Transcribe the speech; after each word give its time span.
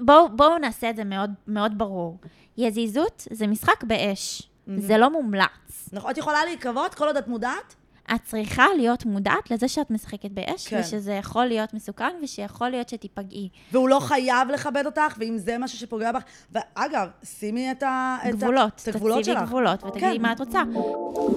בואו 0.00 0.28
בוא 0.36 0.58
נעשה 0.58 0.90
את 0.90 0.96
זה 0.96 1.04
מאוד, 1.04 1.30
מאוד 1.48 1.78
ברור. 1.78 2.18
יזיזות 2.56 3.26
זה 3.32 3.46
משחק 3.46 3.84
באש, 3.84 4.42
זה 4.76 4.98
לא 4.98 5.10
מומלץ. 5.10 5.88
נכון, 5.92 6.10
את 6.10 6.18
יכולה 6.18 6.44
להיקוות 6.44 6.94
כל 6.94 7.06
עוד 7.06 7.16
את 7.16 7.28
מודעת? 7.28 7.74
את 8.14 8.20
צריכה 8.24 8.66
להיות 8.76 9.04
מודעת 9.04 9.50
לזה 9.50 9.68
שאת 9.68 9.90
משחקת 9.90 10.30
באש, 10.30 10.68
כן. 10.68 10.80
ושזה 10.80 11.12
יכול 11.12 11.44
להיות 11.46 11.74
מסוכן, 11.74 12.16
ושיכול 12.22 12.68
להיות 12.68 12.88
שתיפגעי. 12.88 13.48
והוא 13.72 13.88
לא 13.88 14.00
חייב 14.00 14.48
לכבד 14.48 14.86
אותך, 14.86 15.16
ואם 15.18 15.38
זה 15.38 15.58
משהו 15.58 15.78
שפוגע 15.78 16.12
בך... 16.12 16.22
ואגב, 16.52 17.08
שימי 17.24 17.70
את 17.70 17.82
ה... 17.82 18.16
גבולות, 18.28 18.80
את 18.82 18.88
הגבולות 18.88 19.20
תציבי 19.20 19.36
שלך. 19.38 19.48
גבולות, 19.48 19.84
ותגידי 19.84 20.16
כן. 20.16 20.22
מה 20.22 20.32
את 20.32 20.40
רוצה. 20.40 20.62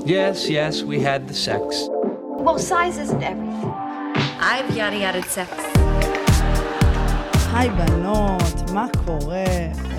Yes, 0.05 0.47
yes, 0.47 0.83
we 0.83 0.99
had 0.99 1.31
the 1.31 1.35
sex. 1.35 1.89
Well, 2.37 2.59
size 2.59 2.97
isn't 2.97 3.23
everything. 3.23 3.71
I've 4.39 4.75
yada 4.75 4.97
yada'd 4.97 5.21
sex. 5.23 5.82
היי 7.55 7.69
בנות, 7.69 8.69
מה 8.73 8.87
קורה? 9.05 9.45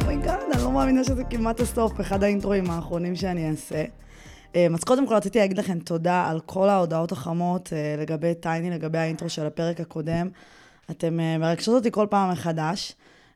oh 0.02 0.12
my 0.12 0.21
god, 0.21 0.40
אני 0.54 0.62
לא 0.62 0.72
מאמינה 0.72 1.04
שזה 1.04 1.24
כמעט 1.24 1.60
הסוף, 1.60 2.00
אחד 2.00 2.22
האינטרואים 2.22 2.70
האחרונים 2.70 3.16
שאני 3.16 3.50
אעשה. 3.50 3.84
אמ, 4.54 4.74
אז 4.74 4.84
קודם 4.84 5.06
כל 5.08 5.14
רציתי 5.14 5.38
להגיד 5.38 5.58
לכם 5.58 5.78
תודה 5.78 6.26
על 6.30 6.40
כל 6.40 6.68
ההודעות 6.68 7.12
החמות 7.12 7.72
אה, 7.72 7.96
לגבי 8.02 8.34
טייני, 8.34 8.70
לגבי 8.70 8.98
האינטרו 8.98 9.28
של 9.28 9.46
הפרק 9.46 9.80
הקודם. 9.80 10.28
אתם 10.90 11.20
אה, 11.20 11.38
מרגשות 11.38 11.74
אותי 11.74 11.90
כל 11.90 12.06
פעם 12.10 12.32
מחדש, 12.32 12.92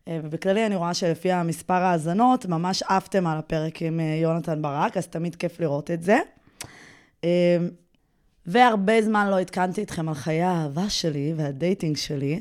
אה, 0.09 0.21
ובכללי 0.23 0.67
אני 0.67 0.77
רואה 0.77 0.95
שלפי 0.95 1.33
המספר 1.33 1.75
ההאזנות, 1.75 2.47
ממש 2.47 2.83
עפתם 2.83 3.27
על 3.27 3.39
הפרק 3.39 3.83
עם 3.83 4.01
אה, 4.01 4.19
יונתן 4.23 4.63
ברק, 4.63 4.97
אז 4.97 5.07
תמיד 5.07 5.37
כיף 5.37 5.61
לראות 5.61 5.91
את 5.91 6.03
זה. 6.03 6.19
והרבה 8.47 9.03
זמן 9.03 9.31
לא 9.31 9.41
עדכנתי 9.41 9.83
אתכם 9.83 10.09
על 10.09 10.15
חיי 10.15 10.43
האהבה 10.43 10.91
שלי 10.91 11.35
והדייטינג 11.37 11.97
שלי. 11.97 12.41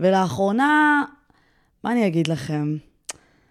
ולאחרונה, 0.00 1.02
מה 1.84 1.92
אני 1.92 2.06
אגיד 2.06 2.28
לכם? 2.28 2.76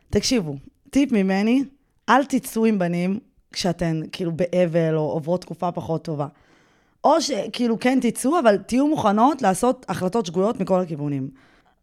תקשיבו, 0.09 0.55
טיפ 0.90 1.12
ממני, 1.12 1.63
אל 2.10 2.26
תצאו 2.26 2.65
עם 2.65 2.79
בנים 2.79 3.20
כשאתן 3.51 4.01
כאילו 4.12 4.32
באבל 4.32 4.96
או 4.96 5.01
עוברות 5.01 5.41
תקופה 5.41 5.71
פחות 5.71 6.04
טובה. 6.04 6.27
או 7.04 7.21
שכאילו 7.21 7.79
כן 7.79 7.99
תצאו, 8.01 8.40
אבל 8.40 8.57
תהיו 8.57 8.87
מוכנות 8.87 9.41
לעשות 9.41 9.85
החלטות 9.90 10.26
שגויות 10.26 10.59
מכל 10.59 10.79
הכיוונים. 10.82 11.29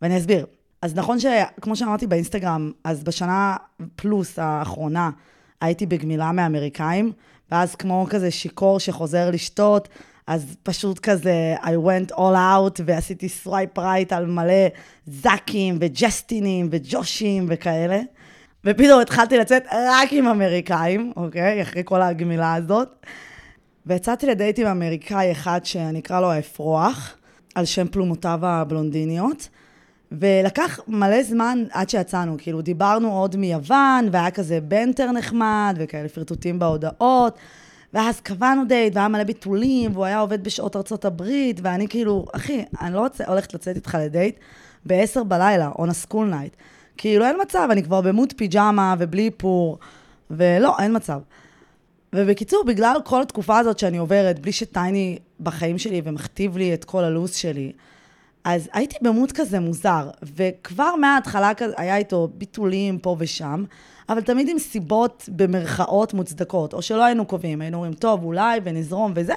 ואני 0.03 0.19
אסביר. 0.19 0.47
אז 0.83 0.95
נכון 0.95 1.19
שכמו 1.21 1.77
שאמרתי 1.77 2.07
באינסטגרם, 2.07 2.73
אז 2.85 3.05
בשנה 3.05 3.57
פלוס 3.97 4.39
האחרונה 4.39 5.11
הייתי 5.61 5.87
בגמילה 5.87 6.33
מאמריקאים, 6.33 7.13
ואז 7.51 7.75
כמו 7.75 8.07
כזה 8.11 8.31
שיכור 8.31 8.81
שחוזר 8.81 9.31
לשתות, 9.31 9.89
אז 10.27 10.57
פשוט 10.63 10.99
כזה, 10.99 11.55
I 11.63 11.67
went 11.67 12.13
all 12.13 12.19
out 12.19 12.81
ועשיתי 12.85 13.29
swipe 13.29 13.79
right 13.79 14.13
על 14.13 14.27
מלא 14.27 14.67
זאקים 15.07 15.79
וג'סטינים 15.81 16.69
וג'ושים 16.71 17.47
וכאלה. 17.49 18.01
ופתאום 18.65 19.01
התחלתי 19.01 19.39
לצאת 19.39 19.63
רק 19.73 20.13
עם 20.13 20.27
אמריקאים, 20.27 21.13
אוקיי? 21.17 21.63
אחרי 21.63 21.83
כל 21.85 22.03
הגמילה 22.03 22.55
הזאת. 22.55 22.89
ויצאתי 23.87 24.27
לדייט 24.27 24.59
עם 24.59 24.67
אמריקאי 24.67 25.33
אחד 25.33 25.61
שאני 25.65 25.99
אקרא 25.99 26.21
לו 26.21 26.31
האפרוח, 26.31 27.17
על 27.55 27.65
שם 27.65 27.89
פלומותיו 27.89 28.39
הבלונדיניות. 28.43 29.49
ולקח 30.13 30.81
מלא 30.89 31.23
זמן 31.23 31.65
עד 31.73 31.89
שיצאנו, 31.89 32.37
כאילו 32.39 32.63
דיברנו 32.63 33.13
עוד 33.13 33.37
מיוון, 33.37 34.09
והיה 34.13 34.31
כזה 34.31 34.61
banter 34.61 35.13
נחמד, 35.13 35.77
וכאלה 35.79 36.09
פלרטוטים 36.09 36.59
בהודעות, 36.59 37.39
ואז 37.97 38.21
קבענו 38.21 38.65
דייט, 38.65 38.97
והיה 38.97 39.09
מלא 39.09 39.25
ביטולים, 39.25 39.93
והוא 39.93 40.05
היה 40.05 40.19
עובד 40.19 40.45
בשעות 40.45 40.77
ארצות 40.77 41.05
הברית, 41.05 41.61
ואני 41.63 41.89
כאילו, 41.89 42.27
אחי, 42.33 42.65
אני 42.81 42.95
לא 42.95 43.01
רוצה, 43.01 43.25
הולכת 43.27 43.55
לצאת 43.55 43.77
איתך 43.77 43.99
לדייט 44.01 44.37
ב-10 44.87 45.23
בלילה, 45.23 45.71
on 45.75 45.83
a 45.83 46.07
school 46.07 46.33
night. 46.33 46.57
כאילו, 46.97 47.25
אין 47.25 47.37
מצב, 47.43 47.69
אני 47.71 47.83
כבר 47.83 48.01
במוד 48.01 48.33
פיג'מה 48.37 48.95
ובלי 48.99 49.25
איפור, 49.25 49.79
ולא, 50.31 50.77
אין 50.79 50.97
מצב. 50.97 51.21
ובקיצור, 52.15 52.65
בגלל 52.65 52.97
כל 53.05 53.23
התקופה 53.23 53.59
הזאת 53.59 53.79
שאני 53.79 53.99
עוברת, 53.99 54.39
בלי 54.39 54.53
שטייני 54.53 55.19
בחיים 55.41 55.79
שלי 55.79 56.03
ומכתיב 56.05 56.57
לי 56.57 56.75
את 56.75 56.85
כל 56.85 57.05
הלו"ז 57.05 57.35
שלי, 57.35 57.73
אז 58.45 58.69
הייתי 58.73 58.97
במוד 59.03 59.33
כזה 59.33 59.61
מוזר, 59.61 60.11
וכבר 60.37 60.97
מההתחלה 60.97 61.53
היה 61.77 61.97
איתו 61.97 62.29
ביטולים 62.35 62.99
פה 62.99 63.17
ושם, 63.19 63.65
אבל 64.09 64.21
תמיד 64.21 64.49
עם 64.49 64.59
סיבות 64.59 65.29
במרכאות 65.29 66.15
מוצדקות, 66.15 66.75
או 66.75 66.83
שלא 66.83 67.05
היינו 67.05 67.27
קובעים, 67.27 67.61
היינו 67.61 67.77
אומרים, 67.77 67.93
טוב, 67.93 68.25
אולי, 68.25 68.61
ונזרום 68.65 69.13
וזה, 69.15 69.35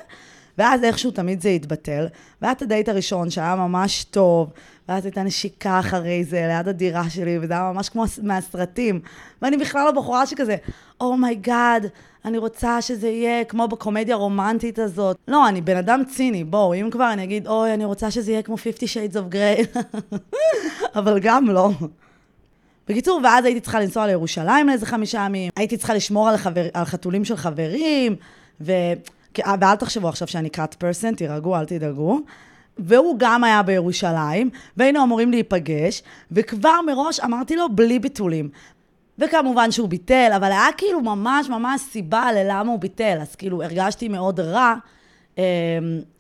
ואז 0.58 0.84
איכשהו 0.84 1.12
תמיד 1.12 1.42
זה 1.42 1.50
התבטל, 1.50 2.08
והיה 2.42 2.52
את 2.52 2.62
הדייט 2.62 2.90
הראשון 2.90 3.30
שהיה 3.30 3.56
ממש 3.56 4.04
טוב, 4.04 4.50
ואז 4.90 5.06
הייתה 5.06 5.24
נשיקה 5.24 5.80
אחרי 5.80 6.24
זה 6.24 6.46
ליד 6.48 6.68
הדירה 6.68 7.10
שלי, 7.10 7.40
וזה 7.42 7.54
היה 7.54 7.72
ממש 7.74 7.90
כמו 7.90 8.04
מהסרטים, 8.24 9.00
ואני 9.42 9.58
בכלל 9.58 9.86
לא 9.86 9.92
בחורה 9.92 10.26
שכזה, 10.26 10.56
oh 11.02 11.23
my 11.23 11.44
god, 11.44 11.86
oh 11.86 12.10
אני 12.26 12.38
רוצה 12.38 12.82
שזה 12.82 13.08
יהיה 13.08 13.46
כמו 13.46 13.68
בקומדיה 13.68 14.16
הרומנטית 14.16 14.80
הזאת. 14.80 15.18
לא, 15.28 15.48
אני 15.48 15.62
בן 15.62 15.78
אדם 15.78 16.02
ציני, 16.16 16.44
בואו, 16.44 16.74
אם 16.74 16.90
כבר 16.92 17.14
אני 17.14 17.24
אגיד, 17.24 17.48
אוי, 17.48 17.74
אני 17.74 17.86
רוצה 17.86 18.12
שזה 18.12 18.32
יהיה 18.32 18.42
כמו 18.42 18.58
50 18.58 18.74
Shades 18.74 19.16
of 19.16 19.34
Grey, 19.34 19.80
אבל 21.00 21.20
גם 21.20 21.46
לא. 21.46 21.72
בקיצור, 22.90 23.22
ואז 23.24 23.46
הייתי 23.46 23.60
צריכה 23.60 23.80
לנסוע 23.80 24.08
לירושלים 24.08 24.68
לאיזה 24.68 24.86
חמישה 24.86 25.26
ימים, 25.26 25.52
הייתי 25.56 25.78
צריכה 25.78 25.94
לשמור 25.94 26.30
על, 26.30 26.38
חבר, 26.38 26.66
על 26.74 26.86
חתולים 26.86 27.26
של 27.26 27.36
חברים, 27.36 28.16
ו... 28.62 28.72
אה, 29.46 29.56
ואל 29.62 29.76
תחשבו 29.76 30.10
עכשיו 30.10 30.28
שאני 30.28 30.50
cut 30.56 30.84
person, 30.84 31.16
תירגעו, 31.18 31.56
אל 31.56 31.66
תדאגו. 31.66 32.20
והוא 32.78 33.16
גם 33.20 33.44
היה 33.44 33.64
בירושלים, 33.64 34.50
והיינו 34.78 35.04
אמורים 35.04 35.32
להיפגש, 35.32 36.04
וכבר 36.32 36.82
מראש 36.86 37.20
אמרתי 37.20 37.56
לו, 37.56 37.70
בלי 37.70 38.00
ביטולים. 38.00 38.50
וכמובן 39.18 39.72
שהוא 39.72 39.90
ביטל, 39.90 40.32
אבל 40.36 40.52
היה 40.52 40.68
כאילו 40.78 41.02
ממש 41.02 41.50
ממש 41.50 41.82
סיבה 41.82 42.32
ללמה 42.32 42.72
הוא 42.72 42.80
ביטל, 42.80 43.18
אז 43.22 43.36
כאילו 43.36 43.64
הרגשתי 43.64 44.08
מאוד 44.08 44.40
רע, 44.40 44.76
אה, 45.38 45.44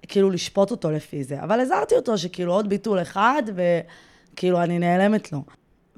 כאילו 0.07 0.29
לשפוט 0.29 0.71
אותו 0.71 0.91
לפי 0.91 1.23
זה. 1.23 1.43
אבל 1.43 1.59
הזהרתי 1.59 1.95
אותו 1.95 2.17
שכאילו 2.17 2.53
עוד 2.53 2.69
ביטול 2.69 3.01
אחד, 3.01 3.43
וכאילו 3.55 4.61
אני 4.63 4.79
נעלמת 4.79 5.31
לו. 5.31 5.43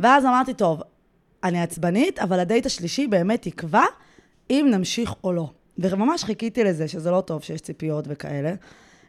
ואז 0.01 0.25
אמרתי, 0.25 0.53
טוב, 0.53 0.81
אני 1.43 1.61
עצבנית, 1.61 2.19
אבל 2.19 2.39
הדייט 2.39 2.65
השלישי 2.65 3.07
באמת 3.07 3.45
יקבע 3.45 3.83
אם 4.49 4.67
נמשיך 4.71 5.13
או 5.23 5.33
לא. 5.33 5.49
וממש 5.77 6.23
חיכיתי 6.23 6.63
לזה, 6.63 6.87
שזה 6.87 7.11
לא 7.11 7.21
טוב 7.21 7.43
שיש 7.43 7.61
ציפיות 7.61 8.05
וכאלה. 8.07 8.53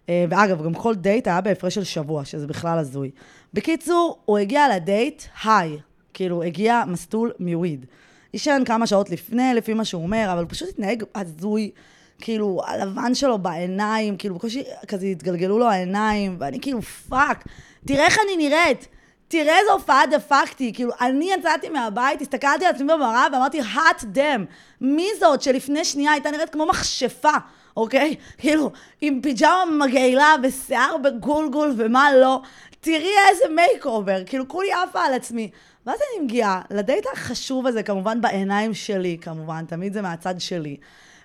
אה, 0.09 0.25
ואגב, 0.31 0.65
גם 0.65 0.75
כל 0.75 0.95
דייט 0.95 1.27
היה 1.27 1.41
בהפרש 1.41 1.75
של 1.75 1.85
שבוע, 1.85 2.25
שזה 2.25 2.47
בכלל 2.47 2.79
הזוי. 2.79 3.11
בקיצור, 3.55 4.19
הוא 4.25 4.39
הגיע 4.39 4.77
לדייט, 4.77 5.23
high, 5.45 5.79
כאילו, 6.15 6.43
הגיע 6.43 6.83
מסטול 6.87 7.33
מ 7.39 7.47
weed. 7.47 7.87
עישן 8.33 8.63
כמה 8.67 8.87
שעות 8.87 9.11
לפני, 9.11 9.55
לפי 9.55 9.75
מה 9.75 9.85
שהוא 9.85 10.03
אומר, 10.03 10.31
אבל 10.33 10.45
פשוט 10.45 10.69
התנהג 10.69 11.05
הזוי. 11.15 11.71
כאילו, 12.19 12.61
הלבן 12.67 13.15
שלו 13.15 13.39
בעיניים, 13.39 14.17
כאילו, 14.17 14.35
בקושי 14.35 14.63
כזה 14.89 15.07
התגלגלו 15.07 15.59
לו 15.59 15.69
העיניים, 15.71 16.37
ואני 16.39 16.61
כאילו, 16.61 16.83
fuck, 16.83 17.45
תראה 17.87 18.05
איך 18.05 18.19
אני 18.25 18.49
נראית. 18.49 18.89
תראה 19.33 19.59
איזו 19.59 19.73
הופעה 19.73 20.07
דפקתי, 20.07 20.73
כאילו, 20.75 20.91
אני 21.01 21.33
יצאתי 21.33 21.69
מהבית, 21.69 22.21
הסתכלתי 22.21 22.65
על 22.67 22.75
עצמי 22.75 22.93
במראה 22.93 23.27
ואמרתי, 23.33 23.61
hot 23.61 24.03
damn, 24.15 24.41
מי 24.81 25.09
זאת 25.21 25.43
שלפני 25.43 25.85
שנייה 25.85 26.13
הייתה 26.13 26.31
נראית 26.31 26.51
כמו 26.51 26.67
מכשפה, 26.67 27.33
אוקיי? 27.77 28.17
כאילו, 28.39 28.71
עם 29.01 29.21
פיג'מה 29.23 29.65
מגעילה 29.87 30.35
ושיער 30.43 30.97
בגולגול 30.97 31.75
ומה 31.77 32.15
לא, 32.15 32.41
תראי 32.81 33.13
איזה 33.31 33.45
makeover, 33.55 34.25
כאילו, 34.27 34.49
כולי 34.49 34.73
עפה 34.73 35.05
על 35.05 35.15
עצמי. 35.15 35.51
ואז 35.87 35.99
אני 36.01 36.25
מגיעה 36.25 36.61
לדייט 36.71 37.05
החשוב 37.13 37.67
הזה, 37.67 37.83
כמובן 37.83 38.21
בעיניים 38.21 38.75
שלי, 38.75 39.19
כמובן, 39.21 39.65
תמיד 39.65 39.93
זה 39.93 40.03
מהצד 40.03 40.35
שלי. 40.39 40.77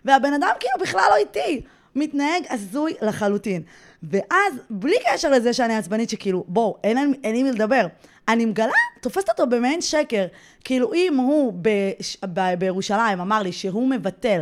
והבן 0.05 0.33
אדם 0.33 0.49
כאילו 0.59 0.79
בכלל 0.81 1.07
לא 1.09 1.15
איתי, 1.15 1.61
מתנהג 1.95 2.43
הזוי 2.49 2.93
לחלוטין. 3.01 3.61
ואז, 4.03 4.53
בלי 4.69 4.95
קשר 5.05 5.29
לזה 5.29 5.53
שאני 5.53 5.75
עצבנית, 5.75 6.09
שכאילו, 6.09 6.43
בואו, 6.47 6.77
אין, 6.83 6.97
עם 6.97 7.13
מי 7.23 7.51
לדבר. 7.51 7.87
אני 8.27 8.45
מגלה, 8.45 8.71
תופסת 9.01 9.29
אותו 9.29 9.47
במעין 9.47 9.81
שקר. 9.81 10.25
כאילו, 10.63 10.93
אם 10.93 11.15
הוא 11.17 11.53
בש, 11.61 12.17
ב, 12.33 12.53
בירושלים 12.59 13.21
אמר 13.21 13.41
לי 13.41 13.51
שהוא 13.51 13.89
מבטל, 13.89 14.41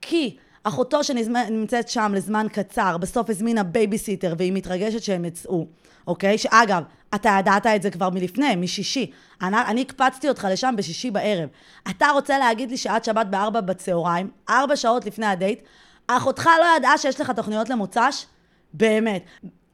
כי 0.00 0.36
אחותו 0.64 1.04
שנמצאת 1.04 1.88
שם 1.88 2.12
לזמן 2.14 2.46
קצר, 2.52 2.96
בסוף 2.98 3.30
הזמינה 3.30 3.62
בייביסיטר 3.62 4.34
והיא 4.38 4.52
מתרגשת 4.52 5.02
שהם 5.02 5.24
יצאו, 5.24 5.66
אוקיי? 6.06 6.38
שאגב, 6.38 6.82
אתה 7.14 7.36
ידעת 7.38 7.66
את 7.66 7.82
זה 7.82 7.90
כבר 7.90 8.10
מלפני, 8.10 8.56
משישי. 8.56 9.10
אני, 9.42 9.56
אני 9.66 9.80
הקפצתי 9.80 10.28
אותך 10.28 10.48
לשם 10.50 10.74
בשישי 10.76 11.10
בערב. 11.10 11.48
אתה 11.90 12.06
רוצה 12.12 12.38
להגיד 12.38 12.70
לי 12.70 12.76
שעד 12.76 13.04
שבת 13.04 13.26
בארבע 13.26 13.60
בצהריים, 13.60 14.30
ארבע 14.50 14.76
שעות 14.76 15.06
לפני 15.06 15.26
הדייט, 15.26 15.62
אחותך 16.06 16.48
לא 16.60 16.66
ידעה 16.76 16.98
שיש 16.98 17.20
לך 17.20 17.30
תוכניות 17.30 17.70
למוצ"ש? 17.70 18.26
באמת. 18.74 19.24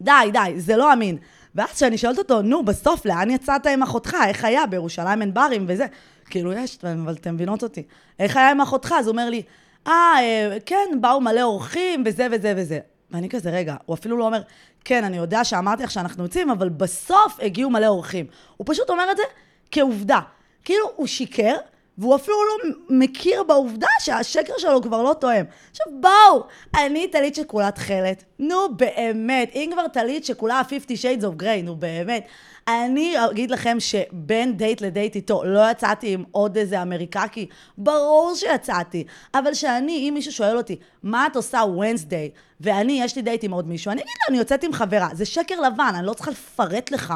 די, 0.01 0.31
די, 0.33 0.53
זה 0.57 0.77
לא 0.77 0.93
אמין. 0.93 1.19
ואז 1.55 1.71
כשאני 1.73 1.99
שואלת 1.99 2.19
אותו, 2.19 2.43
נו, 2.43 2.65
בסוף, 2.65 3.07
לאן 3.07 3.31
יצאת 3.31 3.67
עם 3.67 3.83
אחותך? 3.83 4.17
איך 4.27 4.45
היה? 4.45 4.67
בירושלים 4.67 5.21
אין 5.23 5.35
ברים 5.35 5.65
וזה. 5.69 5.87
כאילו, 6.31 6.53
יש, 6.53 6.79
אבל 6.85 7.15
אתם 7.15 7.35
מבינות 7.35 7.63
אותי. 7.63 7.83
איך 8.19 8.37
היה 8.37 8.51
עם 8.51 8.61
אחותך? 8.61 8.95
אז 8.99 9.07
הוא 9.07 9.13
אומר 9.13 9.31
לי, 9.31 9.43
אה, 9.87 9.93
אה, 10.21 10.57
כן, 10.67 10.89
באו 11.01 11.21
מלא 11.21 11.43
אורחים, 11.43 12.03
וזה 12.07 12.27
וזה 12.33 12.55
וזה. 12.57 12.79
ואני 13.11 13.29
כזה, 13.29 13.51
רגע, 13.51 13.77
הוא 13.87 13.95
אפילו 13.95 14.17
לא 14.17 14.25
אומר, 14.27 14.43
כן, 14.85 15.05
אני 15.05 15.17
יודע 15.17 15.45
שאמרתי 15.45 15.83
לך 15.83 15.91
שאנחנו 15.91 16.23
יוצאים, 16.23 16.51
אבל 16.51 16.69
בסוף 16.69 17.39
הגיעו 17.43 17.71
מלא 17.71 17.87
אורחים. 17.87 18.27
הוא 18.57 18.65
פשוט 18.71 18.91
אומר 18.91 19.11
את 19.11 19.17
זה 19.17 19.23
כעובדה. 19.71 20.21
כאילו, 20.65 20.87
הוא 20.97 21.07
שיקר, 21.07 21.57
והוא 22.01 22.17
אפילו 22.17 22.37
לא 22.45 22.71
מכיר 22.89 23.43
בעובדה 23.43 23.87
שהשקר 24.01 24.53
שלו 24.59 24.83
כבר 24.83 25.03
לא 25.03 25.15
תואם. 25.21 25.45
עכשיו 25.71 25.87
בואו, 26.01 26.45
אני 26.75 27.09
טלית 27.09 27.35
שכולה 27.35 27.71
תכלת. 27.71 28.25
נו 28.39 28.57
באמת, 28.77 29.51
אם 29.55 29.71
כבר 29.73 29.89
טלית 29.89 30.25
שכולה 30.25 30.63
50 30.71 30.97
shades 30.97 31.23
of 31.23 31.43
grey, 31.43 31.63
נו 31.65 31.77
באמת. 31.77 32.27
אני 32.69 33.15
אגיד 33.31 33.51
לכם 33.51 33.77
שבין 33.81 34.57
דייט 34.57 34.81
לדייט 34.81 35.15
איתו 35.15 35.45
לא 35.45 35.71
יצאתי 35.71 36.15
עם 36.15 36.25
עוד 36.31 36.57
איזה 36.57 36.83
אמריקאי, 36.83 37.47
ברור 37.79 38.33
שיצאתי. 38.35 39.05
אבל 39.35 39.55
שאני, 39.55 40.09
אם 40.09 40.15
מישהו 40.15 40.33
שואל 40.33 40.57
אותי, 40.57 40.77
מה 41.03 41.27
את 41.27 41.37
עושה 41.37 41.61
Wednesday, 41.63 42.39
ואני, 42.61 43.03
יש 43.03 43.17
לי 43.17 43.23
דייט 43.23 43.45
עם 43.45 43.53
עוד 43.53 43.69
מישהו, 43.69 43.91
אני 43.91 44.01
אגיד 44.03 44.15
לו, 44.29 44.33
אני 44.33 44.39
יוצאת 44.39 44.65
עם 44.65 44.73
חברה. 44.73 45.09
זה 45.13 45.25
שקר 45.25 45.61
לבן, 45.61 45.93
אני 45.95 46.07
לא 46.07 46.13
צריכה 46.13 46.31
לפרט 46.31 46.91
לך 46.91 47.15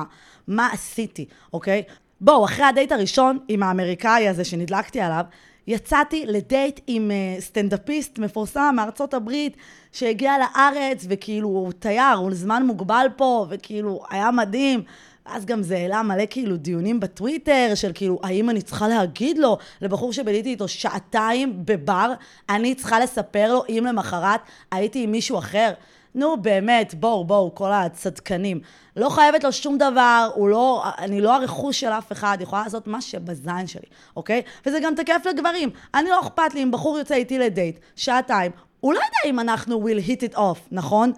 מה 0.48 0.68
עשיתי, 0.72 1.26
אוקיי? 1.52 1.82
בואו, 2.24 2.44
אחרי 2.44 2.64
הדייט 2.64 2.92
הראשון 2.92 3.38
עם 3.48 3.62
האמריקאי 3.62 4.28
הזה 4.28 4.44
שנדלקתי 4.44 5.00
עליו, 5.00 5.24
יצאתי 5.66 6.24
לדייט 6.26 6.80
עם 6.86 7.10
uh, 7.10 7.40
סטנדאפיסט 7.40 8.18
מפורסם 8.18 8.72
מארצות 8.76 9.14
הברית, 9.14 9.56
שהגיע 9.92 10.32
לארץ, 10.38 11.06
וכאילו 11.08 11.48
הוא 11.48 11.72
תייר, 11.72 12.16
הוא 12.16 12.30
לזמן 12.30 12.66
מוגבל 12.66 13.06
פה, 13.16 13.46
וכאילו 13.50 14.02
היה 14.10 14.30
מדהים. 14.30 14.82
אז 15.24 15.46
גם 15.46 15.62
זה 15.62 15.76
העלה 15.76 16.02
מלא 16.02 16.24
כאילו 16.30 16.56
דיונים 16.56 17.00
בטוויטר, 17.00 17.72
של 17.74 17.90
כאילו, 17.94 18.18
האם 18.22 18.50
אני 18.50 18.62
צריכה 18.62 18.88
להגיד 18.88 19.38
לו, 19.38 19.58
לבחור 19.80 20.12
שביליתי 20.12 20.48
איתו 20.48 20.68
שעתיים 20.68 21.52
בבר, 21.64 22.12
אני 22.48 22.74
צריכה 22.74 23.00
לספר 23.00 23.52
לו 23.52 23.62
אם 23.68 23.84
למחרת 23.88 24.40
הייתי 24.70 25.02
עם 25.02 25.12
מישהו 25.12 25.38
אחר? 25.38 25.72
נו, 26.14 26.36
באמת, 26.42 26.94
בואו, 26.94 27.24
בואו, 27.24 27.54
כל 27.54 27.72
הצדקנים. 27.72 28.60
לא 28.96 29.08
חייבת 29.08 29.44
לו 29.44 29.52
שום 29.52 29.78
דבר, 29.78 30.30
הוא 30.34 30.48
לא, 30.48 30.84
אני 30.98 31.20
לא 31.20 31.34
הרכוש 31.34 31.80
של 31.80 31.88
אף 31.88 32.12
אחד, 32.12 32.38
יכולה 32.40 32.62
לעשות 32.62 32.86
מה 32.86 33.00
שבזין 33.00 33.66
שלי, 33.66 33.86
אוקיי? 34.16 34.42
וזה 34.66 34.80
גם 34.80 34.94
תקף 34.94 35.22
לגברים. 35.30 35.70
אני 35.94 36.10
לא 36.10 36.20
אכפת 36.20 36.54
לי 36.54 36.62
אם 36.62 36.70
בחור 36.70 36.98
יוצא 36.98 37.14
איתי 37.14 37.38
לדייט, 37.38 37.78
שעתיים, 37.96 38.52
הוא 38.80 38.94
לא 38.94 38.98
יודע 38.98 39.18
אם 39.30 39.40
אנחנו 39.40 39.88
will 39.88 40.08
hit 40.08 40.32
it 40.32 40.36
off, 40.36 40.58
נכון? 40.72 41.12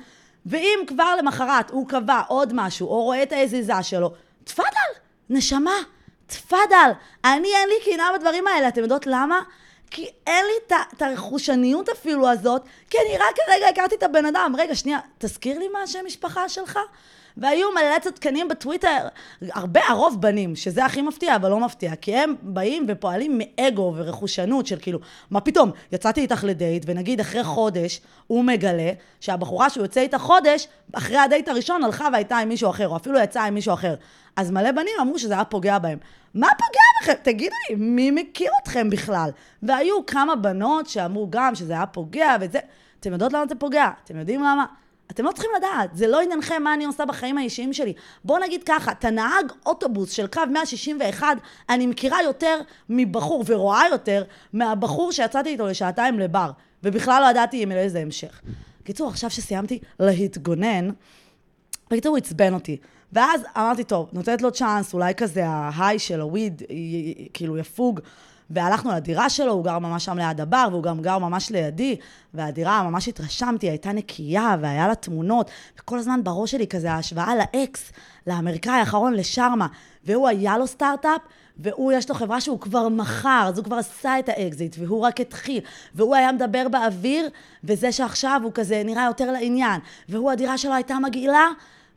ואם 0.47 0.79
כבר 0.87 1.15
למחרת 1.19 1.71
הוא 1.71 1.89
קבע 1.89 2.21
עוד 2.29 2.53
משהו, 2.55 2.89
או 2.89 3.03
רואה 3.03 3.23
את 3.23 3.33
ההזיזה 3.33 3.83
שלו, 3.83 4.13
תפאדל, 4.45 4.91
נשמה, 5.31 5.77
תפאדל. 6.27 6.91
אני, 7.25 7.49
אין 7.49 7.69
לי 7.69 7.93
קנאה 7.93 8.19
בדברים 8.19 8.47
האלה. 8.47 8.69
אתם 8.69 8.81
יודעות 8.81 9.07
למה? 9.07 9.41
כי 9.91 10.09
אין 10.27 10.44
לי 10.47 10.77
את 10.97 11.03
הרכושניות 11.03 11.88
אפילו 11.88 12.29
הזאת, 12.29 12.62
כי 12.91 12.99
אני 12.99 13.19
רק 13.19 13.37
כרגע 13.47 13.69
הכרתי 13.69 13.94
את 13.94 14.03
הבן 14.03 14.27
אדם. 14.27 14.55
רגע, 14.59 14.75
שנייה, 14.75 14.99
תזכיר 15.19 15.59
לי 15.59 15.69
מה 15.69 15.83
השם 15.83 15.99
משפחה 16.06 16.49
שלך? 16.49 16.79
והיו 17.37 17.69
מלא 17.75 17.99
צדקנים 17.99 18.49
בטוויטר, 18.49 19.09
הרבה, 19.43 19.81
הרוב 19.88 20.21
בנים, 20.21 20.56
שזה 20.56 20.85
הכי 20.85 21.03
מפתיע, 21.03 21.37
אבל 21.37 21.50
לא 21.50 21.61
מפתיע, 21.61 21.97
כי 21.97 22.17
הם 22.17 22.35
באים 22.43 22.87
ופועלים 22.88 23.41
מאגו 23.43 23.93
ורכושנות 23.97 24.67
של 24.67 24.77
כאילו, 24.81 24.99
מה 25.31 25.41
פתאום, 25.41 25.71
יצאתי 25.93 26.21
איתך 26.21 26.44
לדייט, 26.44 26.83
ונגיד 26.87 27.21
אחרי 27.21 27.44
חודש, 27.44 28.00
הוא 28.27 28.44
מגלה 28.44 28.91
שהבחורה 29.21 29.71
שהוא 29.71 29.85
יוצא 29.85 30.00
איתה 30.00 30.19
חודש, 30.19 30.69
אחרי 30.93 31.19
הדייט 31.19 31.49
הראשון 31.49 31.85
הלכה 31.85 32.09
והייתה 32.12 32.38
עם 32.38 32.49
מישהו 32.49 32.71
אחר, 32.71 32.88
או 32.88 32.97
אפילו 32.97 33.19
יצאה 33.19 33.44
עם 33.44 33.55
מישהו 33.55 33.75
אחר. 33.75 33.94
אז 34.37 34.50
מלא 34.50 34.73
בנים 34.73 34.94
אמרו 35.00 35.19
שזה 35.19 35.35
היה 35.35 35.44
פוגע 35.44 35.79
בהם. 35.79 35.99
מה 36.35 36.49
פוגע 36.59 37.12
בכם? 37.15 37.23
תגידו 37.23 37.55
לי, 37.71 37.77
מי 37.77 38.11
מכיר 38.11 38.50
אתכם 38.62 38.91
בכלל? 38.91 39.31
והיו 39.62 40.06
כמה 40.06 40.37
בנות 40.37 40.88
שאמרו 40.88 41.27
גם 41.31 41.55
שזה 41.55 41.73
היה 41.73 41.87
פוגע 41.87 42.37
וזה. 42.41 42.59
אתם 43.00 43.12
יודעות 43.12 43.33
למה 43.33 43.47
זה 43.49 43.55
פוגע? 43.55 43.91
אתם 44.05 44.17
יודעים 44.19 44.41
למה? 44.41 44.65
אתם 45.11 45.25
לא 45.25 45.32
צריכים 45.32 45.50
לדעת, 45.56 45.91
זה 45.97 46.06
לא 46.06 46.20
עניינכם 46.20 46.62
מה 46.62 46.75
אני 46.75 46.85
עושה 46.85 47.05
בחיים 47.05 47.38
האישיים 47.38 47.73
שלי. 47.73 47.93
בואו 48.25 48.43
נגיד 48.43 48.62
ככה, 48.64 48.93
את 48.93 49.05
הנהג 49.05 49.53
אוטובוס 49.67 50.11
של 50.11 50.26
קו 50.26 50.41
161, 50.53 51.26
אני 51.69 51.87
מכירה 51.87 52.23
יותר 52.23 52.61
מבחור, 52.88 53.44
ורואה 53.47 53.82
יותר, 53.91 54.25
מהבחור 54.53 55.12
שיצאתי 55.12 55.49
איתו 55.49 55.67
לשעתיים 55.67 56.19
לבר, 56.19 56.50
ובכלל 56.82 57.23
לא 57.23 57.31
ידעתי 57.31 57.62
אם 57.64 57.73
איזה 57.73 57.99
המשך. 57.99 58.41
בקיצור, 58.82 59.08
עכשיו 59.08 59.31
שסיימתי 59.31 59.79
להתגונן, 60.00 60.91
בקיצור, 61.91 62.11
הוא 62.11 62.19
עצבן 62.19 62.55
אותי. 62.55 62.76
ואז 63.12 63.41
אמרתי, 63.56 63.85
טוב, 63.85 64.09
נותנת 64.12 64.43
לו 64.43 64.52
צ'אנס, 64.52 64.94
אולי 64.94 65.14
כזה 65.14 65.47
ההיי 65.47 65.99
של 65.99 66.20
הוויד, 66.20 66.62
כאילו 67.35 67.59
יפוג. 67.59 68.00
והלכנו 68.51 68.91
לדירה 68.91 69.31
שלו, 69.31 69.53
הוא 69.53 69.65
גר 69.65 69.79
ממש 69.79 70.05
שם 70.05 70.19
ליד 70.19 70.41
הבר, 70.41 70.69
והוא 70.71 70.83
גם 70.83 71.03
גר 71.03 71.19
ממש 71.19 71.51
לידי, 71.51 71.97
והדירה, 72.35 72.83
ממש 72.83 73.09
התרשמתי, 73.09 73.71
הייתה 73.71 73.93
נקייה, 73.93 74.57
והיה 74.61 74.89
לה 74.89 74.95
תמונות, 74.95 75.51
וכל 75.81 75.99
הזמן 75.99 76.21
בראש 76.25 76.51
שלי 76.51 76.67
כזה 76.67 76.93
ההשוואה 76.93 77.35
לאקס, 77.37 77.93
לאמריקאי 78.27 78.73
האחרון, 78.73 79.15
לשרמה, 79.15 79.67
והוא 80.05 80.29
היה 80.29 80.59
לו 80.59 80.67
סטארט-אפ, 80.67 81.21
והוא, 81.59 81.93
יש 81.93 82.09
לו 82.09 82.15
חברה 82.15 82.41
שהוא 82.41 82.61
כבר 82.61 82.89
מכר, 82.89 83.45
אז 83.49 83.59
הוא 83.59 83.65
כבר 83.65 83.77
עשה 83.77 84.19
את 84.19 84.29
האקזיט, 84.29 84.77
והוא 84.79 85.01
רק 85.01 85.21
התחיל, 85.21 85.61
והוא 85.95 86.15
היה 86.15 86.33
מדבר 86.33 86.69
באוויר, 86.69 87.29
וזה 87.65 87.93
שעכשיו 87.93 88.41
הוא 88.45 88.53
כזה 88.55 88.83
נראה 88.85 89.05
יותר 89.05 89.33
לעניין, 89.33 89.81
והוא, 90.09 90.31
הדירה 90.31 90.59
שלו 90.59 90.75
הייתה 90.75 90.99
מגעילה, 90.99 91.49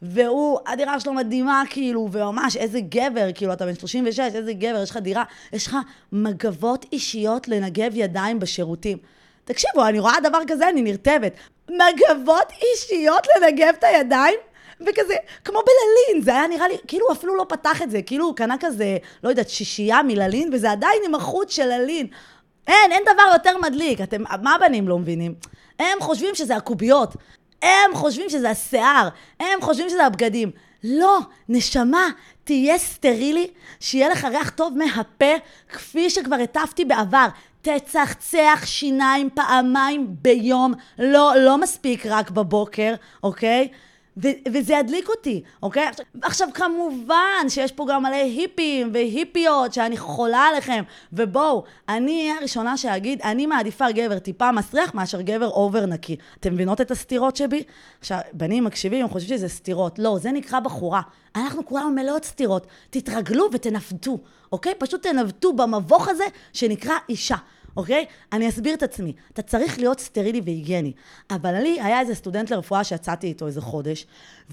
והוא, 0.01 0.60
הדירה 0.68 1.00
שלו 1.00 1.13
מדהימה, 1.13 1.63
כאילו, 1.69 2.10
וממש, 2.12 2.57
איזה 2.57 2.80
גבר, 2.80 3.28
כאילו, 3.36 3.54
אתה 3.54 3.66
בן 3.66 3.75
36, 3.75 4.19
איזה 4.19 4.54
גבר, 4.54 4.84
יש 4.84 4.90
לך 4.90 4.98
דירה, 4.98 5.24
יש 5.54 5.68
לך 5.68 5.78
מגבות 6.12 6.86
אישיות 6.92 7.48
לנגב 7.48 7.92
ידיים 7.94 8.40
בשירותים. 8.40 8.98
תקשיבו, 9.46 9.88
אני 9.88 10.00
רואה 10.00 10.19
דבר 10.24 10.40
כזה, 10.48 10.69
אני 10.69 10.81
נרטבת. 10.81 11.34
מגבות 11.69 12.51
אישיות 12.62 13.28
לנגב 13.36 13.74
את 13.80 13.84
הידיים? 13.84 14.40
וכזה, 14.81 15.16
כמו 15.46 15.60
בללין, 15.60 16.24
זה 16.24 16.31
היה 16.31 16.48
נראה 16.48 16.68
לי, 16.68 16.78
כאילו 16.88 17.06
הוא 17.07 17.13
אפילו 17.13 17.36
לא 17.36 17.46
פתח 17.50 17.81
את 17.81 17.92
זה, 17.92 18.01
כאילו 18.01 18.25
הוא 18.25 18.36
קנה 18.36 18.56
כזה, 18.60 18.98
לא 19.24 19.30
יודעת, 19.30 19.50
שישייה 19.50 20.04
מללין, 20.04 20.50
וזה 20.54 20.72
עדיין 20.72 21.01
עם 21.06 21.16
החוט 21.16 21.50
של 21.50 21.66
ללין. 21.66 22.07
אין, 22.68 22.92
אין 22.92 23.04
דבר 23.13 23.24
יותר 23.34 23.57
מדליק. 23.57 24.01
אתם, 24.01 24.24
מה 24.42 24.56
הבנים 24.56 24.88
לא 24.88 25.00
מבינים? 25.00 25.36
הם 25.80 25.98
חושבים 26.00 26.36
שזה 26.36 26.56
הקוביות. 26.56 27.16
הם 27.61 27.91
חושבים 27.94 28.29
שזה 28.29 28.50
השיער, 28.50 29.09
הם 29.39 29.61
חושבים 29.61 29.89
שזה 29.89 30.06
הבגדים. 30.06 30.51
לא, 30.83 31.19
נשמה, 31.50 32.07
תהיה 32.44 32.77
סטרילי, 32.77 33.47
שיהיה 33.79 34.09
לך 34.09 34.25
ריח 34.25 34.50
טוב 34.50 34.77
מהפה, 34.77 35.33
כפי 35.69 36.09
שכבר 36.09 36.35
הטפתי 36.35 36.85
בעבר. 36.85 37.27
תצחצח 37.61 38.61
שיניים 38.65 39.29
פעמיים 39.33 40.07
ביום, 40.21 40.73
לא, 41.00 41.33
לא 41.38 41.57
מספיק 41.57 42.06
רק 42.06 42.29
בבוקר, 42.31 42.94
אוקיי? 43.23 43.67
ו- 44.24 44.51
וזה 44.54 44.74
ידליק 44.74 45.10
אותי, 45.10 45.42
אוקיי? 45.63 45.88
עכשיו, 45.88 46.06
עכשיו 46.21 46.48
כמובן 46.54 47.45
שיש 47.50 47.71
פה 47.71 47.86
גם 47.89 48.04
מלא 48.04 48.16
היפים 48.16 48.89
והיפיות 48.94 49.74
שאני 49.74 49.98
חולה 49.98 50.39
עליכם, 50.39 50.83
ובואו, 51.13 51.63
אני 51.89 52.22
אהיה 52.22 52.36
הראשונה 52.39 52.77
שאגיד, 52.77 53.22
אני 53.22 53.46
מעדיפה 53.46 53.91
גבר 53.91 54.20
טיפה 54.20 54.51
מסריח 54.51 54.93
מאשר 54.93 55.22
גבר 55.22 55.50
over 55.50 55.86
נקי. 55.86 56.15
אתם 56.39 56.53
מבינות 56.53 56.82
את 56.82 56.91
הסתירות 56.91 57.36
שבי? 57.36 57.63
עכשיו, 58.00 58.20
בנים 58.34 58.63
מקשיבים, 58.63 59.01
הם 59.03 59.10
חושבים 59.10 59.38
שזה 59.38 59.50
סתירות. 59.50 60.00
לא, 60.00 60.17
זה 60.22 60.32
נקרא 60.32 60.60
בחורה. 60.60 61.01
אנחנו 61.36 61.65
כולנו 61.65 61.89
מלאות 61.89 62.25
סתירות. 62.25 62.67
תתרגלו 62.89 63.50
ותנווטו, 63.53 64.17
אוקיי? 64.51 64.74
פשוט 64.77 65.03
תנווטו 65.08 65.53
במבוך 65.53 66.08
הזה 66.08 66.24
שנקרא 66.53 66.93
אישה. 67.10 67.36
אוקיי? 67.79 68.05
אני 68.33 68.50
אסביר 68.50 68.74
את 68.74 68.83
עצמי. 68.83 69.13
אתה 69.33 69.41
צריך 69.41 69.79
להיות 69.79 70.00
סטרילי 70.00 70.41
והיגייני. 70.45 70.91
אבל 71.31 71.53
לי 71.53 71.81
היה 71.81 72.00
איזה 72.00 72.15
סטודנט 72.15 72.50
לרפואה 72.51 72.83
שיצאתי 72.83 73.27
איתו 73.27 73.48
איזה 73.48 73.62
חודש, 73.62 74.07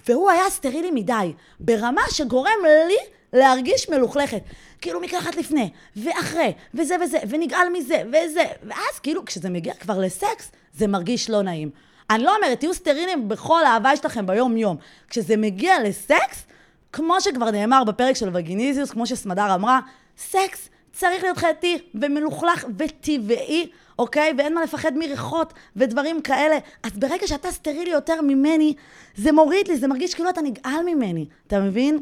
והוא 0.09 0.30
היה 0.30 0.50
סטרילי 0.50 0.90
מדי, 0.90 1.33
ברמה 1.61 2.02
שגורם 2.11 2.59
לי 2.88 2.97
להרגיש 3.33 3.88
מלוכלכת. 3.88 4.40
כאילו 4.80 5.00
מקלחת 5.00 5.37
לפני, 5.37 5.71
ואחרי, 5.97 6.52
וזה 6.75 6.97
וזה, 7.04 7.18
ונגעל 7.28 7.68
מזה, 7.73 8.02
וזה, 8.09 8.45
ואז 8.62 8.99
כאילו 9.02 9.25
כשזה 9.25 9.50
מגיע 9.50 9.75
כבר 9.75 9.99
לסקס, 9.99 10.52
זה 10.75 10.87
מרגיש 10.87 11.30
לא 11.30 11.42
נעים. 11.42 11.71
אני 12.11 12.23
לא 12.23 12.37
אומרת, 12.37 12.61
תהיו 12.61 12.75
סטרילים 12.75 13.28
בכל 13.28 13.64
ההוואי 13.64 13.97
שלכם 13.97 14.26
ביום-יום. 14.26 14.76
כשזה 15.09 15.37
מגיע 15.37 15.83
לסקס, 15.85 16.47
כמו 16.92 17.21
שכבר 17.21 17.50
נאמר 17.50 17.85
בפרק 17.85 18.16
של 18.16 18.30
וגיניזיוס, 18.35 18.90
כמו 18.90 19.06
שסמדר 19.06 19.54
אמרה, 19.54 19.80
סקס 20.18 20.68
צריך 20.99 21.23
להיות 21.23 21.37
חייתי 21.37 21.79
ומלוכלך 21.95 22.67
וטבעי, 22.79 23.69
אוקיי? 23.99 24.33
ואין 24.38 24.55
מה 24.55 24.62
לפחד 24.62 24.93
מריחות 24.97 25.53
ודברים 25.76 26.23
כאלה. 26.23 26.59
אז 26.83 26.93
ברגע 26.93 27.26
שאתה 27.26 27.53
סטרילי 27.53 27.91
יותר 27.91 28.23
ממני, 28.23 28.75
זה 29.17 29.33
מוריד 29.33 29.69
לי, 29.69 29.76
זה 29.76 29.88
מרגיש 29.88 30.15
כאילו 30.15 30.31
אתה 30.31 30.41
נגעל 30.41 30.85
ממני. 30.87 31.26
אתה 31.47 31.61
מבין? 31.61 32.00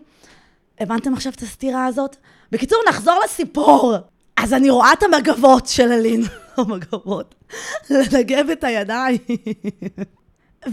הבנתם 0.81 1.15
עכשיו 1.15 1.33
את 1.33 1.43
הסתירה 1.43 1.87
הזאת? 1.87 2.17
בקיצור, 2.53 2.79
נחזור 2.89 3.21
לסיפור. 3.25 3.95
אז 4.37 4.53
אני 4.53 4.71
רואה 4.71 4.93
את 4.93 5.03
המגבות 5.03 5.67
של 5.67 5.93
אלין, 5.93 6.23
המגבות, 6.57 7.35
לנגב 7.91 8.51
את 8.51 8.65
הידיים. 8.65 9.19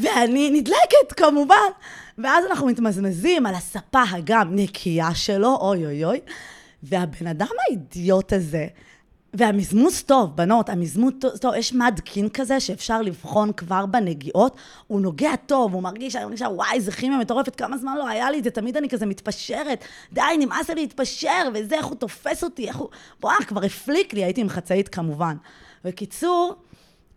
ואני 0.02 0.50
נדלקת, 0.50 1.12
כמובן. 1.18 1.56
ואז 2.18 2.46
אנחנו 2.46 2.68
מתמזמזים 2.68 3.46
על 3.46 3.56
הספה 3.56 4.02
הגם 4.12 4.56
נקייה 4.56 5.16
שלו, 5.16 5.58
אוי 5.62 5.86
אוי 5.86 6.06
אוי. 6.06 6.20
והבן 6.84 7.28
אדם 7.28 7.48
האידיוט 7.68 8.34
הזה 8.34 8.68
והמזמוס 9.34 10.04
טוב, 10.04 10.36
בנות, 10.36 10.70
המזמוס 10.70 11.14
טוב, 11.42 11.54
יש 11.56 11.74
מד 11.74 12.00
קין 12.04 12.30
כזה 12.30 12.60
שאפשר 12.60 13.02
לבחון 13.02 13.54
כבר 13.54 13.86
בנגיעות, 13.86 14.56
הוא 14.88 15.02
נוגע 15.02 15.36
טוב, 15.36 15.74
הוא 15.74 15.84
מרגיש, 15.84 16.16
אני 16.16 16.26
מרגישה, 16.26 16.46
וואי, 16.46 16.82
זה 16.82 16.92
כימיה 16.92 17.18
מטורפת, 17.18 17.56
כמה 17.56 17.78
זמן 17.78 17.98
לא 17.98 18.08
היה 18.08 18.32
לי 18.32 18.40
את 18.40 18.44
זה, 18.44 18.50
תמיד 18.50 18.78
אני 18.78 18.90
כזה 18.90 19.06
מתפשרת, 19.06 19.84
די, 20.14 20.22
נמאס 20.40 20.70
לי 20.70 20.82
להתפשר, 20.82 21.50
וזה, 21.54 21.76
איך 21.76 21.86
הוא 21.86 21.96
תופס 21.96 22.44
אותי, 22.44 22.68
איך 22.68 22.76
הוא... 22.76 22.90
בואי, 23.20 23.36
כבר 23.48 23.64
הפליק 23.64 24.14
לי, 24.14 24.24
הייתי 24.24 24.42
עם 24.42 24.50
חצאית 24.50 24.88
כמובן. 24.88 25.36
בקיצור, 25.86 26.56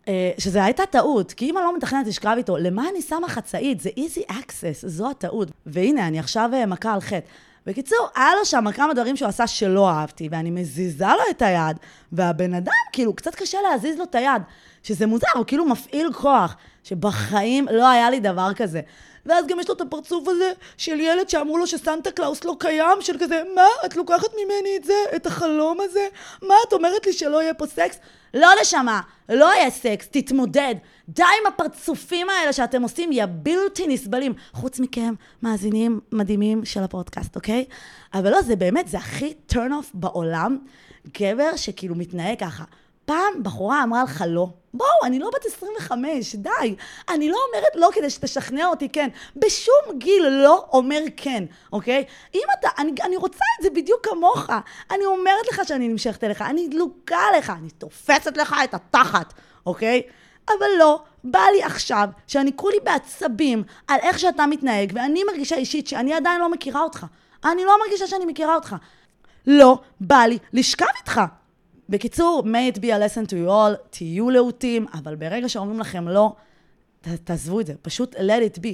אה, 0.09 0.30
שזה 0.38 0.64
הייתה 0.64 0.87
טעות, 0.87 1.33
כי 1.33 1.50
אם 1.50 1.59
אני 1.59 1.64
לא 1.64 1.76
מתכננת 1.76 2.06
לשכב 2.06 2.35
איתו, 2.37 2.56
למה 2.56 2.88
אני 2.88 3.02
שמה 3.02 3.28
חצאית? 3.28 3.80
זה 3.80 3.90
easy 3.90 4.30
access, 4.30 4.87
זו 4.87 5.11
הטעות. 5.11 5.49
והנה, 5.66 6.09
אני 6.09 6.18
עכשיו 6.18 6.50
אה, 6.52 6.66
מכה 6.66 6.94
על 6.94 7.00
חטא. 7.00 7.26
בקיצור, 7.66 8.09
היה 8.14 8.35
לו 8.35 8.44
שם 8.44 8.73
כמה 8.73 8.94
דברים 8.94 9.16
שהוא 9.16 9.28
עשה 9.28 9.47
שלא 9.47 9.90
אהבתי, 9.90 10.28
ואני 10.30 10.50
מזיזה 10.50 11.06
לו 11.06 11.23
את 11.30 11.42
היד, 11.42 11.76
והבן 12.12 12.54
אדם, 12.54 12.73
כאילו, 12.92 13.14
קצת 13.14 13.35
קשה 13.35 13.59
להזיז 13.71 13.99
לו 13.99 14.04
את 14.04 14.14
היד, 14.14 14.42
שזה 14.83 15.06
מוזר, 15.06 15.26
הוא 15.35 15.44
כאילו 15.47 15.64
מפעיל 15.64 16.12
כוח, 16.12 16.56
שבחיים 16.85 17.66
לא 17.71 17.88
היה 17.88 18.11
לי 18.11 18.21
דבר 18.21 18.54
כזה. 18.56 18.80
ואז 19.26 19.47
גם 19.47 19.61
יש 19.61 19.68
לו 19.68 19.75
את 19.75 19.80
הפרצוף 19.80 20.28
הזה 20.28 20.52
של 20.76 21.00
ילד 21.00 21.28
שאמרו 21.28 21.59
לו 21.59 21.66
שסנטה 21.66 22.11
קלאוס 22.11 22.44
לא 22.44 22.56
קיים, 22.59 23.00
של 23.00 23.18
כזה, 23.18 23.42
מה, 23.54 23.66
את 23.87 23.97
לוקחת 23.97 24.28
ממני 24.35 24.76
את 24.76 24.85
זה, 24.85 24.94
את 25.16 25.26
החלום 25.26 25.78
הזה? 25.80 26.09
מה, 26.42 26.54
את 26.68 26.73
אומרת 26.73 27.06
לי 27.06 27.12
שלא 27.12 27.42
יהיה 27.42 27.54
פה 27.54 27.66
סקס? 27.66 27.99
לא 28.35 28.49
נשמה, 28.61 29.00
לא 29.28 29.54
יהיה 29.54 29.71
סקס, 29.71 30.09
תתמודד. 30.11 30.75
די 31.08 31.23
עם 31.23 31.52
הפרצופים 31.52 32.30
האלה 32.30 32.52
שאתם 32.52 32.82
עושים, 32.82 33.12
יא 33.12 33.26
בלתי 33.28 33.87
נסבלים. 33.87 34.32
חוץ 34.52 34.80
מכם, 34.80 35.14
מאזינים 35.42 36.00
מדהימים 36.12 36.64
של 36.64 36.82
הפודקאסט, 36.82 37.37
אוקיי? 37.37 37.64
אבל 38.14 38.30
לא, 38.30 38.42
זה 38.42 38.56
באמת, 38.56 38.88
זה 38.88 38.99
הכי 38.99 39.34
turn 39.52 39.70
off 39.70 39.90
בעולם. 39.94 40.58
גבר 41.18 41.56
שכאילו 41.56 41.94
מתנהג 41.94 42.38
ככה. 42.38 42.64
פעם 43.04 43.42
בחורה 43.42 43.82
אמרה 43.82 44.04
לך 44.04 44.25
לא. 44.26 44.49
בואו, 44.75 44.88
אני 45.04 45.18
לא 45.18 45.30
בת 45.34 45.46
25, 45.46 46.34
די. 46.37 46.50
אני 47.08 47.28
לא 47.28 47.37
אומרת 47.49 47.73
לא 47.75 47.88
כדי 47.94 48.11
שתשכנע 48.11 48.66
אותי 48.66 48.88
כן. 48.88 49.08
בשום 49.37 49.99
גיל 49.99 50.28
לא 50.28 50.66
אומר 50.73 51.00
כן, 51.16 51.44
אוקיי? 51.73 52.04
אם 52.34 52.42
אתה, 52.58 52.68
אני, 52.78 52.92
אני 53.02 53.16
רוצה 53.16 53.44
את 53.58 53.62
זה 53.62 53.70
בדיוק 53.70 54.06
כמוך. 54.06 54.50
אני 54.90 55.04
אומרת 55.04 55.49
לך 55.50 55.61
שאני 55.64 55.88
נמשכת 55.88 56.25
אליך, 56.25 56.42
אני 56.42 56.68
דלוקה 56.68 57.18
עליך, 57.32 57.50
אני 57.50 57.70
תופסת 57.70 58.37
לך 58.37 58.54
את 58.64 58.75
התחת, 58.75 59.34
אוקיי? 59.66 60.02
אבל 60.48 60.66
לא, 60.78 61.02
בא 61.24 61.42
לי 61.56 61.62
עכשיו 61.62 62.08
שאני 62.26 62.50
כולי 62.56 62.76
בעצבים 62.84 63.62
על 63.88 63.98
איך 64.02 64.18
שאתה 64.18 64.46
מתנהג, 64.46 64.92
ואני 64.94 65.24
מרגישה 65.24 65.56
אישית 65.56 65.86
שאני 65.86 66.14
עדיין 66.14 66.40
לא 66.40 66.50
מכירה 66.50 66.82
אותך. 66.82 67.06
אני 67.44 67.64
לא 67.64 67.78
מרגישה 67.84 68.06
שאני 68.06 68.24
מכירה 68.24 68.54
אותך. 68.54 68.76
לא 69.46 69.78
בא 70.00 70.22
לי 70.28 70.38
לשכב 70.52 70.86
איתך. 70.98 71.20
בקיצור, 71.88 72.42
may 72.44 72.76
it 72.76 72.78
be 72.78 72.82
a 72.82 72.84
lesson 72.84 73.30
to 73.30 73.32
you 73.32 73.48
all, 73.48 73.88
תהיו 73.90 74.30
להוטים, 74.30 74.86
אבל 74.94 75.14
ברגע 75.14 75.48
שאומרים 75.48 75.80
לכם 75.80 76.08
לא, 76.08 76.32
ת, 77.00 77.08
תעזבו 77.08 77.60
את 77.60 77.66
זה, 77.66 77.72
פשוט 77.82 78.14
let 78.14 78.56
it 78.56 78.58
be. 78.58 78.68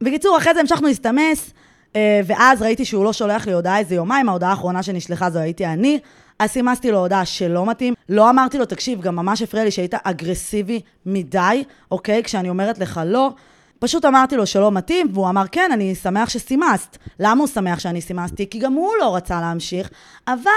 בקיצור, 0.00 0.38
אחרי 0.38 0.54
זה 0.54 0.60
המשכנו 0.60 0.88
להסתמס, 0.88 1.52
אה, 1.96 2.20
ואז 2.26 2.62
ראיתי 2.62 2.84
שהוא 2.84 3.04
לא 3.04 3.12
שולח 3.12 3.46
לי 3.46 3.52
הודעה 3.52 3.78
איזה 3.78 3.94
יומיים, 3.94 4.28
ההודעה 4.28 4.50
האחרונה 4.50 4.82
שנשלחה 4.82 5.30
זו 5.30 5.38
הייתי 5.38 5.66
אני, 5.66 5.98
אז 6.42 6.50
סימסתי 6.50 6.90
לו 6.90 6.98
הודעה 6.98 7.24
שלא 7.24 7.66
מתאים. 7.66 7.94
לא 8.08 8.30
אמרתי 8.30 8.58
לו, 8.58 8.64
תקשיב, 8.64 9.00
גם 9.00 9.16
ממש 9.16 9.42
הפריע 9.42 9.64
לי 9.64 9.70
שהיית 9.70 9.94
אגרסיבי 10.02 10.80
מדי, 11.06 11.64
אוקיי? 11.90 12.22
כשאני 12.22 12.48
אומרת 12.48 12.78
לך 12.78 13.00
לא. 13.06 13.30
פשוט 13.78 14.04
אמרתי 14.04 14.36
לו 14.36 14.46
שלא 14.46 14.72
מתאים, 14.72 15.06
והוא 15.12 15.28
אמר, 15.28 15.44
כן, 15.52 15.70
אני 15.72 15.94
שמח 15.94 16.28
שסימסת. 16.28 16.96
למה 17.20 17.40
הוא 17.40 17.48
שמח 17.48 17.78
שאני 17.78 18.00
סימסתי? 18.00 18.50
כי 18.50 18.58
גם 18.58 18.72
הוא 18.72 18.92
לא 19.00 19.16
רצה 19.16 19.40
להמשיך, 19.40 19.90
אבל 20.28 20.50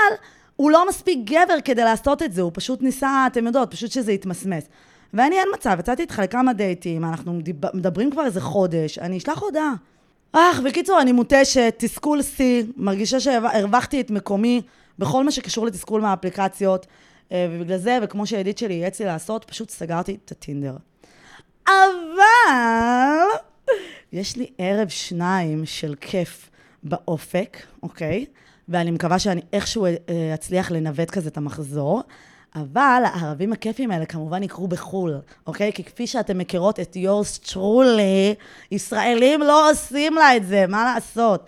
הוא 0.56 0.72
לא 0.72 0.88
מספיק 0.90 1.20
גבר 1.24 1.62
כדי 1.66 1.84
לעשות 1.84 2.24
את 2.24 2.34
זה, 2.34 2.42
הוא 2.42 2.52
פשוט 2.54 2.82
ניסה, 2.82 3.28
אתם 3.28 3.46
יודעות, 3.46 3.72
פשוט 3.72 3.92
שזה 3.92 4.12
יתמסמס. 4.12 4.64
ואני 5.14 5.36
אין 5.36 5.48
מצב, 5.54 5.78
יצאתי 5.80 6.02
איתך 6.02 6.20
לכמה 6.24 6.54
דייטים, 6.54 7.06
אנחנו 7.06 7.40
מדברים 7.74 8.12
כבר 8.12 8.26
איזה 8.26 8.42
חודש, 8.42 9.00
אני 9.00 9.18
אשלח 9.18 9.42
הודעה. 9.42 9.74
אך, 10.32 10.60
בקיצור, 10.60 11.02
אני 11.02 11.12
מותשת, 11.12 11.76
תסכול 11.78 12.22
שיא, 12.22 12.64
מרגישה 12.78 13.20
שהרווחתי 13.20 14.02
את 14.02 14.12
מקומי 14.12 14.62
בכל 15.00 15.24
מה 15.24 15.32
שקשור 15.32 15.66
לתסכול 15.66 16.02
מהאפליקציות, 16.02 16.86
אה, 17.32 17.48
ובגלל 17.52 17.78
זה, 17.78 17.98
וכמו 18.02 18.28
שידיד 18.28 18.58
שלי 18.58 18.74
ייעץ 18.74 19.00
לי 19.00 19.06
לעשות, 19.06 19.44
פשוט 19.44 19.70
סגרתי 19.70 20.18
את 20.26 20.32
הטינדר. 20.32 20.76
אבל 21.68 21.74
יש 24.14 24.36
לי 24.36 24.48
ערב 24.58 24.90
שניים 24.90 25.66
של 25.66 25.96
כיף 26.02 26.50
באופק, 26.84 27.58
אוקיי? 27.84 28.26
ואני 28.70 28.92
מקווה 28.92 29.20
שאני 29.20 29.42
איכשהו 29.54 29.86
אה, 29.86 29.92
אצליח 30.34 30.72
לנווט 30.72 31.10
כזה 31.10 31.30
את 31.30 31.38
המחזור. 31.38 32.02
אבל 32.56 33.04
הערבים 33.06 33.54
הכיפים 33.54 33.92
האלה 33.92 34.06
כמובן 34.06 34.44
יקרו 34.44 34.68
בחו"ל, 34.68 35.18
אוקיי? 35.48 35.74
כי 35.74 35.84
כפי 35.84 36.08
שאתם 36.08 36.38
מכירות 36.38 36.80
את 36.80 36.96
יורס 36.96 37.38
טרולי, 37.38 38.36
ישראלים 38.72 39.42
לא 39.42 39.72
עושים 39.72 40.14
לה 40.14 40.38
את 40.38 40.48
זה, 40.48 40.66
מה 40.68 40.94
לעשות? 40.94 41.48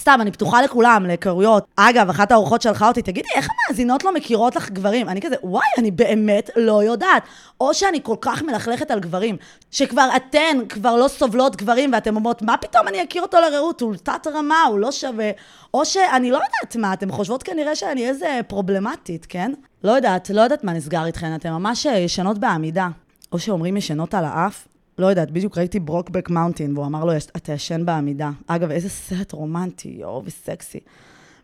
סתם, 0.00 0.18
אני 0.20 0.32
פתוחה 0.32 0.62
לכולם, 0.62 1.06
להיכרויות. 1.06 1.66
אגב, 1.76 2.10
אחת 2.10 2.32
האורחות 2.32 2.62
שלחה 2.62 2.88
אותי, 2.88 3.02
תגידי, 3.02 3.28
איך 3.34 3.48
המאזינות 3.50 4.04
לא 4.04 4.14
מכירות 4.14 4.56
לך 4.56 4.70
גברים? 4.70 5.08
אני 5.08 5.20
כזה, 5.20 5.36
וואי, 5.42 5.66
אני 5.78 5.90
באמת 5.90 6.50
לא 6.56 6.84
יודעת. 6.84 7.22
או 7.60 7.74
שאני 7.74 7.98
כל 8.02 8.16
כך 8.20 8.42
מלכלכת 8.42 8.90
על 8.90 9.00
גברים, 9.00 9.36
שכבר 9.70 10.08
אתן 10.16 10.58
כבר 10.68 10.96
לא 10.96 11.08
סובלות 11.08 11.56
גברים, 11.56 11.90
ואתן 11.92 12.16
אומרות, 12.16 12.42
מה 12.42 12.56
פתאום 12.56 12.88
אני 12.88 13.04
אכיר 13.04 13.22
אותו 13.22 13.38
לרעות? 13.40 13.80
הוא 13.80 13.94
תת 14.02 14.26
רמה, 14.34 14.62
הוא 14.62 14.78
לא 14.78 14.92
שווה. 14.92 15.30
או 15.74 15.84
שאני 15.84 16.30
לא 16.30 16.36
יודעת 16.36 16.76
מה, 16.76 16.92
אתן 16.92 17.12
חושבות 17.12 17.42
כנראה 17.42 17.76
שאני 17.76 18.08
איזה 18.08 18.40
פרובלמטית, 18.48 19.26
כן? 19.28 19.52
לא 19.84 19.90
יודעת, 19.90 20.30
לא 20.30 20.40
יודעת 20.40 20.64
מה 20.64 20.72
נסגר 20.72 21.06
איתכן, 21.06 21.34
אתן 21.34 21.52
ממש 21.52 21.84
ישנות 21.84 22.38
בעמידה. 22.38 22.88
או 23.32 23.38
שאומרים 23.38 23.76
ישנות 23.76 24.14
על 24.14 24.24
האף, 24.24 24.68
לא 24.98 25.06
יודעת, 25.06 25.30
בדיוק 25.30 25.58
ראיתי 25.58 25.80
ברוקבק 25.80 26.30
מאונטין, 26.30 26.76
והוא 26.76 26.86
אמר 26.86 27.04
לו, 27.04 27.12
אתה 27.36 27.52
ישן 27.52 27.86
בעמידה. 27.86 28.30
אגב, 28.46 28.70
איזה 28.70 28.88
סרט 28.88 29.32
רומנטי, 29.32 29.96
יואו, 30.00 30.22
וסקסי. 30.24 30.80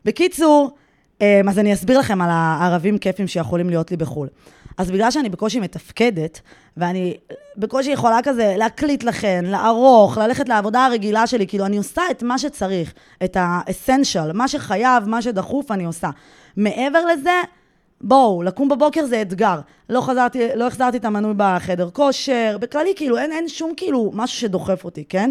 בקיצור, 0.05 0.71
אמ, 1.21 1.49
אז 1.49 1.59
אני 1.59 1.73
אסביר 1.73 1.99
לכם 1.99 2.21
על 2.21 2.29
הערבים 2.33 2.99
כיפים 2.99 3.27
שיכולים 3.27 3.71
להיות 3.71 3.91
לי 3.91 3.97
בחו"ל. 3.97 4.29
אז 4.79 4.91
בגלל 4.91 5.11
שאני 5.11 5.29
בקושי 5.29 5.61
מתפקדת, 5.61 6.41
ואני 6.77 7.17
בקושי 7.57 7.91
יכולה 7.91 8.19
כזה 8.23 8.55
להקליט 8.59 9.05
לכם, 9.05 9.45
לערוך, 9.47 10.19
ללכת 10.19 10.49
לעבודה 10.49 10.87
הרגילה 10.87 11.27
שלי, 11.27 11.47
כאילו, 11.47 11.67
אני 11.67 11.77
עושה 11.77 12.03
את 12.11 12.23
מה 12.23 12.39
שצריך, 12.39 12.95
את 13.25 13.37
האסנשל, 13.41 14.33
מה 14.33 14.49
שחייב, 14.49 15.09
מה 15.09 15.23
שדחוף, 15.23 15.71
אני 15.71 15.85
עושה. 15.85 16.11
מעבר 16.57 17.05
לזה, 17.07 17.41
בואו, 18.03 18.43
לקום 18.43 18.69
בבוקר 18.69 19.07
זה 19.07 19.23
אתגר. 19.23 19.61
לא 19.89 20.01
חזרתי, 20.01 20.49
לא 20.55 20.67
החזרתי 20.67 20.97
את 20.97 21.05
המנוי 21.05 21.35
בחדר 21.37 21.91
כושר, 21.91 22.57
בכללי, 22.61 22.93
כאילו, 22.97 23.19
אין, 23.19 23.33
אין 23.33 23.49
שום 23.49 23.73
כאילו 23.77 24.11
משהו 24.15 24.41
שדוחף 24.41 24.85
אותי, 24.85 25.05
כן? 25.09 25.31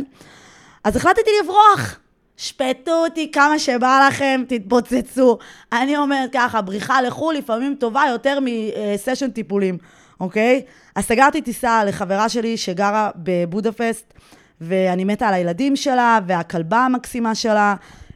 אז 0.83 0.95
החלטתי 0.95 1.31
לברוח. 1.43 1.99
שפטו 2.37 2.91
אותי 2.91 3.31
כמה 3.31 3.59
שבא 3.59 4.07
לכם, 4.07 4.41
תתפוצצו. 4.47 5.37
אני 5.73 5.97
אומרת 5.97 6.29
ככה, 6.33 6.61
בריחה 6.61 7.01
לחו"ל 7.01 7.35
לפעמים 7.35 7.75
טובה 7.79 8.03
יותר 8.09 8.39
מסשן 8.41 9.29
טיפולים, 9.29 9.77
אוקיי? 10.19 10.61
אז 10.95 11.05
סגרתי 11.05 11.41
טיסה 11.41 11.83
לחברה 11.85 12.29
שלי 12.29 12.57
שגרה 12.57 13.09
בבודפסט, 13.15 14.13
ואני 14.61 15.03
מתה 15.03 15.27
על 15.27 15.33
הילדים 15.33 15.75
שלה, 15.75 16.19
והכלבה 16.27 16.77
המקסימה 16.77 17.35
שלה. 17.35 17.75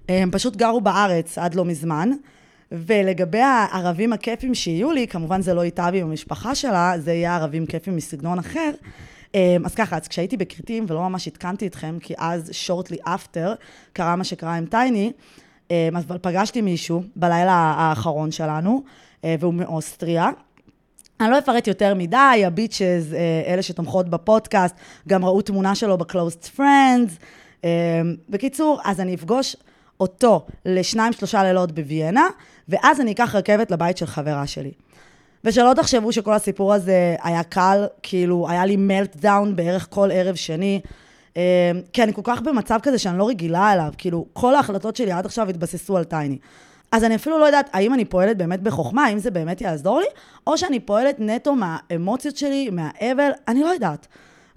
הם 0.10 0.32
פשוט 0.32 0.56
גרו 0.56 0.82
בארץ 0.82 1.38
עד 1.38 1.56
לא 1.56 1.66
מזמן. 1.66 2.12
ולגבי 2.86 3.42
הערבים 3.42 4.14
הכיפים 4.14 4.56
שיהיו 4.56 4.92
לי, 4.92 5.08
כמובן 5.08 5.42
זה 5.42 5.54
לא 5.54 5.64
איתה 5.64 5.90
ועם 5.94 6.08
המשפחה 6.08 6.56
שלה, 6.56 6.94
זה 6.98 7.14
יהיה 7.14 7.36
ערבים 7.36 7.66
כיפים 7.66 7.96
מסגנון 7.96 8.40
אחר. 8.40 8.72
אמ, 9.36 9.66
אז 9.66 9.76
ככה, 9.76 9.98
אז 9.98 10.08
כשהייתי 10.08 10.38
בכרתים 10.38 10.86
ולא 10.88 11.10
ממש 11.10 11.28
עדכנתי 11.28 11.68
אתכם, 11.68 11.98
כי 12.02 12.14
אז 12.18 12.50
שורטלי 12.52 12.98
אפטר 13.04 13.54
קרה 13.94 14.16
מה 14.16 14.24
שקרה 14.24 14.56
עם 14.56 14.66
טייני, 14.66 15.12
אמ, 15.72 15.76
אז 15.98 16.06
פגשתי 16.22 16.62
מישהו 16.62 17.04
בלילה 17.16 17.54
האחרון 17.54 18.32
שלנו, 18.32 18.84
אה, 19.24 19.36
והוא 19.40 19.54
מאוסטריה. 19.54 20.30
אני 21.20 21.32
לא 21.32 21.40
אפרט 21.40 21.68
יותר 21.68 21.94
מדי, 21.94 22.44
הביצ'ז, 22.46 23.14
אה, 23.14 23.54
אלה 23.54 23.62
שתומכות 23.62 24.10
בפודקאסט, 24.10 24.76
גם 25.08 25.26
ראו 25.26 25.42
תמונה 25.42 25.76
שלו 25.76 25.98
ב-closed 25.98 26.58
friends. 26.58 27.12
אמ, 27.64 27.70
בקיצור, 28.30 28.80
אז 28.84 29.00
אני 29.00 29.16
אפגוש 29.16 29.56
אותו 30.00 30.46
לשניים, 30.66 31.14
שלושה 31.14 31.44
לילות 31.44 31.72
בוויאנה, 31.72 32.28
ואז 32.70 33.02
אני 33.02 33.12
אקח 33.12 33.36
רכבת 33.36 33.72
לבית 33.72 33.98
של 33.98 34.06
חברה 34.06 34.48
שלי. 34.48 34.72
ושלא 35.44 35.74
תחשבו 35.74 36.12
שכל 36.12 36.34
הסיפור 36.34 36.74
הזה 36.74 37.16
היה 37.24 37.44
קל, 37.44 37.86
כאילו, 38.04 38.50
היה 38.50 38.66
לי 38.66 38.76
מלטדאון 38.76 39.56
בערך 39.56 39.88
כל 39.90 40.10
ערב 40.14 40.36
שני. 40.36 40.82
אמ, 41.36 41.42
כי 41.94 42.04
אני 42.04 42.14
כל 42.14 42.22
כך 42.24 42.42
במצב 42.42 42.80
כזה 42.84 42.98
שאני 42.98 43.18
לא 43.18 43.28
רגילה 43.28 43.74
אליו, 43.74 43.94
כאילו, 43.98 44.26
כל 44.34 44.56
ההחלטות 44.56 44.96
שלי 44.96 45.12
עד 45.12 45.26
עכשיו 45.26 45.50
התבססו 45.50 45.98
על 45.98 46.04
טייני. 46.04 46.38
אז 46.92 47.04
אני 47.04 47.16
אפילו 47.16 47.40
לא 47.40 47.46
יודעת 47.46 47.70
האם 47.74 47.94
אני 47.94 48.06
פועלת 48.06 48.38
באמת 48.38 48.62
בחוכמה, 48.62 49.06
האם 49.06 49.20
זה 49.20 49.32
באמת 49.32 49.62
יעזור 49.62 50.00
לי, 50.00 50.06
או 50.48 50.58
שאני 50.58 50.80
פועלת 50.80 51.16
נטו 51.20 51.56
מהאמוציות 51.56 52.38
שלי, 52.38 52.70
מהאבל, 52.70 53.32
אני 53.48 53.64
לא 53.64 53.68
יודעת. 53.68 54.08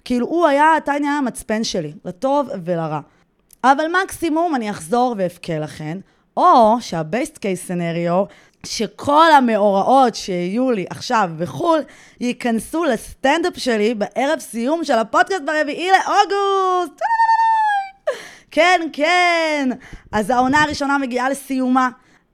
כאילו, 0.05 0.27
הוא 0.27 0.47
היה, 0.47 0.65
טייני 0.85 1.07
היה 1.07 1.17
המצפן 1.17 1.63
שלי, 1.63 1.93
לטוב 2.05 2.49
ולרע. 2.65 2.99
אבל 3.63 3.83
מקסימום 4.03 4.55
אני 4.55 4.69
אחזור 4.69 5.15
ואבכה 5.17 5.59
לכן, 5.59 5.97
או 6.39 6.77
שהבייסט 6.81 7.37
קייס 7.37 7.67
סנריו, 7.67 8.23
שכל 8.65 9.31
המאורעות 9.37 10.15
שיהיו 10.15 10.71
לי 10.71 10.85
עכשיו 10.89 11.29
בחו"ל, 11.37 11.79
ייכנסו 12.19 12.83
לסטנדאפ 12.83 13.53
שלי 13.57 13.93
בערב 13.93 14.39
סיום 14.39 14.83
של 14.83 14.93
הפודקאסט 14.93 15.41
ברביעי 15.45 15.89
לאוגוסט. 15.91 17.01
כן, 18.51 18.81
כן. 18.93 19.69
אז 20.11 20.29
העונה 20.29 20.63
הראשונה 20.63 20.97
מגיעה 20.97 21.29
לסיומה. 21.29 21.89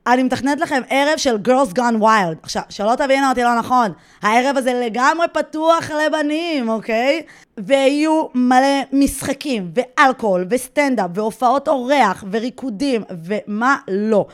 אני 0.07 0.23
מתכננת 0.23 0.59
לכם 0.61 0.81
ערב 0.89 1.17
של 1.17 1.37
Girls 1.47 1.73
Gone 1.77 2.01
Wild. 2.01 2.37
עכשיו, 2.43 2.61
שלא 2.69 2.93
תבינו 2.97 3.29
אותי 3.29 3.43
לא 3.43 3.59
נכון, 3.59 3.91
הערב 4.21 4.57
הזה 4.57 4.73
לגמרי 4.85 5.27
פתוח 5.33 5.91
לבנים, 5.91 6.69
אוקיי? 6.69 7.21
ויהיו 7.57 8.25
מלא 8.35 8.81
משחקים, 8.93 9.71
ואלכוהול, 9.75 10.45
וסטנדאפ, 10.49 11.09
והופעות 11.13 11.67
אורח, 11.67 12.23
וריקודים, 12.31 13.03
ומה 13.23 13.77
לא. 13.87 14.25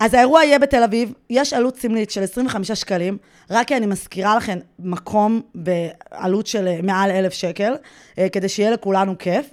אז 0.00 0.14
האירוע 0.14 0.44
יהיה 0.44 0.58
בתל 0.58 0.82
אביב, 0.82 1.12
יש 1.30 1.52
עלות 1.52 1.78
סמלית 1.78 2.10
של 2.10 2.22
25 2.22 2.72
שקלים, 2.72 3.18
רק 3.50 3.68
כי 3.68 3.76
אני 3.76 3.86
מזכירה 3.86 4.36
לכם 4.36 4.58
מקום 4.78 5.40
בעלות 5.54 6.46
של 6.46 6.68
אה, 6.68 6.78
מעל 6.82 7.10
אלף 7.10 7.32
שקל, 7.32 7.74
אה, 8.18 8.28
כדי 8.28 8.48
שיהיה 8.48 8.70
לכולנו 8.70 9.18
כיף. 9.18 9.50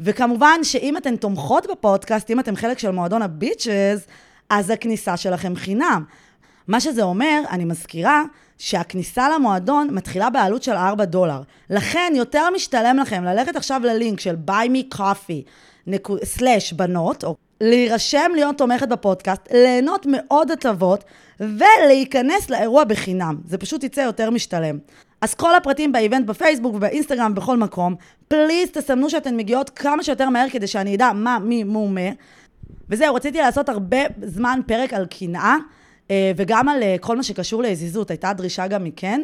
וכמובן 0.00 0.60
שאם 0.62 0.96
אתן 0.96 1.16
תומכות 1.16 1.66
בפודקאסט, 1.70 2.30
אם 2.30 2.40
אתם 2.40 2.56
חלק 2.56 2.78
של 2.78 2.90
מועדון 2.90 3.22
הביצ'ז, 3.22 4.06
אז 4.50 4.70
הכניסה 4.70 5.16
שלכם 5.16 5.56
חינם. 5.56 6.04
מה 6.68 6.80
שזה 6.80 7.02
אומר, 7.02 7.42
אני 7.50 7.64
מזכירה, 7.64 8.22
שהכניסה 8.58 9.28
למועדון 9.28 9.88
מתחילה 9.90 10.30
בעלות 10.30 10.62
של 10.62 10.72
4 10.72 11.04
דולר. 11.04 11.42
לכן 11.70 12.12
יותר 12.16 12.50
משתלם 12.54 12.98
לכם 12.98 13.24
ללכת 13.24 13.56
עכשיו 13.56 13.80
ללינק 13.84 14.20
של 14.20 14.36
buy 14.46 14.68
me 14.68 14.96
coffee, 14.96 15.94
סלאש 16.24 16.72
בנות, 16.72 17.24
או 17.24 17.36
להירשם 17.60 18.30
להיות 18.34 18.58
תומכת 18.58 18.88
בפודקאסט, 18.88 19.48
ליהנות 19.52 20.06
מעוד 20.06 20.50
הטבות, 20.50 21.04
ולהיכנס 21.40 22.50
לאירוע 22.50 22.84
בחינם. 22.84 23.36
זה 23.44 23.58
פשוט 23.58 23.84
יצא 23.84 24.00
יותר 24.00 24.30
משתלם. 24.30 24.78
אז 25.20 25.34
כל 25.34 25.54
הפרטים 25.54 25.92
באיבנט 25.92 26.26
בפייסבוק 26.26 26.74
ובאינסטגרם 26.74 27.34
בכל 27.34 27.56
מקום. 27.56 27.94
פליז 28.28 28.68
תסמנו 28.72 29.10
שאתן 29.10 29.36
מגיעות 29.36 29.70
כמה 29.70 30.02
שיותר 30.02 30.28
מהר 30.28 30.48
כדי 30.50 30.66
שאני 30.66 30.94
אדע 30.94 31.12
מה, 31.12 31.38
מי, 31.38 31.64
מו, 31.64 31.88
מה. 31.88 32.10
וזהו, 32.88 33.14
רציתי 33.14 33.38
לעשות 33.38 33.68
הרבה 33.68 33.98
זמן 34.22 34.60
פרק 34.66 34.92
על 34.92 35.06
קנאה, 35.06 35.56
אה, 36.10 36.32
וגם 36.36 36.68
על 36.68 36.82
אה, 36.82 36.96
כל 37.00 37.16
מה 37.16 37.22
שקשור 37.22 37.62
לעזיזות. 37.62 38.10
הייתה 38.10 38.32
דרישה 38.32 38.66
גם 38.66 38.84
מכן. 38.84 39.22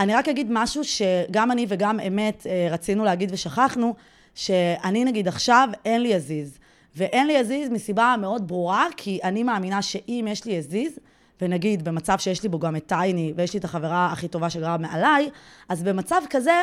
אני 0.00 0.14
רק 0.14 0.28
אגיד 0.28 0.46
משהו 0.50 0.84
שגם 0.84 1.50
אני 1.50 1.66
וגם 1.68 2.00
אמת 2.00 2.46
אה, 2.46 2.68
רצינו 2.70 3.04
להגיד 3.04 3.30
ושכחנו, 3.32 3.94
שאני 4.34 5.04
נגיד 5.04 5.28
עכשיו 5.28 5.68
אין 5.84 6.02
לי 6.02 6.14
עזיז. 6.14 6.58
ואין 6.96 7.26
לי 7.26 7.36
עזיז 7.36 7.70
מסיבה 7.70 8.14
מאוד 8.20 8.48
ברורה, 8.48 8.86
כי 8.96 9.18
אני 9.24 9.42
מאמינה 9.42 9.82
שאם 9.82 10.26
יש 10.30 10.44
לי 10.44 10.58
עזיז, 10.58 10.98
ונגיד 11.40 11.84
במצב 11.84 12.18
שיש 12.18 12.42
לי 12.42 12.48
בו 12.48 12.58
גם 12.58 12.76
את 12.76 12.86
טייני, 12.86 13.32
ויש 13.36 13.52
לי 13.52 13.58
את 13.58 13.64
החברה 13.64 14.12
הכי 14.12 14.28
טובה 14.28 14.50
שגרה 14.50 14.78
מעליי, 14.78 15.30
אז 15.68 15.82
במצב 15.82 16.22
כזה, 16.30 16.62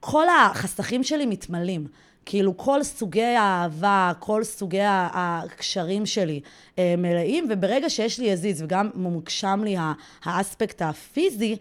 כל 0.00 0.26
החסכים 0.28 1.04
שלי 1.04 1.26
מתמלאים. 1.26 1.86
כאילו 2.26 2.56
כל 2.56 2.82
סוגי 2.82 3.22
האהבה, 3.22 4.12
כל 4.18 4.44
סוגי 4.44 4.80
הקשרים 4.84 6.06
שלי 6.06 6.40
אה, 6.78 6.94
מלאים, 6.98 7.46
וברגע 7.50 7.90
שיש 7.90 8.18
לי 8.18 8.32
עזיז 8.32 8.62
וגם 8.62 8.90
מוגשם 8.94 9.60
לי 9.64 9.76
האספקט 10.24 10.82
הפיזי, 10.82 11.56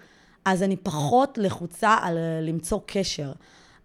אז 0.46 0.63
אני 0.63 0.75
פחות 0.75 1.38
לחוצה 1.42 1.98
על 2.01 2.18
אה, 2.18 2.42
למצוא 2.42 2.80
קשר. 2.86 3.32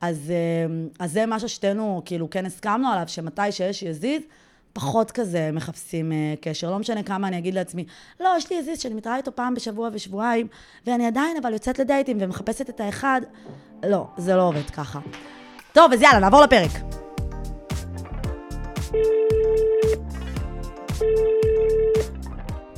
אז, 0.00 0.30
אה, 0.30 0.74
אז 0.98 1.12
זה 1.12 1.26
משהו 1.26 1.48
שתינו 1.48 2.02
כאילו 2.04 2.30
כן 2.30 2.46
הסכמנו 2.46 2.88
עליו, 2.88 3.08
שמתי 3.08 3.52
שיש 3.52 3.82
יזיז, 3.82 4.22
פחות 4.72 5.10
כזה 5.10 5.50
מחפשים 5.52 6.12
uh, 6.12 6.44
קשר. 6.44 6.70
לא 6.70 6.78
משנה 6.78 7.02
כמה 7.02 7.28
אני 7.28 7.38
אגיד 7.38 7.54
לעצמי, 7.54 7.84
לא, 8.20 8.34
יש 8.36 8.50
לי 8.50 8.58
עזיז 8.58 8.80
שאני 8.80 8.94
מתראה 8.94 9.16
איתו 9.16 9.34
פעם 9.34 9.54
בשבוע 9.54 9.88
ושבועיים, 9.92 10.46
ואני 10.86 11.06
עדיין 11.06 11.36
אבל 11.42 11.52
יוצאת 11.52 11.78
לדייטים 11.78 12.18
ומחפשת 12.20 12.70
את 12.70 12.80
האחד. 12.80 13.20
לא, 13.82 14.06
זה 14.16 14.36
לא 14.36 14.42
עובד 14.42 14.70
ככה. 14.70 14.98
טוב, 15.72 15.92
אז 15.92 16.02
יאללה, 16.02 16.18
נעבור 16.18 16.40
לפרק. 16.40 16.70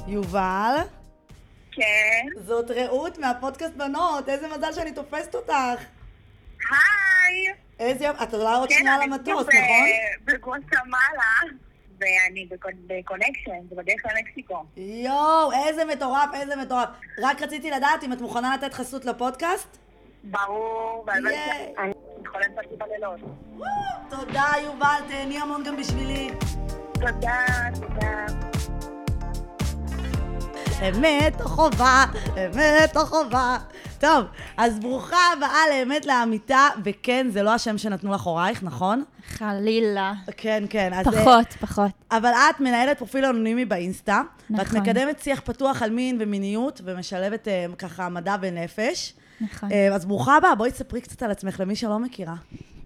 יובל? 0.07 0.75
כן. 1.73 2.27
זאת 2.47 2.71
רעות 2.71 3.19
מהפודקאסט 3.19 3.75
בנות, 3.75 4.29
איזה 4.29 4.49
מזל 4.49 4.73
שאני 4.73 4.93
תופסת 4.93 5.35
אותך. 5.35 5.83
היי. 6.71 7.55
איזה 7.79 8.05
יופי, 8.05 8.23
את 8.25 8.35
עולה 8.35 8.55
עוד 8.55 8.69
כן, 8.69 8.75
שנייה 8.79 8.97
אני 8.97 9.07
למטוס, 9.07 9.47
נכון? 9.47 9.87
ב- 10.25 10.31
בגואטמלה, 10.31 11.41
ואני 12.03 12.47
ב 12.51 12.55
connec- 12.55 12.87
ב 12.87 12.94
connection, 12.94 13.69
זה 13.71 13.77
בדרך 13.77 13.97
למקסיקו. 14.17 14.65
יואו, 14.77 15.53
איזה 15.67 15.85
מטורף, 15.85 16.31
איזה 16.35 16.57
מטורף. 16.57 16.89
רק 17.23 17.43
רציתי 17.43 17.71
לדעת 17.71 18.05
אם 18.05 18.13
את 18.13 18.21
מוכנה 18.21 18.55
לתת 18.57 18.75
חסות 18.75 19.05
לפודקאסט? 19.05 19.77
ברור, 20.25 21.05
והלוואי 21.07 21.33
ייי. 21.35 21.73
שאני 21.77 21.93
חולמת 22.27 22.65
אותי 22.65 22.77
בלילות. 22.79 23.21
תודה, 24.11 24.45
יובל, 24.65 25.01
תהני 25.09 25.39
המון 25.39 25.63
גם 25.65 25.77
בשבילי. 25.77 26.31
תודה, 26.95 27.47
תודה. 27.75 28.27
אמת 30.89 31.41
או 31.41 31.49
חובה, 31.49 32.05
אמת 32.37 32.97
או 32.97 33.07
חובה. 33.07 33.57
טוב, 33.99 34.25
אז 34.57 34.79
ברוכה 34.79 35.17
הבאה 35.37 35.61
לאמת 35.71 36.07
לאמיתה, 36.07 36.69
וכן, 36.85 37.27
זה 37.31 37.43
לא 37.43 37.55
השם 37.55 37.79
שנתנו 37.79 38.13
לך 38.13 38.23
הורייך, 38.23 38.63
נכון? 38.63 39.05
חלילה. 39.27 40.13
כן, 40.37 40.65
כן. 40.71 40.93
אז, 40.95 41.07
פחות, 41.07 41.47
פחות. 41.61 41.91
אבל 42.11 42.31
את 42.31 42.61
מנהלת 42.61 42.99
פרופיל 42.99 43.25
אנונימי 43.25 43.65
באינסטה, 43.65 44.23
ואת 44.51 44.61
נכון. 44.61 44.81
מקדמת 44.81 45.21
שיח 45.21 45.41
פתוח 45.45 45.83
על 45.83 45.91
מין 45.91 46.17
ומיניות, 46.21 46.81
ומשלבת 46.85 47.49
אה, 47.49 47.67
ככה 47.79 48.09
מדע 48.09 48.37
ונפש. 48.41 49.13
נכון. 49.41 49.73
אה, 49.73 49.95
אז 49.95 50.05
ברוכה 50.05 50.37
הבאה, 50.37 50.55
בואי 50.55 50.71
תספרי 50.71 51.01
קצת 51.01 51.23
על 51.23 51.31
עצמך 51.31 51.61
למי 51.61 51.77
שלא 51.77 51.99
מכירה. 51.99 52.35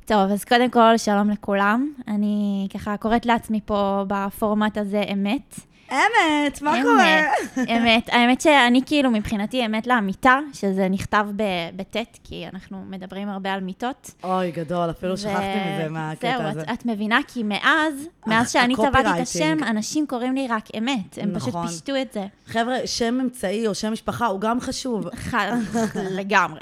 טוב, 0.05 0.31
אז 0.33 0.45
קודם 0.45 0.71
כל, 0.71 0.97
שלום 0.97 1.31
לכולם. 1.31 1.93
אני 2.09 2.69
ככה 2.75 2.97
קוראת 2.97 3.27
לעצמי 3.27 3.61
פה 3.65 4.05
בפורמט 4.09 4.79
הזה 4.79 5.03
אמת. 5.13 5.55
אמת, 5.93 6.63
מה 6.63 6.83
קורה? 6.83 7.21
אמת, 7.57 7.71
אמת. 7.71 8.09
האמת 8.13 8.41
שאני 8.41 8.81
כאילו, 8.87 9.11
מבחינתי, 9.11 9.67
אמת 9.67 9.87
לאמיתה, 9.87 10.39
שזה 10.53 10.89
נכתב 10.89 11.27
בטית, 11.77 12.19
כי 12.25 12.45
אנחנו 12.53 12.85
מדברים 12.91 13.29
הרבה 13.29 13.53
על 13.53 13.61
מיטות. 13.61 14.11
אוי, 14.25 14.51
גדול, 14.51 14.91
אפילו 14.91 15.17
שכחתי 15.17 15.59
מזה 15.75 15.89
מהקטע 15.89 16.39
זהו, 16.39 16.49
הזה. 16.49 16.63
את, 16.63 16.71
את 16.73 16.87
מבינה, 16.87 17.19
כי 17.29 17.43
מאז, 17.43 18.09
מאז 18.27 18.51
שאני 18.51 18.77
טבעתי 18.87 19.09
את. 19.09 19.21
השם, 19.21 19.57
אנשים 19.65 20.07
קוראים 20.07 20.35
לי 20.35 20.47
רק 20.49 20.65
אמת. 20.79 21.19
הם 21.21 21.35
פשוט 21.35 21.49
נכון. 21.49 21.67
פישטו 21.67 21.97
את 22.03 22.13
זה. 22.13 22.27
חבר'ה, 22.47 22.77
שם 22.87 23.19
אמצעי 23.21 23.67
או 23.67 23.75
שם 23.75 23.93
משפחה 23.93 24.27
הוא 24.27 24.41
גם 24.41 24.61
חשוב. 24.61 25.09
לגמרי. 26.19 26.61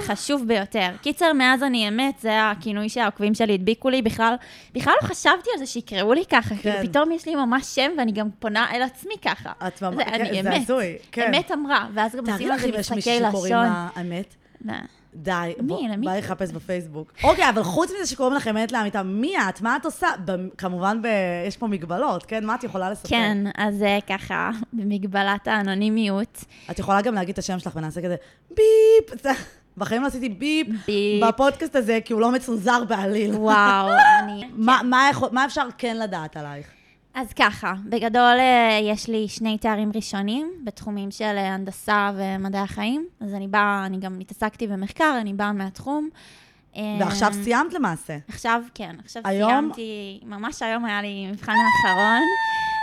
חשוב 0.00 0.44
ביותר. 0.46 0.88
קיצר, 1.02 1.32
מאז 1.32 1.62
אני 1.62 1.88
אמת, 1.88 2.14
זה 2.20 2.50
הכינוי 2.50 2.88
שהעוקבים 2.88 3.34
שלי 3.34 3.54
הדביקו 3.54 3.90
לי. 3.90 4.02
בכלל, 4.02 4.34
לא 4.86 4.92
חשבתי 5.02 5.50
על 5.52 5.58
זה 5.58 5.66
שיקראו 5.66 6.12
לי 6.12 6.24
ככה. 6.24 6.54
כן. 6.54 6.56
כאילו, 6.56 6.88
פתאום 6.88 7.12
יש 7.12 7.26
לי 7.26 7.34
ממש 7.34 7.64
שם, 7.66 7.90
ואני 7.98 8.12
גם 8.12 8.28
פונה 8.38 8.55
אל 8.72 8.82
עצמי 8.82 9.14
ככה. 9.24 9.52
את 9.66 9.82
ממש, 9.82 10.04
כן, 10.32 10.42
זה. 10.42 10.56
הזוי, 10.56 10.96
כן. 11.12 11.34
אמת 11.34 11.50
אמרה, 11.52 11.88
ואז 11.94 12.16
גם 12.16 12.24
תארי 12.24 12.32
עושים 12.34 12.50
על 12.50 12.56
לך 12.56 12.62
זה 12.62 12.68
אם 12.68 12.74
יש 12.74 12.78
משחקי 12.92 13.00
שקוראים 13.28 13.54
לשון. 13.54 13.64
לה 13.66 13.88
אמת. 14.00 14.34
מה? 14.64 14.80
די, 15.14 15.32
מי? 15.60 15.68
בוא- 15.68 15.88
למי? 15.88 16.06
בואי 16.06 16.18
לחפש 16.18 16.52
בפייסבוק. 16.52 17.12
אוקיי, 17.24 17.48
אבל 17.48 17.62
חוץ 17.62 17.90
מזה 17.90 18.06
שקוראים 18.06 18.34
לך 18.36 18.48
אמת 18.48 18.72
לאמיתה, 18.72 19.02
מי 19.02 19.34
את? 19.48 19.60
מה 19.60 19.76
את 19.76 19.84
עושה? 19.84 20.06
כמובן, 20.58 21.00
יש 21.48 21.56
פה 21.56 21.66
מגבלות, 21.66 22.26
כן? 22.26 22.44
מה 22.44 22.54
את 22.54 22.64
יכולה 22.64 22.90
לספר? 22.90 23.08
כן, 23.08 23.38
אז 23.56 23.82
אה, 23.82 23.98
ככה, 24.08 24.50
במגבלת 24.72 25.48
האנונימיות. 25.48 26.44
את 26.70 26.78
יכולה 26.78 27.00
גם 27.02 27.14
להגיד 27.14 27.32
את 27.32 27.38
השם 27.38 27.58
שלך 27.58 27.72
ונעשה 27.76 28.00
כזה 28.02 28.16
ביפ. 28.50 29.26
בחיים 29.76 30.02
לא 30.02 30.06
עשיתי 30.06 30.28
ביפ 30.28 30.66
ביפ. 30.86 31.24
בפודקאסט 31.28 31.76
הזה, 31.76 31.98
כי 32.04 32.12
הוא 32.12 32.20
לא 32.20 32.32
מצונזר 32.32 32.84
בעליל. 32.88 33.34
וואו, 33.34 33.88
אני... 34.22 34.44
מה- 34.52 34.80
מה 34.84 35.08
יכול- 35.10 35.28
מה 35.32 35.44
אפשר 35.44 35.66
כן 35.78 35.96
לדעת 35.96 36.36
עלייך? 36.36 36.66
אז 37.16 37.32
ככה, 37.32 37.74
בגדול 37.84 38.36
אה, 38.38 38.78
יש 38.82 39.08
לי 39.08 39.28
שני 39.28 39.58
תארים 39.58 39.92
ראשונים 39.94 40.52
בתחומים 40.64 41.10
של 41.10 41.24
אה, 41.24 41.54
הנדסה 41.54 42.10
ומדעי 42.16 42.60
החיים. 42.60 43.06
אז 43.20 43.34
אני 43.34 43.48
באה, 43.48 43.86
אני 43.86 43.98
גם 43.98 44.20
התעסקתי 44.20 44.66
במחקר, 44.66 45.18
אני 45.20 45.34
באה 45.34 45.52
מהתחום. 45.52 46.08
אה, 46.76 46.82
ועכשיו 47.00 47.32
סיימת 47.32 47.74
למעשה. 47.74 48.16
עכשיו, 48.28 48.62
כן, 48.74 48.96
עכשיו 49.04 49.22
היום? 49.24 49.50
סיימתי, 49.50 50.20
ממש 50.24 50.62
היום 50.62 50.84
היה 50.84 51.02
לי 51.02 51.26
מבחן 51.32 51.52
האחרון, 51.52 52.22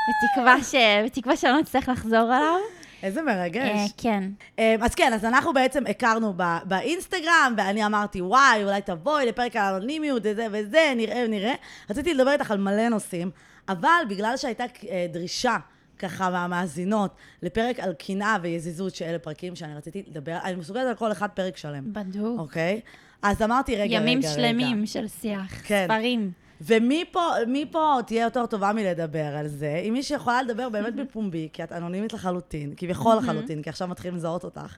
בתקווה, 0.10 0.64
ש... 0.64 0.76
בתקווה 1.06 1.36
שלא 1.36 1.60
נצטרך 1.60 1.90
לחזור 1.90 2.34
עליו. 2.34 2.60
איזה 3.04 3.22
מרגש. 3.22 3.80
אה, 3.80 3.86
כן. 3.98 4.24
אה, 4.60 4.76
אז 4.82 4.96
כן, 4.96 5.14
אז 5.14 5.26
אנחנו 5.26 5.54
בעצם 5.54 5.84
הכרנו 5.90 6.34
ב- 6.38 6.58
באינסטגרם, 6.66 7.54
ואני 7.58 7.86
אמרתי, 7.86 8.22
וואי, 8.22 8.64
אולי 8.64 8.82
תבואי 8.82 9.26
לפרק 9.26 9.56
על 9.56 9.76
אנונימיות, 9.76 10.22
וזה 10.26 10.48
וזה, 10.52 10.94
נראה 10.96 11.24
ונראה. 11.26 11.54
רציתי 11.90 12.14
לדבר 12.14 12.32
איתך 12.32 12.52
על 12.52 12.58
מלא 12.58 12.90
נושאים, 12.90 13.32
אבל 13.70 14.04
בגלל 14.10 14.38
שהייתה 14.38 14.64
אה, 14.90 15.06
דרישה, 15.14 15.58
ככה, 16.00 16.30
מהמאזינות, 16.30 17.16
לפרק 17.42 17.80
על 17.80 17.94
קנאה 17.94 18.38
ויזיזות, 18.42 18.96
שאלה 18.96 19.20
פרקים 19.20 19.56
שאני 19.56 19.76
רציתי 19.76 20.04
לדבר, 20.08 20.38
אני 20.44 20.56
מסוגלת 20.56 20.88
על 20.88 20.96
כל 20.96 21.12
אחד 21.12 21.30
פרק 21.30 21.58
שלם, 21.58 21.94
בדוק. 21.94 22.40
אוקיי? 22.40 22.82
אז 23.22 23.42
אמרתי, 23.42 23.76
רגע, 23.76 23.84
רגע, 23.84 23.96
ימים 23.96 24.20
רגע. 24.20 24.28
שלמים 24.28 24.86
של 24.86 25.08
שיח, 25.08 25.62
כן. 25.68 25.86
ספרים. 25.88 26.32
ומפה 26.62 27.30
מפה 27.48 27.98
תהיה 28.08 28.24
יותר 28.24 28.46
טובה 28.46 28.74
מלדבר 28.74 29.36
על 29.38 29.48
זה, 29.48 29.82
אם 29.88 29.94
מישהי 29.94 30.16
יכולה 30.16 30.42
לדבר 30.42 30.70
באמת 30.70 30.96
בפומבי, 30.96 31.50
כי 31.54 31.64
את 31.64 31.72
אנונימית 31.72 32.14
לחלוטין, 32.14 32.74
כביכול 32.78 33.16
לחלוטין, 33.16 33.62
כי 33.62 33.70
עכשיו 33.70 33.88
מתחילים 33.88 34.16
לזהות 34.16 34.44
אותך. 34.44 34.76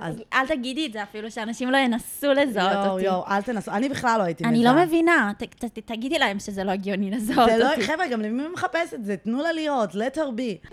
אז- 0.00 0.22
אל 0.32 0.46
תגידי 0.46 0.86
את 0.86 0.92
זה 0.92 1.02
אפילו, 1.02 1.30
שאנשים 1.30 1.70
לא 1.70 1.76
ינסו 1.76 2.32
לזהות 2.32 2.72
יואו, 2.72 2.88
אותי. 2.92 3.04
יואו, 3.04 3.24
אל 3.28 3.42
תנסו, 3.42 3.70
אני 3.70 3.88
בכלל 3.88 4.18
לא 4.18 4.24
הייתי 4.24 4.44
אני 4.44 4.64
לא 4.64 4.70
מזהה. 4.72 4.86
מבינה, 4.86 5.32
ת- 5.38 5.64
ת- 5.64 5.78
תגידי 5.78 6.18
להם 6.18 6.38
שזה 6.38 6.64
לא 6.64 6.70
הגיוני 6.70 7.10
לזהות 7.10 7.50
זה 7.50 7.56
לא, 7.58 7.70
אותי. 7.70 7.82
חבר'ה, 7.82 8.08
גם 8.08 8.20
למי 8.22 8.42
מחפש 8.52 8.94
את 8.94 9.04
זה? 9.04 9.16
תנו 9.16 9.42
לה 9.42 9.52
להיות, 9.52 9.90
let 9.90 10.16
her 10.16 10.38
be. 10.38 10.68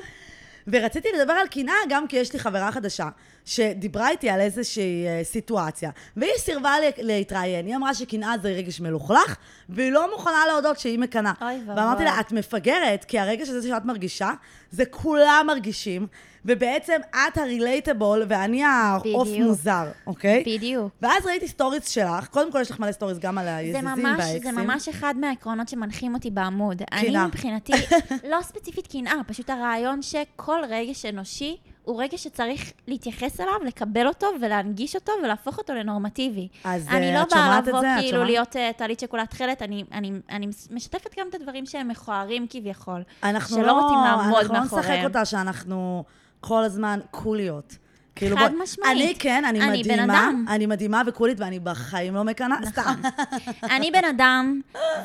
ורציתי 0.68 1.08
לדבר 1.20 1.34
על 1.34 1.48
קנאה 1.48 1.74
גם 1.90 2.08
כי 2.08 2.18
יש 2.18 2.34
לי 2.34 2.40
חברה 2.40 2.72
חדשה, 2.72 3.10
שדיברה 3.50 4.10
איתי 4.10 4.30
על 4.30 4.40
איזושהי 4.40 5.08
אה, 5.08 5.22
סיטואציה, 5.24 5.90
והיא 6.18 6.32
סירבה 6.38 6.74
להתראיין. 6.98 7.66
היא 7.66 7.76
אמרה 7.76 7.94
שקנאה 7.94 8.38
זה 8.42 8.50
רגש 8.50 8.82
מלוכלך, 8.82 9.36
והיא 9.70 9.92
לא 9.92 10.12
מוכנה 10.12 10.44
להודות 10.48 10.80
שהיא 10.80 11.00
מקנאה. 11.00 11.32
אוי 11.42 11.56
ואבוי. 11.56 11.76
ואמרתי 11.76 12.04
לה, 12.04 12.20
את 12.20 12.32
מפגרת, 12.32 13.06
כי 13.06 13.20
הרגש 13.20 13.50
הזה 13.50 13.68
שאת 13.68 13.86
מרגישה, 13.86 14.32
זה 14.72 14.86
כולם 14.86 15.44
מרגישים, 15.48 16.08
ובעצם 16.46 16.98
את 17.12 17.38
ה 17.38 17.47
relatable 17.47 18.26
ואני 18.28 18.64
העוף. 18.64 19.28
מוזר, 19.40 19.86
אוקיי? 20.08 20.44
בדיוק. 20.46 20.92
ואז 21.02 21.26
ראיתי 21.26 21.48
סטוריז 21.48 21.88
שלך, 21.88 22.28
קודם 22.28 22.52
כל 22.52 22.62
יש 22.62 22.72
לך 22.72 22.80
מלא 22.80 22.92
סטוריז 22.92 23.20
גם 23.20 23.38
על 23.38 23.48
היזיזים 23.48 24.04
והאקסים. 24.04 24.42
זה 24.42 24.52
ממש 24.52 24.88
אחד 24.88 25.14
מהעקרונות 25.18 25.70
שמנחים 25.70 26.14
אותי 26.14 26.30
בעמוד. 26.30 26.82
אני 26.92 27.08
קנאה. 27.08 27.28
מבחינתי, 27.28 27.74
לא 28.32 28.42
ספציפית 28.42 28.88
קנאה, 28.88 29.14
פשוט 29.28 29.50
הרעיון 29.50 30.02
שכל 30.02 30.60
רגש 30.70 31.06
אנושי 31.06 31.58
הוא 31.84 32.04
רגש 32.04 32.24
שצריך 32.24 32.72
להתייחס 32.88 33.40
אליו, 33.42 33.54
לקבל 33.66 34.08
אותו 34.08 34.28
ולהנגיש 34.42 34.96
אותו 34.96 35.12
ולהפוך 35.24 35.58
אותו 35.58 35.74
לנורמטיבי. 35.74 36.48
אז, 36.64 36.88
אני 36.88 37.10
אה, 37.10 37.14
לא 37.18 37.22
את 37.24 37.30
באה 37.34 37.44
שומעת 37.46 37.64
את 37.64 37.68
לבוא 37.68 37.82
זה? 37.82 37.94
את 37.96 38.00
כאילו 38.00 38.12
שומעת? 38.18 38.28
להיות 38.30 38.56
אה, 38.56 38.72
טלית 38.78 39.00
שכולה 39.00 39.26
תכלת, 39.26 39.62
אני, 39.62 39.84
אני, 39.92 40.12
אני 40.30 40.48
משתפת 40.72 41.16
גם 41.20 41.28
את 41.30 41.36
הדברים 41.36 41.66
שהם 41.66 41.88
מכוערים 41.88 42.48
כביכול. 42.50 43.02
אנחנו 43.24 43.56
שלא 43.56 43.68
לא, 43.68 43.72
רוצים 43.82 43.98
לעמוד 44.06 44.36
אנחנו 44.38 44.54
לא 44.54 44.60
נשחק 44.60 44.74
מאחוריהם. 44.78 45.06
אותה 45.06 45.26
שאנחנו 45.26 46.04
כל 46.42 46.64
הזמן 46.64 47.00
קוליות. 47.12 47.76
כאילו, 48.16 48.38
חד 48.38 48.52
בוא- 48.52 48.64
משמעית. 48.64 48.92
אני 48.92 49.16
כן, 49.20 49.46
אני, 49.46 49.62
אני 49.62 49.84
בן 49.84 49.94
מדהימה, 49.94 50.04
אדם. 50.28 50.46
אני 50.50 50.66
מדהימה 50.66 51.02
וקולית, 51.08 51.40
ואני 51.40 51.60
בחיים 51.60 52.16
לא 52.16 52.24
מקנאה, 52.24 52.58
סתם. 52.66 52.94
אני 53.76 53.92
בן 53.92 54.06
אדם, 54.10 54.62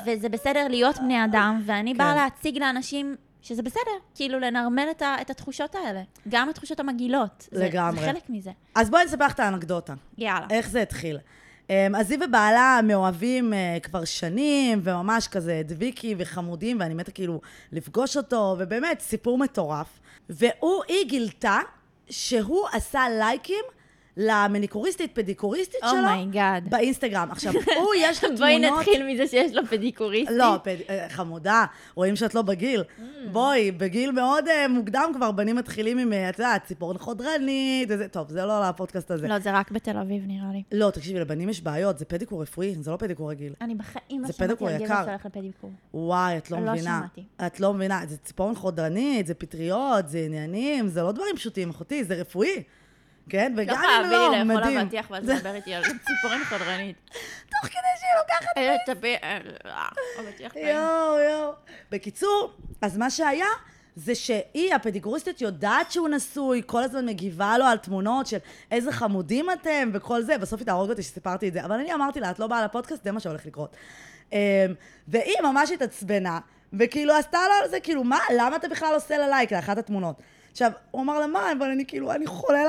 וזה 0.06 0.28
בסדר 0.28 0.66
להיות 0.68 0.98
בני 0.98 1.24
אדם, 1.24 1.62
ואני 1.66 1.94
באה 1.94 2.10
כן. 2.14 2.16
להציג 2.16 2.58
לאנשים 2.58 3.16
שזה 3.44 3.62
בסדר, 3.62 3.80
כאילו 4.14 4.38
לנרמל 4.38 4.86
את, 4.90 5.02
ה, 5.02 5.16
את 5.20 5.30
התחושות 5.30 5.74
האלה. 5.74 6.02
גם 6.28 6.48
התחושות 6.48 6.80
המגעילות. 6.80 7.48
זה- 7.52 7.64
לגמרי. 7.64 8.00
זה 8.00 8.06
חלק 8.06 8.22
מזה. 8.28 8.50
אז 8.74 8.90
בואי 8.90 9.04
נספר 9.04 9.26
לך 9.26 9.32
את 9.32 9.40
האנקדוטה. 9.40 9.94
יאללה. 10.18 10.46
איך 10.50 10.68
זה 10.68 10.82
התחיל. 10.82 11.18
אמ, 11.70 11.74
אז 11.98 12.10
היא 12.10 12.18
ובעלה 12.28 12.80
מאוהבים 12.84 13.52
אה, 13.52 13.78
כבר 13.82 14.04
שנים, 14.04 14.80
וממש 14.82 15.28
כזה 15.28 15.62
דביקי 15.64 16.14
וחמודים, 16.18 16.80
ואני 16.80 16.94
מתה 16.94 17.10
כאילו 17.12 17.40
לפגוש 17.72 18.16
אותו, 18.16 18.56
ובאמת, 18.58 19.00
סיפור 19.00 19.38
מטורף. 19.38 19.86
והוא, 20.30 20.82
היא 20.88 21.08
גילתה 21.08 21.58
שהוא 22.10 22.66
עשה 22.72 23.00
לייקים 23.18 23.64
למניקוריסטית, 24.16 25.14
פדיקוריסטית 25.14 25.80
שלו, 25.90 25.98
oh 25.98 26.16
my 26.16 26.34
god. 26.34 26.70
באינסטגרם. 26.70 27.28
עכשיו, 27.30 27.52
הוא, 27.80 27.94
יש 27.98 28.24
לו 28.24 28.28
תמונות... 28.36 28.38
בואי 28.38 28.70
נתחיל 28.70 29.06
מזה 29.06 29.26
שיש 29.26 29.52
לו 29.52 29.66
פדיקוריסטית. 29.66 30.34
לא, 30.34 30.56
פד... 30.62 30.76
אה, 30.90 31.06
חמודה, 31.08 31.64
רואים 31.94 32.16
שאת 32.16 32.34
לא 32.34 32.42
בגיל. 32.42 32.80
Mm. 32.80 33.02
בואי, 33.32 33.70
בגיל 33.70 34.10
מאוד 34.10 34.44
uh, 34.48 34.68
מוקדם 34.68 35.10
כבר 35.14 35.30
בנים 35.32 35.56
מתחילים 35.56 35.98
עם, 35.98 36.12
אה, 36.12 36.28
את 36.28 36.38
יודעת, 36.38 36.64
ציפורן 36.64 36.98
חודרנית, 36.98 37.88
וזה, 37.90 38.08
טוב, 38.08 38.30
זה 38.30 38.44
לא 38.44 38.68
לפודקאסט 38.68 39.10
הזה. 39.10 39.28
לא, 39.28 39.38
זה 39.38 39.52
רק 39.52 39.70
בתל 39.70 39.98
אביב 39.98 40.22
נראה 40.26 40.52
לי. 40.52 40.62
לא, 40.72 40.90
תקשיבי, 40.90 41.20
לבנים 41.20 41.48
יש 41.48 41.60
בעיות, 41.62 41.98
זה 41.98 42.04
פדיקור 42.04 42.42
רפואי, 42.42 42.74
זה 42.80 42.90
לא 42.90 42.96
פדיקור 42.96 43.30
רגיל. 43.30 43.52
אני 43.60 43.74
בחיים 43.74 44.22
לא 44.22 44.32
שמעתי 44.32 44.64
על 44.66 44.78
גבר. 44.78 45.04
שהולך 45.04 45.26
לפדיקור. 45.26 45.70
וואי, 45.94 46.36
את 46.36 46.50
לא 46.50 46.60
לא 46.60 46.72
מבינה. 46.72 47.00
שמעתי. 47.00 47.24
את 47.46 47.60
לא 47.60 47.74
מבינה, 47.74 48.00
זה 48.08 48.16
ציפורן 48.16 48.54
חודרנית, 48.54 49.26
זה 49.26 49.34
פטריות, 49.34 50.08
זה 50.08 50.18
עניינים, 50.18 50.88
זה 50.88 51.02
לא 51.02 51.12
דברים 51.12 51.36
פשוטים, 51.36 51.70
אחותי, 51.70 52.04
זה 52.04 52.14
רפואי. 52.14 52.62
כן? 53.28 53.52
לא 53.56 53.62
וגם 53.62 53.76
אם 53.76 53.82
חייבים 53.82 54.10
לא, 54.10 54.30
לי 54.30 54.38
לאכול 54.38 54.62
מדהים. 54.62 54.78
אבטיח 54.78 55.10
ואז 55.10 55.28
לדבר 55.28 55.54
איתי 55.54 55.74
על 55.74 55.82
ציפורן 55.82 56.44
חודרנית. 56.48 56.96
תוך 57.52 57.70
כדי 57.70 57.94
שהיא 58.00 58.10
לוקחת 58.18 58.56
אה, 58.56 58.94
תביא... 58.94 59.16
אה, 59.22 59.38
אה, 59.66 59.88
אבטיח 60.20 60.52
טעים. 60.52 60.66
יואו, 60.66 61.18
יואו. 61.18 61.52
בקיצור, 61.90 62.52
אז 62.82 62.96
מה 62.96 63.10
שהיה, 63.10 63.46
זה 63.96 64.14
שהיא, 64.14 64.74
הפדיקוריסטית, 64.74 65.40
יודעת 65.40 65.90
שהוא 65.92 66.08
נשוי, 66.08 66.62
כל 66.66 66.82
הזמן 66.82 67.06
מגיבה 67.06 67.58
לו 67.58 67.64
על 67.64 67.76
תמונות 67.76 68.26
של 68.26 68.38
איזה 68.70 68.92
חמודים 68.92 69.46
אתם 69.50 69.90
וכל 69.92 70.22
זה. 70.22 70.38
בסוף 70.38 70.60
היא 70.60 70.66
תהרוג 70.66 70.90
אותי 70.90 71.02
שסיפרתי 71.02 71.48
את 71.48 71.52
זה. 71.52 71.64
אבל 71.64 71.74
אני 71.74 71.94
אמרתי 71.94 72.20
לה, 72.20 72.30
את 72.30 72.38
לא 72.38 72.46
באה 72.46 72.64
לפודקאסט, 72.64 73.04
זה 73.04 73.12
מה 73.12 73.20
שהולך 73.20 73.46
לקרות. 73.46 73.76
אמ, 74.32 74.38
והיא 75.08 75.40
ממש 75.42 75.70
התעצבנה, 75.70 76.38
וכאילו 76.72 77.14
עשתה 77.14 77.38
לו 77.48 77.64
על 77.64 77.70
זה, 77.70 77.80
כאילו, 77.80 78.04
מה, 78.04 78.18
למה 78.36 78.56
אתה 78.56 78.68
בכלל 78.68 78.94
עושה 78.94 79.18
לה 79.18 79.28
לייק 79.28 79.52
לאחת 79.52 79.78
התמונות? 79.78 80.16
עכשיו, 80.54 80.70
הוא 80.90 81.02
אמר 81.02 81.18
לה, 81.18 81.26
מה, 81.26 81.52
אבל 81.58 81.70
אני 81.70 81.86
כאילו, 81.86 82.12
אני 82.12 82.26
חולה, 82.26 82.64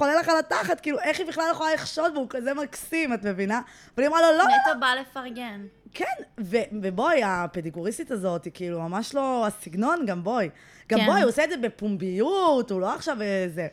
לה 0.00 0.20
לך 0.20 0.28
על 0.28 0.38
התחת, 0.38 0.80
כאילו, 0.80 0.98
איך 1.00 1.18
היא 1.18 1.26
בכלל 1.26 1.44
יכולה 1.52 1.74
לחשוד 1.74 2.14
בו, 2.14 2.20
הוא 2.20 2.26
כזה 2.30 2.54
מקסים, 2.54 3.14
את 3.14 3.24
מבינה? 3.24 3.60
אבל 3.94 4.02
היא 4.02 4.08
אמרה 4.08 4.20
לו, 4.20 4.28
לא, 4.28 4.38
לא, 4.38 4.44
נטו 4.44 4.80
בא 4.80 4.94
לפרגן. 5.00 5.66
כן, 5.94 6.04
ו- 6.40 6.56
ובואי, 6.82 7.22
הפדיקוריסטית 7.24 8.10
הזאת, 8.10 8.44
היא 8.44 8.52
כאילו 8.54 8.80
ממש 8.80 9.14
לא 9.14 9.46
הסגנון, 9.46 10.06
גם 10.06 10.24
בואי. 10.24 10.48
גם 10.88 10.98
כן. 10.98 11.06
בואי, 11.06 11.20
הוא 11.20 11.28
עושה 11.28 11.44
את 11.44 11.50
זה 11.50 11.56
בפומביות, 11.56 12.70
הוא 12.70 12.80
לא 12.80 12.94
עכשיו 12.94 13.22
איזה... 13.22 13.68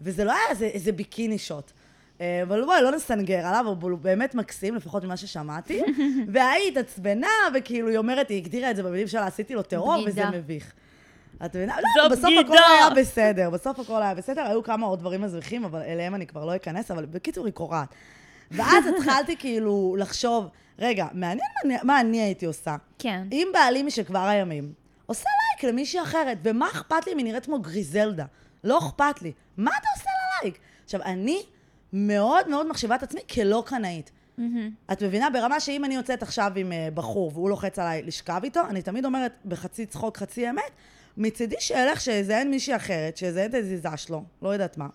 וזה 0.00 0.24
לא 0.24 0.32
היה 0.32 0.50
איזה, 0.50 0.64
איזה 0.64 0.92
ביקיני 0.92 1.38
שוט. 1.38 1.72
אה, 2.20 2.42
אבל 2.42 2.64
בואי, 2.64 2.82
לא 2.82 2.92
נסנגר 2.92 3.46
עליו, 3.46 3.74
אבל 3.78 3.90
הוא 3.90 3.98
באמת 3.98 4.34
מקסים, 4.34 4.74
לפחות 4.74 5.04
ממה 5.04 5.16
ששמעתי. 5.16 5.82
וההיא 6.32 6.68
התעצבנה, 6.68 7.28
וכאילו, 7.54 7.88
היא 7.88 7.98
אומרת, 7.98 8.28
היא 8.28 8.36
הגדירה 8.36 8.70
את 8.70 8.76
זה 8.76 8.82
במילים 8.82 9.06
שלה, 9.06 9.26
עשיתי 9.26 9.54
לו 9.54 9.62
טרור, 9.62 10.04
וזה. 10.06 10.30
מביך. 10.30 10.72
את 11.44 11.56
מבינה? 11.56 11.76
לא, 11.96 12.08
בסוף 12.08 12.24
בגידה. 12.24 12.40
הכל 12.40 12.56
היה 12.72 12.90
בסדר, 12.90 13.50
בסוף 13.50 13.78
הכל 13.80 14.02
היה 14.02 14.14
בסדר, 14.14 14.42
היו 14.46 14.62
כמה 14.62 14.86
עוד 14.86 14.98
דברים 14.98 15.20
מזריחים, 15.20 15.64
אבל 15.64 15.80
אליהם 15.82 16.14
אני 16.14 16.26
כבר 16.26 16.44
לא 16.44 16.56
אכנס, 16.56 16.90
אבל 16.90 17.06
בקיצור, 17.06 17.46
היא 17.46 17.54
קורעת. 17.54 17.88
ואז 18.50 18.84
התחלתי 18.96 19.36
כאילו 19.36 19.96
לחשוב, 19.98 20.46
רגע, 20.78 21.06
מעניין 21.12 21.48
מה, 21.82 22.00
אני- 22.00 22.20
הייתי 22.22 22.46
עושה. 22.46 22.76
כן. 22.98 23.26
אם 23.32 23.48
בעלי 23.52 23.82
משכבר 23.82 24.18
הימים 24.26 24.72
עושה 25.06 25.24
לייק 25.52 25.72
למישהי 25.72 26.02
אחרת, 26.02 26.38
ומה 26.44 26.66
אכפת 26.66 27.06
לי 27.06 27.12
אם 27.12 27.18
היא 27.18 27.26
נראית 27.26 27.44
כמו 27.46 27.58
גריזלדה? 27.58 28.24
לא 28.64 28.78
אכפת 28.78 29.22
לי. 29.22 29.32
מה 29.56 29.70
אתה 29.80 29.88
עושה 29.96 30.10
לה 30.10 30.42
לייק? 30.42 30.58
עכשיו, 30.84 31.02
אני 31.02 31.42
מאוד 31.92 32.48
מאוד 32.48 32.68
מחשיבה 32.68 32.94
את 32.94 33.02
עצמי 33.02 33.20
כלא 33.34 33.62
קנאית. 33.66 34.10
את 34.92 35.02
מבינה? 35.02 35.30
ברמה 35.30 35.60
שאם 35.60 35.84
אני 35.84 35.94
יוצאת 35.94 36.22
עכשיו 36.22 36.52
עם 36.56 36.72
אה, 36.72 36.88
בחור 36.94 37.30
והוא 37.34 37.50
לוחץ 37.50 37.78
עליי 37.78 38.02
לשכב 38.02 38.40
איתו, 38.44 38.60
אני 38.70 38.82
תמיד 38.82 39.04
אומרת 39.04 39.32
בחצי 39.44 39.86
צחוק, 39.86 40.16
חצי 40.18 40.50
אמת, 40.50 40.62
מצידי 41.18 41.56
שילך 41.58 42.00
שיזיין 42.00 42.50
מישהי 42.50 42.76
אחרת, 42.76 43.16
שיזיין 43.16 43.50
את 43.50 43.54
היזיזה 43.54 43.88
שלו, 43.96 44.24
לא 44.42 44.48
יודעת 44.48 44.78
מה, 44.78 44.86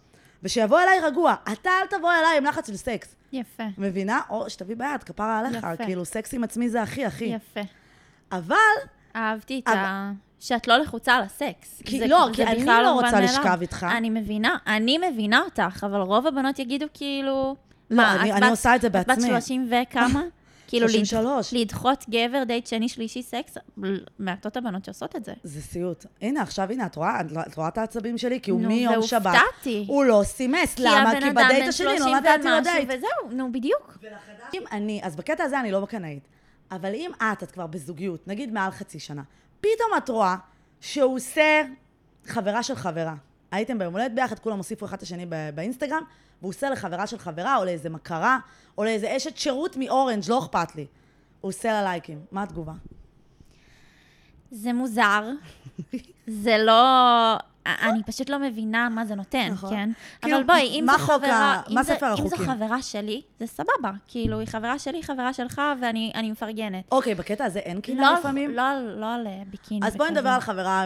ושיבוא 0.43 0.79
אליי 0.79 0.99
רגוע. 0.99 1.35
אתה 1.53 1.69
אל 1.81 1.97
תבוא 1.97 2.11
אליי 2.11 2.37
עם 2.37 2.43
לחץ 2.45 2.67
של 2.67 2.75
סקס. 2.77 3.15
יפה. 3.33 3.63
מבינה? 3.77 4.19
או 4.29 4.49
שתביא 4.49 4.75
ביד, 4.75 5.03
כפרה 5.05 5.39
עליך, 5.39 5.57
יפה. 5.73 5.85
כאילו 5.85 6.05
סקס 6.05 6.33
עם 6.33 6.43
עצמי 6.43 6.69
זה 6.69 6.81
הכי 6.81 7.05
הכי. 7.05 7.25
יפה. 7.25 7.59
אבל, 8.31 8.55
אהבתי 9.15 9.59
את 9.63 9.67
אבל- 9.67 9.77
ה... 9.77 10.11
שאת 10.39 10.67
לא 10.67 10.77
לחוצה 10.77 11.13
על 11.13 11.23
הסקס. 11.23 11.81
כי- 11.85 11.99
זה- 11.99 12.07
לא, 12.07 12.25
זה 12.27 12.33
כי 12.35 12.43
אני 12.43 12.65
לא 12.65 12.93
מובן 12.93 13.05
רוצה. 13.05 13.19
לשכב 13.21 13.57
איתך. 13.61 13.85
אני 13.97 14.09
מבינה, 14.09 14.57
אני 14.67 14.97
מבינה 15.11 15.41
אותך, 15.41 15.83
אבל 15.91 15.99
רוב 16.01 16.27
הבנות 16.27 16.59
יגידו 16.59 16.85
כאילו... 16.93 17.55
לא, 17.91 17.97
מה, 17.97 18.21
אני- 18.21 18.31
אני 18.33 18.41
בת- 18.41 18.49
עושה 18.49 18.75
את 18.75 18.81
זה 18.81 18.87
את 18.87 18.91
בת 18.91 19.07
בעצמי. 19.07 19.27
30 19.27 19.69
וכמה? 19.89 20.21
כאילו, 20.73 20.85
לד- 20.87 20.91
33. 20.93 21.53
לדחות 21.53 22.05
גבר 22.09 22.43
דייט 22.43 22.67
שני, 22.67 22.89
שלישי, 22.89 23.21
סקס, 23.23 23.57
מעטות 24.19 24.57
הבנות 24.57 24.85
שעושות 24.85 25.15
את 25.15 25.25
זה. 25.25 25.33
זה 25.43 25.61
סיוט. 25.61 26.05
הנה, 26.21 26.41
עכשיו, 26.41 26.71
הנה, 26.71 26.85
את 26.85 26.95
רואה, 26.95 27.21
את 27.21 27.31
לא- 27.31 27.41
רואה 27.55 27.67
את 27.67 27.77
העצבים 27.77 28.17
שלי? 28.17 28.39
כי 28.41 28.51
הוא 28.51 28.61
נו, 28.61 28.67
מיום 28.67 29.01
שבת, 29.01 29.25
והופתעתי. 29.25 29.85
הוא 29.87 30.03
לא 30.05 30.21
סימס. 30.25 30.75
כי 30.75 30.83
למה? 30.83 31.13
כי 31.21 31.29
בדייט 31.29 31.67
השני 31.67 31.97
30 31.97 31.99
לא 32.13 32.19
נתתי 32.19 32.47
לו 32.49 32.59
דייט. 32.63 32.89
וזהו, 32.97 33.31
נו, 33.31 33.51
בדיוק. 33.51 33.97
אם 34.53 34.63
אני, 34.71 35.01
אז 35.03 35.15
בקטע 35.15 35.43
הזה 35.43 35.59
אני 35.59 35.71
לא 35.71 35.79
בקנאית. 35.79 36.27
אבל 36.71 36.93
אם 36.93 37.11
את, 37.21 37.43
את 37.43 37.51
כבר 37.51 37.67
בזוגיות, 37.67 38.27
נגיד 38.27 38.51
מעל 38.53 38.71
חצי 38.71 38.99
שנה, 38.99 39.21
פתאום 39.59 39.89
את 39.97 40.09
רואה 40.09 40.35
שהוא 40.81 41.15
עושה 41.15 41.61
חברה 42.25 42.63
של 42.63 42.75
חברה. 42.75 43.15
הייתם 43.53 43.79
ביום 43.79 43.93
הולדת 43.93 44.11
ביחד, 44.11 44.39
כולם 44.39 44.57
הוסיפו 44.57 44.85
אחד 44.85 44.97
את 44.97 45.03
השני 45.03 45.25
באינסטגרם, 45.55 46.03
והוא 46.41 46.49
עושה 46.49 46.69
לחברה 46.69 47.07
של 47.07 47.17
חברה, 47.17 47.57
או 47.57 47.65
לאיזה 47.65 47.89
מכרה, 47.89 48.39
או 48.77 48.83
לאיזה 48.83 49.17
אשת 49.17 49.37
שירות 49.37 49.77
מאורנג', 49.77 50.23
לא 50.29 50.39
אכפת 50.39 50.75
לי. 50.75 50.85
הוא 51.41 51.49
עושה 51.49 51.71
לה 51.71 51.83
לייקים. 51.83 52.25
מה 52.31 52.43
התגובה? 52.43 52.73
זה 54.51 54.73
מוזר, 54.73 55.29
זה 56.43 56.57
לא... 56.57 57.37
אני 57.65 58.03
פשוט 58.05 58.29
לא 58.29 58.39
מבינה 58.39 58.89
מה 58.89 59.05
זה 59.05 59.15
נותן, 59.15 59.49
נכון. 59.51 59.69
כן? 59.69 59.89
כאילו, 60.21 60.37
אבל 60.37 60.45
בואי, 60.45 60.61
אם 60.79 60.85
זו 60.91 60.97
חברה... 60.97 61.61
מה 61.69 61.83
ספר 61.83 62.11
אם 62.11 62.17
זו 62.17 62.23
החוקים? 62.35 62.45
חברה 62.45 62.81
שלי, 62.81 63.21
זה 63.39 63.47
סבבה. 63.47 63.91
כאילו, 64.07 64.39
היא 64.39 64.47
חברה 64.47 64.79
שלי, 64.79 65.03
חברה 65.03 65.33
שלך, 65.33 65.61
ואני 65.81 66.11
אני 66.15 66.31
מפרגנת. 66.31 66.83
אוקיי, 66.91 67.15
בקטע 67.15 67.45
הזה 67.45 67.59
אין 67.59 67.75
לא 67.75 67.81
קנאה 67.81 68.09
על- 68.09 68.15
לפעמים? 68.19 68.51
לא 68.51 68.61
על- 68.69 68.95
לא 68.99 69.13
על 69.13 69.27
אה, 69.27 69.41
ביקיני 69.51 69.87
אז 69.87 69.95
בואי. 69.95 70.11
נדבר 70.11 70.29
על 70.29 70.39
חברה, 70.41 70.85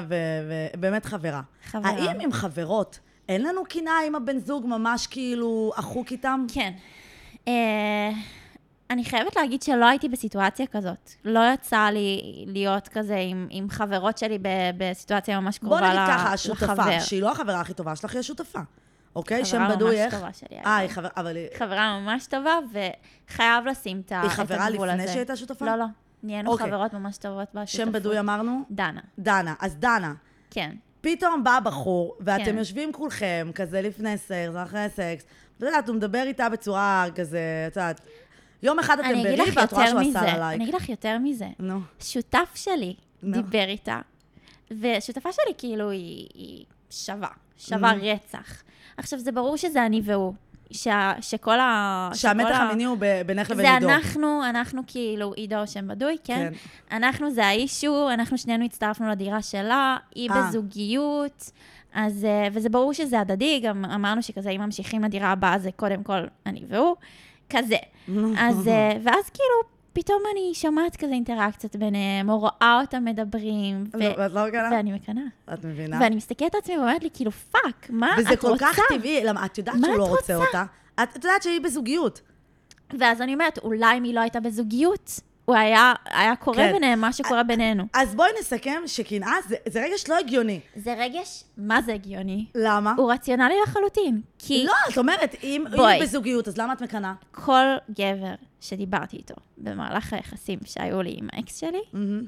ובאמת 0.74 1.06
חברה. 1.06 1.42
חברה. 1.66 1.90
האם 1.92 2.20
עם 2.22 2.32
חברות, 2.32 3.00
אין 3.30 3.44
לנו 3.44 3.62
קנאה 3.70 3.94
אם 4.08 4.16
הבן 4.16 4.40
זוג 4.40 4.66
ממש 4.68 5.08
כאילו 5.08 5.72
אחוק 5.76 6.12
איתם? 6.12 6.46
כן. 6.54 6.74
אני 8.90 9.06
חייבת 9.06 9.36
להגיד 9.36 9.62
שלא 9.62 9.86
הייתי 9.86 10.10
בסיטואציה 10.10 10.68
כזאת. 10.68 11.12
לא 11.26 11.40
יצא 11.54 11.90
לי 11.94 12.22
להיות 12.48 12.88
כזה 12.88 13.16
עם, 13.16 13.48
עם 13.50 13.70
חברות 13.70 14.18
שלי 14.18 14.38
ב, 14.42 14.48
בסיטואציה 14.78 15.40
ממש 15.40 15.60
בוא 15.60 15.70
קרובה 15.70 15.88
נגיד 15.90 16.02
ל- 16.02 16.08
ככה, 16.18 16.34
השותפה, 16.34 16.66
לחבר. 16.66 17.00
שהיא 17.00 17.22
לא 17.22 17.32
החברה 17.32 17.60
הכי 17.62 17.74
טובה 17.74 17.96
שלך, 17.96 18.12
היא 18.12 18.20
השותפה. 18.20 18.60
אוקיי? 19.16 19.46
שם 19.46 19.58
חברה 19.64 19.76
בדוי 19.76 19.90
ממש 19.96 20.00
איך? 20.00 20.14
טובה 20.16 20.34
שלי, 20.34 20.58
אה, 20.66 20.78
היא. 20.78 20.90
חברה, 20.90 21.10
אבל 21.18 21.36
היא... 21.36 21.48
חברה 21.58 22.00
ממש 22.00 22.28
טובה, 22.28 22.54
וחייב 22.72 23.66
לשים 23.66 24.02
את 24.06 24.12
ה- 24.12 24.22
היא 24.22 24.28
את 24.30 24.34
חברה 24.36 24.66
הגבול 24.66 24.90
הזה. 24.90 24.98
לפני 24.98 25.08
שהיא 25.08 25.18
הייתה 25.20 25.36
שותפה? 25.36 25.66
לא, 25.66 25.76
לא. 25.76 25.86
נהיינו 26.24 26.52
אוקיי. 26.52 26.68
חברות 26.68 26.94
ממש 26.94 27.18
טובות 27.18 27.48
בשותפות. 27.54 27.68
שם 27.68 27.92
בדוי 27.92 28.20
אמרנו? 28.20 28.62
דנה, 28.72 29.02
דנה. 29.20 29.54
אז 29.60 29.76
דנה, 29.76 30.14
כן. 30.52 30.72
פתאום 31.02 31.44
בא 31.44 31.60
בחור, 31.64 32.16
ואתם 32.20 32.46
כן. 32.46 32.58
יושבים 32.58 32.94
כולכם, 32.94 33.50
כזה 33.56 33.82
לפני 33.82 34.18
סקס, 34.18 34.56
אחרי 34.64 34.86
סקס, 34.90 35.26
ואת 35.60 35.70
יודעת, 35.70 35.88
הוא 35.88 35.96
מדבר 35.96 36.24
איתה 36.28 36.50
בצורה 36.50 37.06
כזה, 37.16 37.40
את 37.68 37.76
יודעת, 37.76 38.02
יום 38.64 38.80
אחד 38.80 39.00
אתם 39.00 39.14
לך 39.14 39.56
ואת 39.56 39.74
רואה 39.74 39.88
שהוא. 39.88 40.00
עשה 40.02 40.22
לה 40.22 40.38
לייק. 40.38 40.56
אני 40.56 40.64
אגיד 40.64 40.76
לך 40.76 40.90
יותר 40.90 41.18
מזה. 41.18 41.48
נו. 41.60 41.80
שותף 42.00 42.52
שלי. 42.56 42.96
דיבר 43.24 43.66
איתה, 43.68 44.00
ושותפה 44.72 45.32
שלי 45.32 45.54
כאילו 45.58 45.90
היא, 45.90 46.66
שווה, 46.90 47.30
שווה. 47.58 47.94
רצח. 47.94 48.64
עכשיו, 48.98 49.20
זה 49.20 49.32
ברור 49.32 49.58
שזה 49.58 49.86
אני 49.86 50.02
והוא, 50.04 50.34
שה, 50.72 51.14
שכל 51.22 51.60
ה... 51.60 52.10
שהמתח 52.14 52.58
המיני 52.60 52.84
הוא 52.84 52.98
בינך 53.26 53.50
לבין 53.50 53.66
זה 53.66 53.74
עידו. 53.74 53.90
אנחנו, 53.90 54.42
אנחנו 54.50 54.82
כאילו 54.88 55.34
עידו 55.34 55.68
שם 55.68 55.88
בדוי, 55.88 56.18
כן? 56.24 56.54
אנחנו 56.92 57.32
זה 57.32 57.46
האישו, 57.46 58.10
אנחנו 58.14 58.38
שנינו 58.38 58.66
הצטרפנו 58.66 59.10
לדירה 59.10 59.42
שלה, 59.42 59.98
היא 60.16 60.30
אה. 60.32 60.48
בזוגיות, 60.48 61.52
אז, 61.94 62.26
אה, 62.26 62.48
וזה 62.54 62.70
ברור 62.70 62.94
שזה 62.94 63.20
הדדי, 63.20 63.60
גם 63.60 63.86
אמרנו 63.86 64.24
שכזה, 64.24 64.50
אם 64.50 64.62
ממשיכים 64.62 65.04
לדירה 65.04 65.32
הבאה, 65.32 65.60
זה 65.60 65.70
קודם 65.76 66.04
כל 66.04 66.20
אני 66.46 66.64
והוא, 66.70 66.96
כזה. 67.50 67.78
אז, 68.38 68.68
אה, 68.68 68.92
ואז 69.04 69.30
כאילו, 69.30 69.78
פתאום 69.94 70.22
אני 70.34 70.54
שומעת 70.54 70.96
כזה 70.96 71.14
אינטראקציות 71.14 71.76
ביניהם, 71.76 72.30
או 72.30 72.40
רואה 72.40 72.80
אותם 72.82 73.06
מדברים, 73.06 73.84
ו- 73.94 73.98
לא, 74.00 74.06
ואת 74.18 74.32
לא 74.32 74.48
מקנאה? 74.48 74.70
ואני 74.72 74.92
מקנאה. 74.92 75.24
את 75.54 75.66
מבינה? 75.66 76.00
ואני 76.02 76.16
מסתכלת 76.16 76.56
על 76.56 76.62
עצמי 76.64 76.78
ואומרת 76.78 77.04
לי, 77.04 77.10
כאילו, 77.14 77.32
פאק, 77.32 77.90
מה 77.90 78.14
את 78.14 78.18
רוצה? 78.20 78.30
וזה 78.30 78.38
כל 78.42 78.58
כך 78.60 78.80
טבעי, 78.90 79.24
למה 79.24 79.46
את 79.46 79.58
יודעת 79.58 79.76
שהוא 79.86 79.98
לא 79.98 80.06
רוצה? 80.06 80.36
אותה. 80.36 80.64
את 81.04 81.10
את 81.18 81.24
יודעת 81.24 81.44
שהיא 81.44 81.62
בזוגיות. 81.62 82.22
ואז 83.00 83.22
אני 83.22 83.34
אומרת, 83.34 83.58
אולי 83.58 83.98
אם 83.98 84.04
היא 84.04 84.14
לא 84.14 84.20
הייתה 84.20 84.40
בזוגיות, 84.40 85.20
הוא 85.50 85.56
היה, 85.56 85.94
היה 86.06 86.36
קורה 86.36 86.58
כן. 86.58 86.72
ביניהם 86.72 87.02
מה 87.02 87.14
שקורה 87.14 87.44
בינינו. 87.44 87.84
אז 87.94 88.16
בואי 88.16 88.30
נסכם 88.40 88.82
שקנאה 88.86 89.34
זה- 89.48 89.56
זה 89.70 89.84
רגש 89.86 90.10
לא 90.10 90.18
הגיוני. 90.18 90.60
זה 90.76 90.94
רגש, 90.98 91.44
מה 91.58 91.82
זה 91.82 91.94
הגיוני? 91.94 92.46
למה? 92.56 92.94
הוא 92.98 93.12
רציונלי 93.12 93.56
לחלוטין. 93.64 94.22
כי 94.40 94.64
לא, 94.66 94.74
את 94.94 94.98
אומרת, 94.98 95.36
אם. 95.44 95.64
היא 95.74 96.02
בזוגיות, 96.02 96.48
אז 96.48 96.58
למה 96.58 96.74
את 96.74 96.82
מקנאה? 96.82 97.14
כל 97.32 97.64
גבר 97.92 98.34
שדיברתי 98.62 99.18
איתו 99.18 99.34
במהלך 99.58 100.14
היחסים 100.14 100.60
שהיו 100.66 101.02
לי 101.02 101.16
עם 101.18 101.28
האקס 101.34 101.60
שלי, 101.60 101.82
מהמם. 101.94 102.24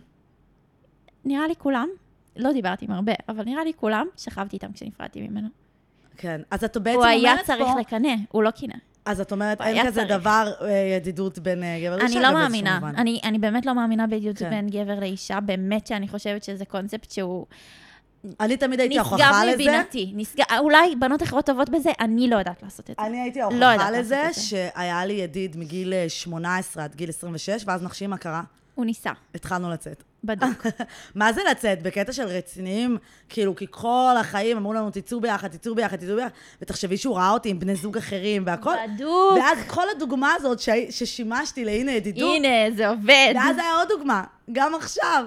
נראה 1.26 1.48
לי 1.48 1.56
כולם, 1.56 1.88
לא 2.36 2.52
דיברתי 2.54 2.86
עם 2.86 2.92
הרבה, 2.92 3.14
אבל 3.30 3.44
נראה 3.44 3.64
לי 3.64 3.72
כולם, 3.76 4.06
שכבתי 4.18 4.56
איתם 4.56 4.72
כשנפרדתי 4.74 5.28
ממנו. 5.28 5.48
כן. 6.18 6.42
אז 6.52 6.64
את 6.64 6.78
בעצם 6.78 6.98
הוא 6.98 7.06
אומרת 7.06 7.20
היה 7.22 7.38
פה... 7.38 7.44
צריך 7.44 7.70
לקנא, 7.80 8.14
הוא 8.32 8.44
לא 8.44 8.52
קינא. 8.52 8.76
אז 9.06 9.22
את 9.22 9.32
אומרת, 9.32 9.62
אין 9.62 9.88
כזה 9.88 10.02
צריך. 10.02 10.20
דבר 10.20 10.52
אה, 10.62 10.70
ידידות 10.98 11.40
בין 11.40 11.64
אה, 11.64 11.80
גבר 11.84 11.98
לאישה? 11.98 12.18
אני 12.18 12.24
לא 12.24 12.34
מאמינה. 12.34 12.80
אני, 12.98 13.20
אני 13.24 13.40
באמת 13.40 13.66
לא 13.66 13.76
מאמינה 13.76 14.08
בידידות 14.08 14.38
כן. 14.38 14.50
בין 14.50 14.70
גבר 14.70 15.00
לאישה, 15.00 15.40
באמת 15.40 15.88
שאני 15.88 16.08
חושבת 16.08 16.44
שזה 16.44 16.66
קונספט 16.66 17.12
שהוא 17.12 17.46
אני 18.40 18.58
תמיד 18.58 18.80
הייתי 18.80 19.00
נשגב 19.00 19.12
ההוכחה 19.12 19.46
לזה. 19.46 19.56
מבינתי. 19.56 20.12
נשגב, 20.16 20.46
אולי 20.60 20.96
בנות 21.00 21.24
אחרות 21.24 21.46
טובות 21.46 21.70
בזה, 21.70 21.90
אני 22.00 22.30
לא 22.30 22.36
יודעת 22.36 22.64
לעשות 22.64 22.90
את 22.90 22.96
זה. 23.00 23.08
אני 23.08 23.22
הייתי 23.22 23.40
לא 23.40 23.66
ההוכחה 23.66 23.88
יודעת 23.88 23.94
לזה. 23.94 24.30
שהיה 24.34 25.06
לי 25.06 25.14
ידיד 25.14 25.58
מגיל 25.58 25.94
אה, 25.94 26.10
18 26.10 26.84
עד 26.84 26.96
גיל 26.96 27.10
26, 27.10 27.64
ואז 27.66 27.84
נחשי 27.84 28.08
מה 28.08 28.18
קרה? 28.18 28.42
הוא 28.76 28.86
ניסה, 28.86 29.12
התחלנו 29.36 29.70
לצאת. 29.70 30.04
בדוק. 30.24 30.66
מה 31.16 31.34
זה 31.34 31.42
לצאת? 31.52 31.82
בקטע 31.84 32.14
של 32.14 32.24
רציניים, 32.24 32.98
כאילו, 33.30 33.56
כי 33.56 33.66
כל 33.72 34.14
החיים 34.20 34.58
אמרו 34.58 34.74
לנו, 34.74 34.90
תצאו 34.92 35.22
ביחד, 35.22 35.48
תצאו 35.48 35.76
ביחד, 35.76 35.96
תצאו 35.98 36.16
ביחד, 36.16 36.30
ותחשבי 36.62 36.98
שהוא 36.98 37.16
ראה 37.18 37.30
אותי 37.30 37.50
עם 37.50 37.60
בני 37.60 37.76
זוג 37.76 37.98
אחרים 37.98 38.44
והכל. 38.46 38.74
בדוק. 38.96 39.38
ואז 39.40 39.58
כל 39.68 39.84
הדוגמה 39.96 40.34
הזאת 40.34 40.60
שהי- 40.60 40.92
ששימשתי 40.92 41.66
להנה 41.66 41.92
ידידות, 41.92 42.36
הנה, 42.36 42.76
זה 42.76 42.88
עובד. 42.90 43.34
ואז 43.36 43.58
היה 43.58 43.74
עוד 43.80 43.88
דוגמה, 43.90 44.24
גם 44.52 44.76
עכשיו. 44.76 45.26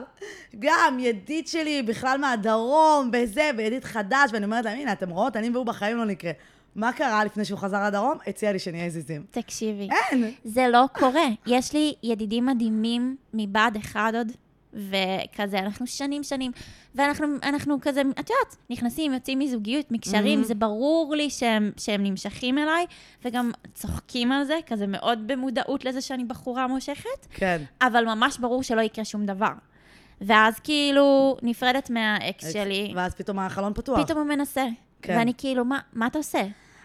גם 0.59 0.97
ידיד 1.01 1.49
שלי 1.49 1.83
בכלל 1.83 2.19
מהדרום, 2.21 3.11
וזה, 3.13 3.51
וידיד 3.57 3.85
חדש, 3.85 4.31
ואני 4.33 4.45
אומרת 4.45 4.65
להם, 4.65 4.79
הנה, 4.79 4.93
אתם 4.93 5.11
רואות, 5.11 5.37
אני 5.37 5.51
והוא 5.51 5.67
בחיים 5.67 5.97
לא 5.97 6.05
נקרה. 6.05 6.33
מה 6.77 6.93
קרה 6.93 7.25
לפני 7.25 7.45
שהוא 7.45 7.59
חזר 7.59 7.87
לדרום? 7.87 8.15
הציע 8.27 8.53
לי 8.53 8.59
שנהיה 8.59 8.89
זיזים. 8.91 9.23
תקשיבי, 9.31 9.89
אין. 10.11 10.31
זה 10.45 10.69
לא 10.69 10.85
קורה. 10.93 11.25
יש 11.47 11.73
לי 11.73 11.95
ידידים 12.03 12.47
מדהימים 12.47 13.17
מבה"ד 13.35 13.77
1 13.77 14.15
עוד, 14.15 14.33
וכזה, 14.75 15.59
אנחנו 15.59 15.87
שנים 15.87 16.23
שנים, 16.23 16.53
ואנחנו 16.95 17.27
אנחנו 17.43 17.79
כזה, 17.81 18.01
את 18.01 18.31
יודעת, 18.31 18.57
נכנסים, 18.71 19.13
יוצאים 19.13 19.39
מזוגיות, 19.39 19.91
מקשרים, 19.91 20.43
זה 20.43 20.55
ברור 20.55 21.15
לי 21.17 21.31
שהם, 21.31 21.73
שהם 21.77 22.03
נמשכים 22.03 22.59
אליי, 22.59 22.87
וגם 23.25 23.51
צוחקים 23.75 24.33
על 24.33 24.45
זה, 24.45 24.59
כזה 24.67 24.87
מאוד 24.87 25.27
במודעות 25.27 25.85
לזה 25.85 26.01
שאני 26.01 26.25
בחורה 26.25 26.67
מושכת, 26.67 27.27
כן. 27.31 27.63
אבל 27.83 28.05
ממש 28.05 28.39
ברור 28.39 28.63
שלא 28.63 28.81
יקרה 28.81 29.05
שום 29.05 29.27
דבר. 29.27 29.53
ואז 30.21 30.59
כאילו, 30.59 31.37
נפרדת 31.43 31.91
מהאקס 31.91 32.53
שלי, 32.53 32.93
ואז 32.97 33.15
פתאום 33.15 33.39
החלון 33.39 33.75
פתוח. 33.75 34.05
פתאום 34.05 34.19
הוא 34.19 34.27
מנסה. 34.27 34.65
כן. 35.03 35.17
ואני 35.19 35.33
כאילו, 35.39 35.65
מה, 35.65 35.79
מה 35.93 36.07
אתה 36.07 36.19
עושה? 36.19 36.43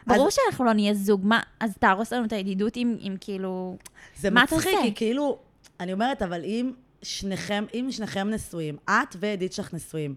ברור 0.07 0.29
שאנחנו 0.29 0.65
לא 0.65 0.73
נהיה 0.73 0.93
זוג, 0.93 1.21
מה, 1.23 1.39
אז 1.59 1.77
תהרוס 1.79 2.13
לנו 2.13 2.25
את 2.25 2.33
הידידות 2.33 2.75
עם, 2.75 2.95
עם 2.99 3.15
כאילו... 3.19 3.77
זה 4.15 4.31
מצחיק? 4.31 4.77
כי 4.81 4.95
כאילו, 4.95 5.37
אני 5.79 5.93
אומרת, 5.93 6.21
אבל 6.21 6.43
אם 6.43 6.71
שניכם, 7.01 7.65
אם 7.73 7.87
שניכם 7.91 8.29
נשואים, 8.29 8.77
את 8.89 9.15
וידיד 9.19 9.53
שלך 9.53 9.73
נשואים, 9.73 10.15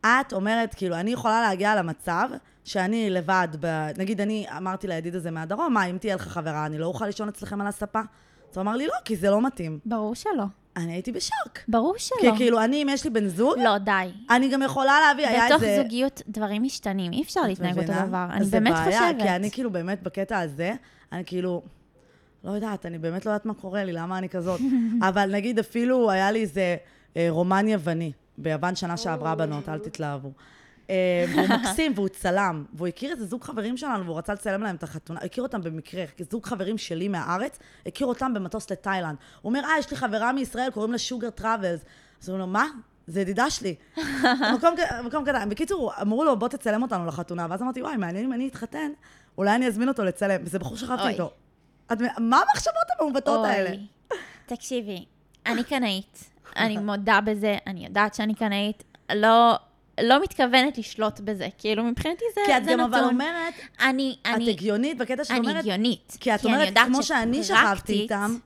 את 0.00 0.32
אומרת, 0.32 0.74
כאילו, 0.74 0.96
אני 0.96 1.10
יכולה 1.10 1.40
להגיע 1.40 1.74
למצב 1.74 2.28
שאני 2.64 3.10
לבד, 3.10 3.48
ב... 3.60 3.88
נגיד, 3.98 4.20
אני 4.20 4.46
אמרתי 4.56 4.86
לידיד 4.86 5.14
הזה 5.14 5.30
מהדרום, 5.30 5.74
מה, 5.74 5.84
אם 5.84 5.98
תהיה 5.98 6.14
לך 6.14 6.22
חברה, 6.22 6.66
אני 6.66 6.78
לא 6.78 6.86
אוכל 6.86 7.06
לישון 7.06 7.28
אצלכם 7.28 7.60
על 7.60 7.66
הספה? 7.66 8.00
אז 8.50 8.56
הוא 8.56 8.62
אמר 8.62 8.76
לי, 8.76 8.86
לא, 8.86 8.94
כי 9.04 9.16
זה 9.16 9.30
לא 9.30 9.42
מתאים. 9.42 9.78
ברור 9.84 10.14
שלא. 10.14 10.44
אני 10.76 10.92
הייתי 10.92 11.12
בשוק. 11.12 11.58
ברור 11.68 11.94
כי 11.94 12.02
שלא. 12.02 12.36
כאילו, 12.36 12.64
אני, 12.64 12.82
אם 12.82 12.88
יש 12.88 13.04
לי 13.04 13.10
בן 13.10 13.28
זוג, 13.28 13.58
לא, 13.58 13.78
די. 13.78 13.92
אני 14.30 14.48
גם 14.48 14.62
יכולה 14.62 15.00
להביא, 15.00 15.26
היה 15.26 15.46
בתוך 15.46 15.62
איזה... 15.62 15.82
זוגיות 15.82 16.22
דברים 16.28 16.62
משתנים, 16.62 17.12
אי 17.12 17.22
אפשר 17.22 17.40
להתנהג 17.40 17.78
אותו? 17.78 17.92
דבר. 18.06 18.26
אני 18.30 18.44
זה 18.44 18.50
באמת 18.50 18.72
בעיה, 18.72 19.00
חושבת. 19.00 19.22
כי 19.22 19.28
אני 19.28 19.50
כאילו 19.50 19.70
באמת 19.70 20.02
בקטע 20.02 20.38
הזה, 20.38 20.72
אני 21.12 21.24
כאילו, 21.24 21.62
לא 22.46 22.50
יודעת, 22.50 22.86
אני 22.86 22.98
באמת 22.98 23.26
לא 23.26 23.30
יודעת 23.30 23.46
מה 23.46 23.54
קורה 23.54 23.84
לי, 23.84 23.92
למה 23.92 24.18
אני 24.18 24.28
כזאת. 24.28 24.60
אבל 25.08 25.30
נגיד 25.32 25.58
אפילו 25.58 26.10
היה 26.10 26.30
לי 26.30 26.40
איזה 26.40 26.76
אה, 27.16 27.26
רומן 27.30 27.68
יווני, 27.68 28.12
ביוון 28.38 28.76
שנה 28.76 28.96
שעברה 28.96 29.34
בנות, 29.34 29.68
אל 29.68 29.78
תתלהבו. 29.78 30.32
אה, 30.90 31.24
והוא 31.34 31.48
מקסים, 31.48 31.92
והוא 31.94 32.08
צלם, 32.08 32.64
והוא 32.74 32.88
הכיר 32.88 33.10
איזה 33.10 33.26
זוג 33.26 33.44
חברים 33.44 33.76
שלנו, 33.76 34.04
והוא 34.04 34.18
רצה 34.18 34.32
לצלם 34.32 34.62
להם 34.62 34.76
את 34.76 34.82
החתונה, 34.82 35.20
הכיר 35.22 35.42
אותם 35.42 35.62
במקרה, 35.62 36.04
זוג 36.30 36.46
חברים 36.46 36.78
שלי 36.78 37.08
מהארץ, 37.08 37.58
הכיר 37.86 38.06
אותם 38.06 38.34
במטוס 38.34 38.70
לתאילנד. 38.70 39.16
הוא 39.42 39.50
אומר, 39.50 39.64
אה, 39.64 39.78
יש 39.78 39.90
לי 39.90 39.96
חברה 39.96 40.32
מישראל, 40.32 40.70
קוראים 40.70 40.92
לה 40.92 40.98
שוגר 40.98 41.30
טראבלס. 41.30 41.80
אז 42.22 42.28
הוא 42.28 42.34
אומר, 42.34 42.46
מה? 42.46 42.66
זה 43.06 43.20
ידידה 43.20 43.50
שלי. 43.50 43.74
מקום, 44.56 44.74
מקום 45.04 45.24
קטן. 45.24 45.48
בקיצור, 45.48 45.92
אמרו 46.02 46.24
לו, 46.24 46.38
בוא 46.38 46.48
תצלם 46.48 46.82
אותנו 46.82 47.06
לחתונה, 47.06 47.46
ואז 47.50 47.62
אמרתי, 47.62 47.82
וואי, 47.82 47.96
מעניין 47.96 48.24
אם 48.24 48.32
אני 48.32 48.48
אתחתן, 48.48 48.90
אולי 49.38 49.54
אני 49.54 49.66
אזמין 49.66 49.88
אותו 49.88 50.04
לצלם. 50.04 50.40
וזה 50.44 50.58
בחור 50.58 50.76
שכבתי. 50.76 51.08
איתו. 51.08 51.30
את, 51.92 51.98
מה 52.18 52.40
המחשבות 52.40 52.84
המעוותות 52.98 53.44
האלה? 53.44 53.76
תקשיבי, 54.46 55.04
אני 55.46 55.64
קנאית. 55.64 56.30
אני 56.56 56.76
מודה 56.76 57.20
בזה, 57.20 57.56
אני 57.66 57.84
יודעת 57.84 58.14
שאני 58.14 58.34
קנאית. 58.34 58.84
לא... 59.14 59.54
לא 60.00 60.22
מתכוונת 60.22 60.78
לשלוט 60.78 61.20
בזה, 61.20 61.48
כאילו 61.58 61.84
מבחינתי 61.84 62.24
זה, 62.34 62.40
כי 62.46 62.56
את 62.56 62.62
גם 62.62 62.80
נתון. 62.80 62.94
אבל 62.94 63.04
אומרת, 63.04 63.54
אני, 63.80 64.16
את 64.22 64.26
אני, 64.26 64.50
הגיונית 64.50 64.98
בקטע 64.98 65.24
שאת 65.24 65.30
אני 65.30 65.40
אומרת, 65.40 65.56
הגיונית. 65.56 66.16
כי 66.20 66.34
את 66.34 66.46
אני 66.46 66.54
אומרת, 66.54 66.74
כמו 66.86 67.02
שאני 67.02 67.44
שכבתי 67.44 67.92
איתם, 67.92 68.36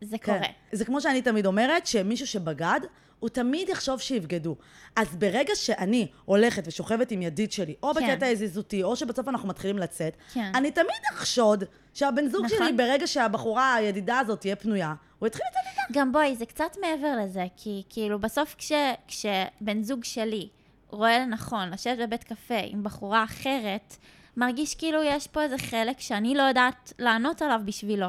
זה 0.00 0.18
כן. 0.18 0.32
קורה. 0.32 0.48
זה 0.72 0.84
כמו 0.84 1.00
שאני 1.00 1.22
תמיד 1.22 1.46
אומרת, 1.46 1.86
שמישהו 1.86 2.26
שבגד, 2.26 2.80
הוא 3.20 3.28
תמיד 3.30 3.68
יחשוב 3.68 4.00
שיבגדו. 4.00 4.56
אז 4.96 5.16
ברגע 5.16 5.54
שאני 5.54 6.06
הולכת 6.24 6.62
ושוכבת 6.66 7.10
עם 7.10 7.22
ידיד 7.22 7.52
שלי, 7.52 7.74
או 7.82 7.94
כן. 7.94 8.00
בקטע 8.14 8.26
יזיזותי, 8.26 8.82
או 8.82 8.96
שבסוף 8.96 9.28
אנחנו 9.28 9.48
מתחילים 9.48 9.78
לצאת, 9.78 10.16
כן. 10.32 10.52
אני 10.54 10.70
תמיד 10.70 11.00
אחשוד 11.12 11.64
שהבן 11.94 12.28
זוג 12.28 12.44
נכון. 12.44 12.58
שלי, 12.58 12.72
ברגע 12.72 13.06
שהבחורה, 13.06 13.74
הידידה 13.74 14.18
הזאת 14.18 14.40
תהיה 14.40 14.56
פנויה, 14.56 14.94
הוא 15.18 15.26
יתחיל 15.26 15.46
לצאת 15.50 15.62
איתה. 15.70 16.00
גם 16.00 16.12
בואי, 16.12 16.36
זה 16.36 16.46
קצת 16.46 16.76
מעבר 16.80 17.16
לזה, 17.24 17.44
כי 17.56 17.82
כאילו 17.88 18.18
בסוף 18.18 18.54
כש, 18.58 18.72
כשבן 19.08 19.82
זוג 19.82 20.04
שלי 20.04 20.48
רואה 20.90 21.18
לנכון 21.18 21.70
לשבת 21.70 21.98
בבית 21.98 22.24
קפה 22.24 22.58
עם 22.64 22.82
בחורה 22.82 23.24
אחרת, 23.24 23.96
מרגיש 24.36 24.74
כאילו 24.74 25.02
יש 25.02 25.26
פה 25.26 25.42
איזה 25.42 25.58
חלק 25.58 26.00
שאני 26.00 26.34
לא 26.34 26.42
יודעת 26.42 26.92
לענות 26.98 27.42
עליו 27.42 27.60
בשבילו. 27.64 28.06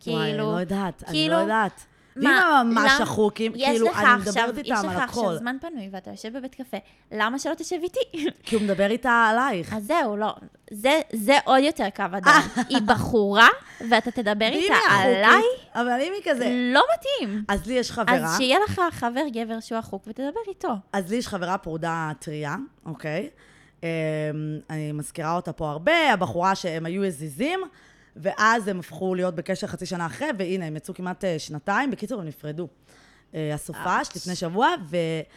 כאילו, 0.00 0.16
וואי, 0.16 0.30
אני 0.30 0.38
לא 0.38 0.44
יודעת, 0.60 1.02
אני 1.02 1.12
כאילו- 1.12 1.34
לא 1.34 1.40
יודעת. 1.40 1.86
מה, 2.16 2.60
הם 2.60 2.70
ממש 2.70 2.92
שחוקים, 2.98 3.52
יש 3.56 3.68
כאילו, 3.68 3.86
אני 3.94 4.20
מדברת 4.20 4.58
יש 4.58 4.58
איתם 4.58 4.88
על 4.88 4.96
לך 4.96 5.02
עכשיו 5.02 5.24
הכל. 5.24 5.36
זמן 5.36 5.56
פנוי 5.60 5.88
ואתה 5.92 6.10
יושב 6.10 6.36
בבית 6.36 6.54
קפה, 6.54 6.76
למה 7.12 7.38
שלא 7.38 7.54
תשב 7.54 7.76
איתי? 7.82 8.28
כי 8.42 8.54
הוא 8.56 8.62
מדבר 8.62 8.90
איתה 8.90 9.28
עלייך. 9.30 9.72
אז 9.72 9.84
זהו, 9.86 10.16
לא. 10.16 10.34
זה, 10.70 11.00
זה 11.12 11.38
עוד 11.44 11.62
יותר 11.62 11.86
קו 11.96 12.04
אדום. 12.12 12.32
היא 12.68 12.82
בחורה, 12.86 13.48
ואתה 13.90 14.10
תדבר 14.10 14.48
איתה 14.48 14.74
עליי, 14.90 15.42
אבל 15.74 16.00
אם 16.00 16.12
היא 16.14 16.32
כזה... 16.32 16.70
לא 16.74 16.82
מתאים. 16.94 17.44
אז 17.48 17.66
לי 17.66 17.74
יש 17.74 17.92
חברה, 17.92 18.14
אז 18.14 18.36
שיהיה 18.36 18.58
לך 18.64 18.80
חבר 18.90 19.24
גבר 19.32 19.60
שהוא 19.60 19.78
החוק 19.78 20.04
ותדבר 20.06 20.40
איתו. 20.48 20.74
אז 20.92 21.10
לי 21.10 21.16
יש 21.16 21.28
חברה 21.28 21.58
פרודה 21.58 22.12
טריה, 22.18 22.56
אוקיי? 22.86 23.28
אמ, 23.82 23.88
אני 24.70 24.92
מזכירה 24.92 25.36
אותה 25.36 25.52
פה 25.52 25.70
הרבה, 25.70 26.12
הבחורה 26.12 26.54
שהם 26.54 26.86
היו 26.86 27.02
עזיזים, 27.02 27.60
ואז 28.16 28.68
הם 28.68 28.78
הפכו 28.78 29.14
להיות 29.14 29.34
בקשר 29.34 29.66
חצי 29.66 29.86
שנה 29.86 30.06
אחרי, 30.06 30.28
והנה, 30.38 30.66
הם 30.66 30.76
יצאו 30.76 30.94
כמעט 30.94 31.24
אה, 31.24 31.38
שנתיים. 31.38 31.90
בקיצור, 31.90 32.20
הם 32.20 32.26
נפרדו. 32.26 32.68
אה, 33.34 33.54
הסופש 33.54 34.16
לפני 34.16 34.36
שבוע, 34.36 34.68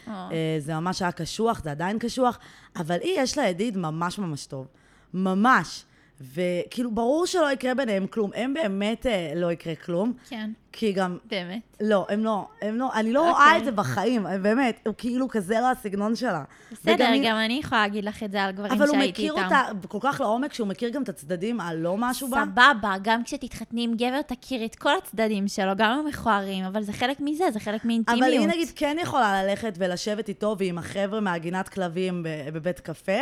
אה. 0.08 0.30
וזה 0.32 0.74
ממש 0.74 1.02
היה 1.02 1.12
קשוח, 1.12 1.64
זה 1.64 1.72
עדיין 1.72 2.00
קשוח, 2.00 2.40
אבל 2.76 2.98
היא, 3.02 3.20
יש 3.20 3.38
לה 3.38 3.48
ידיד 3.48 3.78
ממש 3.78 4.20
ממש 4.20 4.46
טוב. 4.46 4.68
ממש. 5.14 5.86
וכאילו, 6.22 6.92
ברור 6.92 7.26
שלא 7.26 7.52
יקרה 7.52 7.74
ביניהם 7.74 8.08
כלום. 8.08 8.32
הם 8.36 8.54
באמת 8.54 9.06
אה, 9.06 9.32
לא 9.36 9.52
יקרה 9.52 9.76
כלום. 9.76 10.14
כן, 10.30 10.50
כי 10.72 10.92
גם 10.92 11.18
באמת. 11.30 11.60
לא, 11.82 12.06
הם 12.10 12.24
לא, 12.24 12.48
הם 12.62 12.76
לא, 12.76 12.94
אני 12.94 13.14
לא 13.14 13.22
רואה 13.22 13.32
אוקיי. 13.46 13.58
את 13.58 13.66
זה 13.66 13.72
בחיים, 13.72 14.26
באמת, 14.42 14.80
הוא 14.88 14.94
כאילו 14.98 15.28
כזה 15.28 15.54
לא 15.60 15.72
הסגנון 15.72 16.16
שלה. 16.16 16.44
בסדר, 16.72 16.94
וגם 16.96 17.12
היא- 17.14 17.30
גם 17.30 17.38
אני 17.38 17.60
יכולה 17.64 17.82
להגיד 17.82 18.04
לך 18.06 18.24
את 18.24 18.32
זה 18.32 18.44
על 18.44 18.52
גברים 18.52 18.72
אבל 18.72 18.88
הוא 18.88 18.96
שהייתי 18.96 19.12
מכיר 19.12 19.34
איתם. 19.34 19.44
אותה 19.46 19.88
כל 19.88 19.98
כך 20.02 20.22
לעומק, 20.22 20.54
שהוא 20.54 20.68
מכיר 20.68 20.90
גם 20.90 21.04
את 21.04 21.10
הצדדים 21.10 21.60
הלא 21.60 21.96
משהו 22.00 22.28
בה. 22.30 22.44
סבבה, 22.46 22.94
גם 23.02 23.24
כשתתחתני 23.24 23.84
עם 23.84 23.94
גבר, 23.96 24.22
תכירי 24.22 24.66
את 24.66 24.76
כל 24.76 24.98
הצדדים 24.98 25.48
שלו, 25.48 25.72
גם 25.78 26.02
המכוערים, 26.06 26.66
אבל 26.66 26.84
זה 26.84 26.94
חלק 26.94 27.18
מזה, 27.20 27.52
זה 27.52 27.60
חלק 27.60 27.86
מאינטימיות. 27.86 28.24
אבל 28.24 28.32
היא 28.34 28.48
נגיד 28.48 28.68
כן 28.76 28.98
יכולה 29.02 29.44
ללכת 29.44 29.74
ולשבת 29.78 30.30
איתו 30.30 30.56
ועם 30.60 30.78
החבר'ה 30.78 31.20
מהגינת 31.20 31.70
כלבים 31.70 32.26
בבית 32.54 32.80
קפה. 32.80 33.22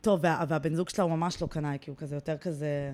טוב, 0.00 0.20
וה- 0.22 0.44
והבן 0.48 0.74
זוג 0.74 0.88
שלה 0.88 1.04
הוא 1.04 1.12
ממש 1.12 1.42
לא 1.42 1.46
קנאי, 1.46 1.78
כי 1.80 1.90
הוא 1.90 1.96
כזה 1.96 2.16
יותר 2.16 2.36
כזה, 2.36 2.92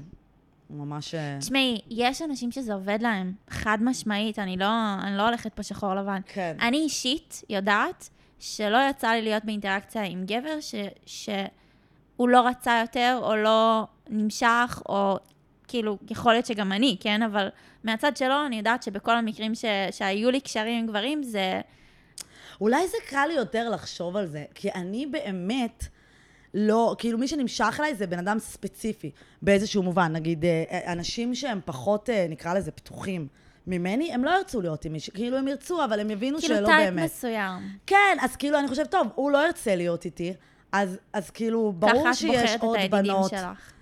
הוא 0.68 0.78
ממש... 0.78 1.14
אה, 1.14 1.36
תשמעי, 1.40 1.80
יש 1.90 2.22
אנשים 2.22 2.52
שזה 2.52 2.74
עובד 2.74 2.98
להם, 3.02 3.32
חד 3.50 3.78
משמעית, 3.80 4.38
אני 4.38 4.56
לא, 4.56 4.66
אני 5.02 5.16
לא 5.16 5.22
הולכת 5.22 5.52
פה 5.52 5.62
שחור 5.62 5.94
לבן. 5.94 6.20
כן. 6.26 6.56
אני 6.60 6.76
אישית 6.76 7.42
יודעת 7.48 8.08
שלא 8.38 8.78
יצא 8.90 9.08
לי 9.08 9.22
להיות 9.22 9.44
באינטראקציה 9.44 10.02
עם 10.02 10.24
גבר 10.26 10.60
ש, 10.60 10.74
שהוא 11.06 12.28
לא 12.28 12.46
רצה 12.46 12.78
יותר, 12.80 13.18
או 13.22 13.36
לא 13.36 13.86
נמשך, 14.10 14.82
או 14.88 15.18
כאילו, 15.68 15.98
יכול 16.10 16.32
להיות 16.32 16.46
שגם 16.46 16.72
אני, 16.72 16.96
כן? 17.00 17.22
אבל 17.22 17.48
מהצד 17.84 18.16
שלו, 18.16 18.46
אני 18.46 18.56
יודעת 18.56 18.82
שבכל 18.82 19.16
המקרים 19.16 19.54
ש, 19.54 19.64
שהיו 19.90 20.30
לי 20.30 20.40
קשרים 20.40 20.78
עם 20.80 20.86
גברים, 20.86 21.22
זה... 21.22 21.60
אולי 22.60 22.88
זה 22.88 22.96
קל 23.08 23.26
לי 23.28 23.34
יותר 23.34 23.70
לחשוב 23.70 24.16
על 24.16 24.26
זה, 24.26 24.44
כי 24.54 24.72
אני 24.72 25.06
באמת 25.06 25.84
לא, 26.54 26.94
כאילו 26.98 27.18
מי 27.18 27.28
שנמשך 27.28 27.76
אליי 27.80 27.94
זה 27.94 28.06
בן 28.06 28.18
אדם 28.18 28.38
ספציפי, 28.38 29.10
באיזשהו 29.42 29.82
מובן. 29.82 30.12
נגיד, 30.12 30.44
אה, 30.44 30.92
אנשים 30.92 31.34
שהם 31.34 31.60
פחות, 31.64 32.10
אה, 32.10 32.26
נקרא 32.30 32.54
לזה, 32.54 32.70
פתוחים 32.70 33.26
ממני, 33.66 34.12
הם 34.12 34.24
לא 34.24 34.30
ירצו 34.30 34.60
להיות 34.60 34.84
עם 34.84 34.92
מישהו, 34.92 35.12
כאילו 35.12 35.36
הם 35.36 35.48
ירצו, 35.48 35.84
אבל 35.84 36.00
הם 36.00 36.10
יבינו 36.10 36.38
כאילו 36.38 36.56
שלא 36.56 36.66
טייפ 36.66 36.94
באמת. 36.94 37.04
מסוים. 37.04 37.62
כן, 37.86 38.16
אז 38.20 38.36
כאילו 38.36 38.58
אני 38.58 38.68
חושבת, 38.68 38.90
טוב, 38.90 39.06
הוא 39.14 39.30
לא 39.30 39.46
ירצה 39.46 39.76
להיות 39.76 40.04
איתי, 40.04 40.34
אז, 40.72 40.98
אז 41.12 41.30
כאילו, 41.30 41.72
ברור 41.78 42.00
ככה 42.00 42.10
את 42.10 42.14
שיש 42.14 42.32
בוחרת 42.32 42.62
עוד 42.62 42.76
את 42.76 42.82
הידידים 42.82 43.14
בנות. 43.14 43.30
שלך. 43.30 43.72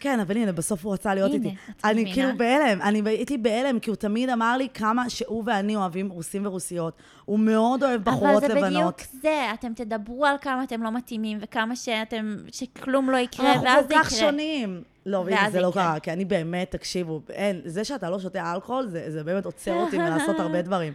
כן, 0.00 0.20
אבל 0.20 0.36
הנה, 0.36 0.52
בסוף 0.52 0.84
הוא 0.84 0.92
רצה 0.92 1.14
להיות 1.14 1.30
הנה, 1.32 1.44
איתי. 1.44 1.56
אני 1.84 2.00
מבינה? 2.00 2.14
כאילו 2.14 2.38
בהלם, 2.38 2.82
אני 2.82 3.02
הייתי 3.04 3.38
בהלם, 3.38 3.78
כי 3.78 3.90
הוא 3.90 3.96
תמיד 3.96 4.30
אמר 4.30 4.56
לי 4.56 4.68
כמה 4.74 5.10
שהוא 5.10 5.42
ואני 5.46 5.76
אוהבים 5.76 6.08
רוסים 6.08 6.46
ורוסיות. 6.46 6.94
הוא 7.24 7.38
מאוד 7.38 7.82
אוהב 7.82 8.04
בחורות 8.04 8.44
אבל 8.44 8.48
זה 8.48 8.54
לבנות. 8.54 8.72
בדיוק 8.72 9.22
זה, 9.22 9.50
אתם 9.54 9.72
תדברו 9.74 10.26
על 10.26 10.36
כמה 10.40 10.64
אתם 10.64 10.82
לא 10.82 10.92
מתאימים, 10.92 11.38
וכמה 11.40 11.76
שאתם, 11.76 12.36
שכלום 12.52 13.10
לא 13.10 13.16
יקרה, 13.16 13.52
אנחנו 13.52 13.64
ואז 13.64 13.82
כל 13.82 13.88
זה 13.88 13.94
כך 13.94 14.12
יקרה. 14.12 14.18
שונים. 14.30 14.82
לא, 15.06 15.24
הנה, 15.26 15.36
ואז 15.36 15.52
זה 15.52 15.60
לא. 15.60 15.70
קרה, 15.74 16.00
כי 16.00 16.12
אני 16.12 16.24
באמת, 16.24 16.70
תקשיבו, 16.70 17.20
אין, 17.30 17.60
זה 17.64 17.84
שאתה 17.84 18.10
לא 18.10 18.18
שותה 18.18 18.52
אלכוהול, 18.52 18.86
זה, 18.88 19.10
זה 19.10 19.24
באמת 19.24 19.44
עוצר 19.46 19.74
אותי 19.74 19.98
מלעשות 19.98 20.40
הרבה 20.40 20.62
דברים. 20.62 20.92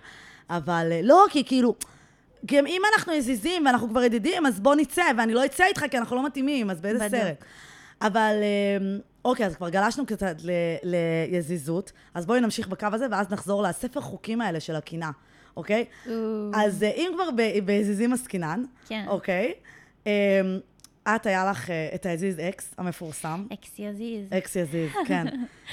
אבל 0.49 0.87
אה, 0.91 1.01
לא, 1.03 1.25
כי 1.29 1.43
כאילו, 1.43 1.75
גם 2.45 2.67
אם 2.67 2.81
אנחנו 2.93 3.13
עזיזים 3.13 3.65
ואנחנו 3.65 3.89
כבר 3.89 4.03
ידידים, 4.03 4.45
אז 4.45 4.59
בוא 4.59 4.75
נצא, 4.75 5.03
ואני 5.17 5.33
לא 5.33 5.45
אצא 5.45 5.65
איתך 5.65 5.85
כי 5.91 5.97
אנחנו 5.97 6.15
לא 6.15 6.25
מתאימים, 6.25 6.69
אז 6.69 6.81
באיזה 6.81 6.99
בדיוק. 7.07 7.23
סרט? 7.23 7.43
אבל, 8.01 8.35
אה, 8.41 8.97
אוקיי, 9.25 9.45
אז 9.45 9.55
כבר 9.55 9.69
גלשנו 9.69 10.05
קצת 10.05 10.35
ל- 10.43 10.51
ליזיזות, 11.31 11.91
אז 12.13 12.25
בואי 12.25 12.41
נמשיך 12.41 12.67
בקו 12.67 12.87
הזה, 12.93 13.05
ואז 13.11 13.31
נחזור 13.31 13.63
לספר 13.63 14.01
חוקים 14.01 14.41
האלה 14.41 14.59
של 14.59 14.75
הקינה, 14.75 15.11
אוקיי? 15.57 15.85
אז 16.53 16.83
אה, 16.83 16.89
אם 16.89 17.11
כבר 17.15 17.29
ב- 17.37 17.65
בעזיזים 17.65 18.13
עסקינן, 18.13 18.63
כן. 18.87 19.05
אוקיי, 19.07 19.53
אה, 20.07 20.41
את, 21.15 21.25
היה 21.25 21.45
לך 21.51 21.69
אה, 21.69 21.89
את 21.95 22.05
היזיז 22.05 22.39
אקס 22.39 22.73
המפורסם. 22.77 23.45
אקסי 23.53 23.87
יזיז. 23.87 24.27
אקס 24.37 24.55
יזיז, 24.55 24.91
כן. 25.07 25.25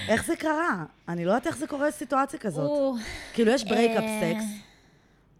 איך 0.08 0.24
זה 0.26 0.36
קרה? 0.36 0.84
אני 1.08 1.24
לא 1.24 1.30
יודעת 1.30 1.46
איך 1.46 1.56
זה 1.56 1.66
קורה 1.66 1.90
סיטואציה 1.90 2.38
כזאת. 2.38 2.70
כאילו, 3.34 3.52
יש 3.52 3.64
breakup 3.64 4.02
אה. 4.04 4.20
סקס, 4.34 4.44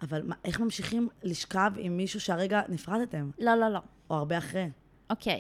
אבל 0.02 0.22
מה, 0.22 0.34
איך 0.44 0.60
ממשיכים 0.60 1.08
לשכב 1.22 1.72
עם 1.76 1.96
מישהו 1.96 2.20
שהרגע 2.20 2.60
נפרדתם? 2.68 3.30
לא, 3.38 3.54
לא, 3.54 3.68
לא. 3.68 3.78
או 4.10 4.16
הרבה 4.16 4.38
אחרי? 4.38 4.68
אוקיי. 5.10 5.38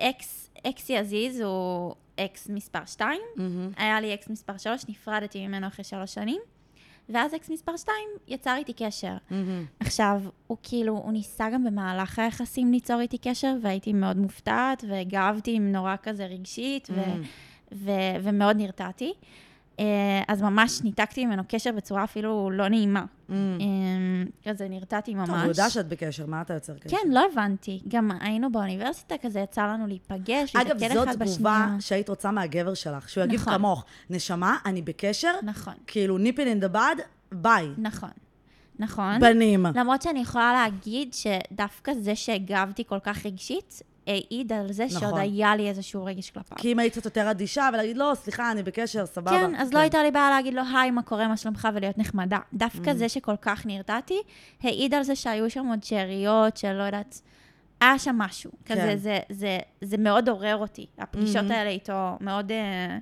אקס, 0.00 0.50
אקסי 0.66 0.96
יזיז 0.96 1.40
הוא 1.40 1.94
אקס 2.20 2.48
מספר 2.48 2.84
2, 2.86 3.20
היה 3.76 4.00
לי 4.00 4.14
אקס 4.14 4.28
מספר 4.30 4.56
3, 4.58 4.88
נפרדתי 4.88 5.46
ממנו 5.46 5.66
אחרי 5.66 5.84
שלוש 5.84 6.14
שנים, 6.14 6.40
ואז 7.08 7.34
אקס 7.34 7.50
מספר 7.50 7.76
2 7.76 7.96
יצר 8.28 8.54
איתי 8.56 8.72
קשר. 8.72 9.16
עכשיו, 9.80 10.20
הוא 10.46 10.56
כאילו, 10.62 10.92
הוא 10.92 11.12
ניסה 11.12 11.50
גם 11.50 11.64
במהלך 11.64 12.18
היחסים 12.18 12.72
ליצור 12.72 13.00
איתי 13.00 13.18
קשר, 13.18 13.54
והייתי 13.62 13.92
מאוד 13.92 14.16
מופתעת, 14.16 14.84
והגבתי 14.88 15.58
נורא 15.58 15.94
כזה 16.02 16.26
רגשית, 16.26 16.88
ו- 16.90 17.22
ו- 17.72 18.16
ומאוד 18.22 18.56
נרתעתי. 18.56 19.12
אה, 19.80 20.22
אז 20.28 20.42
ממש 20.42 20.80
ניתקתי 20.84 21.26
ממנו 21.26 21.42
קשר 21.48 21.72
בצורה 21.72 22.04
אפילו 22.04 22.50
לא 22.52 22.68
נעימה. 22.68 23.04
אה, 23.30 23.34
כזה 24.44 24.68
נרתעתי 24.68 25.14
ממש. 25.14 25.28
טוב, 25.28 25.36
הוא 25.36 25.44
יודע 25.44 25.70
שאת 25.70 25.88
בקשר, 25.88 26.26
מה 26.26 26.42
אתה 26.42 26.54
יוצר 26.54 26.78
קשר? 26.78 26.96
כן, 26.96 27.10
לא 27.10 27.26
הבנתי. 27.32 27.80
גם 27.88 28.10
היינו 28.20 28.52
באוניברסיטה 28.52 29.14
כזה, 29.22 29.40
יצא 29.40 29.62
לנו 29.62 29.86
להיפגש, 29.86 30.56
אגב, 30.56 30.94
זאת 30.94 31.08
תגובה. 31.08 31.66
שהיית 31.80 32.08
רוצה 32.08 32.30
מהגבר 32.30 32.74
שלך, 32.74 33.08
שהוא 33.08 33.24
יגיד 33.24 33.40
נכון. 33.40 33.54
כמוך, 33.54 33.84
נשמה, 34.10 34.56
אני 34.66 34.82
בקשר, 34.82 35.32
נכון, 35.42 35.74
כאילו 35.86 36.18
ניפין 36.18 36.48
אין 36.48 36.60
דה 36.60 36.68
בד, 36.68 36.96
ביי. 37.32 37.68
נכון. 37.78 38.10
נכון. 38.78 39.20
בנים. 39.20 39.66
למרות 39.74 40.02
שאני 40.02 40.20
יכולה 40.20 40.52
להגיד 40.52 41.14
שדווקא 41.14 41.92
זה 41.94 42.16
שהגבתי 42.16 42.84
כל 42.84 42.98
כך 43.02 43.26
רגשית, 43.26 43.82
העיד 44.06 44.52
על 44.52 44.72
זה 44.72 44.84
נכון. 44.84 45.00
שעוד 45.00 45.18
היה 45.18 45.56
לי 45.56 45.68
איזשהו 45.68 46.04
רגש 46.04 46.30
כלפיו. 46.30 46.56
כי 46.56 46.72
אם 46.72 46.78
היית 46.78 46.92
קצת 46.92 47.04
יותר 47.04 47.30
אדישה 47.30 47.68
ולהגיד, 47.72 47.96
לא, 47.96 48.12
סליחה, 48.14 48.50
אני 48.50 48.62
בקשר, 48.62 49.06
סבבה. 49.06 49.30
כן, 49.30 49.54
אז 49.54 49.74
לא 49.74 49.78
הייתה 49.78 50.02
לי 50.02 50.10
בעיה 50.10 50.30
להגיד 50.30 50.54
לו, 50.54 50.62
היי, 50.74 50.90
מה 50.90 51.02
קורה, 51.02 51.28
מה 51.28 51.36
שלומך, 51.36 51.68
ולהיות 51.74 51.98
נחמדה. 51.98 52.38
דווקא 52.52 52.94
זה 52.94 53.08
שכל 53.08 53.36
כך 53.42 53.66
נרתעתי, 53.66 54.18
העיד 54.62 54.94
על 54.94 55.02
זה 55.02 55.16
שהיו 55.16 55.50
שם 55.50 55.66
עוד 55.66 55.84
שאריות, 55.84 56.56
שלא 56.56 56.82
יודעת, 56.82 57.20
היה 57.80 57.98
שם 57.98 58.16
משהו. 58.18 58.50
כן. 58.64 58.74
כזה, 58.74 58.96
זה, 58.96 59.18
זה, 59.30 59.58
זה 59.80 59.96
מאוד 59.96 60.28
עורר 60.28 60.56
אותי, 60.56 60.86
הפגישות 60.98 61.50
האלה 61.50 61.70
איתו, 61.70 62.16
מאוד... 62.20 62.52
אה, 62.52 62.98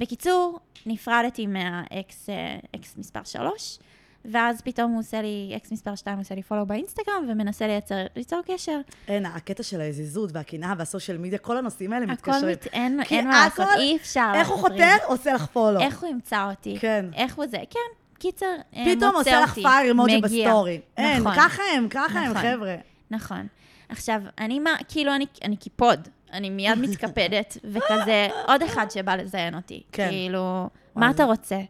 בקיצור, 0.00 0.58
נפרדתי 0.86 1.46
מהאקס 1.46 2.28
אקס 2.76 2.96
מספר 2.96 3.24
3, 3.24 3.78
ואז 4.24 4.60
פתאום 4.60 4.90
הוא 4.92 5.00
עושה 5.00 5.22
לי, 5.22 5.52
אקס 5.56 5.72
מספר 5.72 5.94
2 5.94 6.18
עושה 6.18 6.34
לי 6.34 6.42
follow 6.42 6.66
באינסטגרם, 6.66 7.24
ומנסה 7.28 7.66
לייצר, 7.66 7.96
ליצור 8.16 8.40
קשר. 8.46 8.80
אין, 9.08 9.26
הקטע 9.26 9.62
של 9.62 9.80
היזיזות 9.80 10.30
והקנאה 10.34 10.74
וה 10.78 10.88
social 10.88 11.18
media, 11.18 11.38
כל 11.38 11.56
הנושאים 11.56 11.92
האלה 11.92 12.04
הכל 12.04 12.12
מתקשרים. 12.12 12.52
מת... 12.52 12.66
אין, 12.66 13.00
אין 13.10 13.28
מה 13.28 13.44
לעשות, 13.44 13.66
הכל- 13.72 13.80
אי 13.80 13.96
אפשר. 13.96 14.32
איך 14.34 14.48
הוא 14.48 14.58
חותר? 14.58 14.94
עושה 15.06 15.32
לך 15.32 15.46
follow. 15.46 15.80
איך 15.80 16.02
הוא 16.02 16.10
ימצא 16.10 16.50
אותי. 16.50 16.76
כן. 16.80 17.06
איך 17.14 17.34
הוא 17.36 17.46
זה, 17.46 17.58
כן. 17.70 17.78
קיצר, 18.18 18.46
אה, 18.76 18.84
פתאום 18.96 19.10
מוצא 19.16 19.18
עושה 19.30 19.40
לך 19.40 19.50
אותי, 19.50 19.62
fire 19.62 19.88
emoji. 19.88 20.20
ב 20.20 20.29
story. 20.29 20.80
אין, 20.96 21.20
נכון, 21.20 21.34
ככה 21.36 21.62
הם, 21.76 21.88
ככה 21.90 22.18
הם, 22.20 22.30
נכון. 22.30 22.42
חבר'ה. 22.42 22.76
נכון. 23.10 23.46
עכשיו, 23.88 24.20
אני 24.38 24.58
מה, 24.58 24.70
כאילו, 24.88 25.14
אני, 25.14 25.26
אני 25.44 25.56
קיפוד. 25.56 26.08
אני 26.32 26.50
מיד 26.50 26.78
מתקפדת, 26.88 27.56
וכזה, 27.64 28.28
עוד 28.46 28.62
אחד 28.62 28.90
שבא 28.90 29.16
לזיין 29.16 29.54
אותי. 29.54 29.82
כן. 29.92 30.08
כאילו, 30.10 30.68
מה 30.94 31.10
אתה 31.10 31.24
רוצה? 31.24 31.60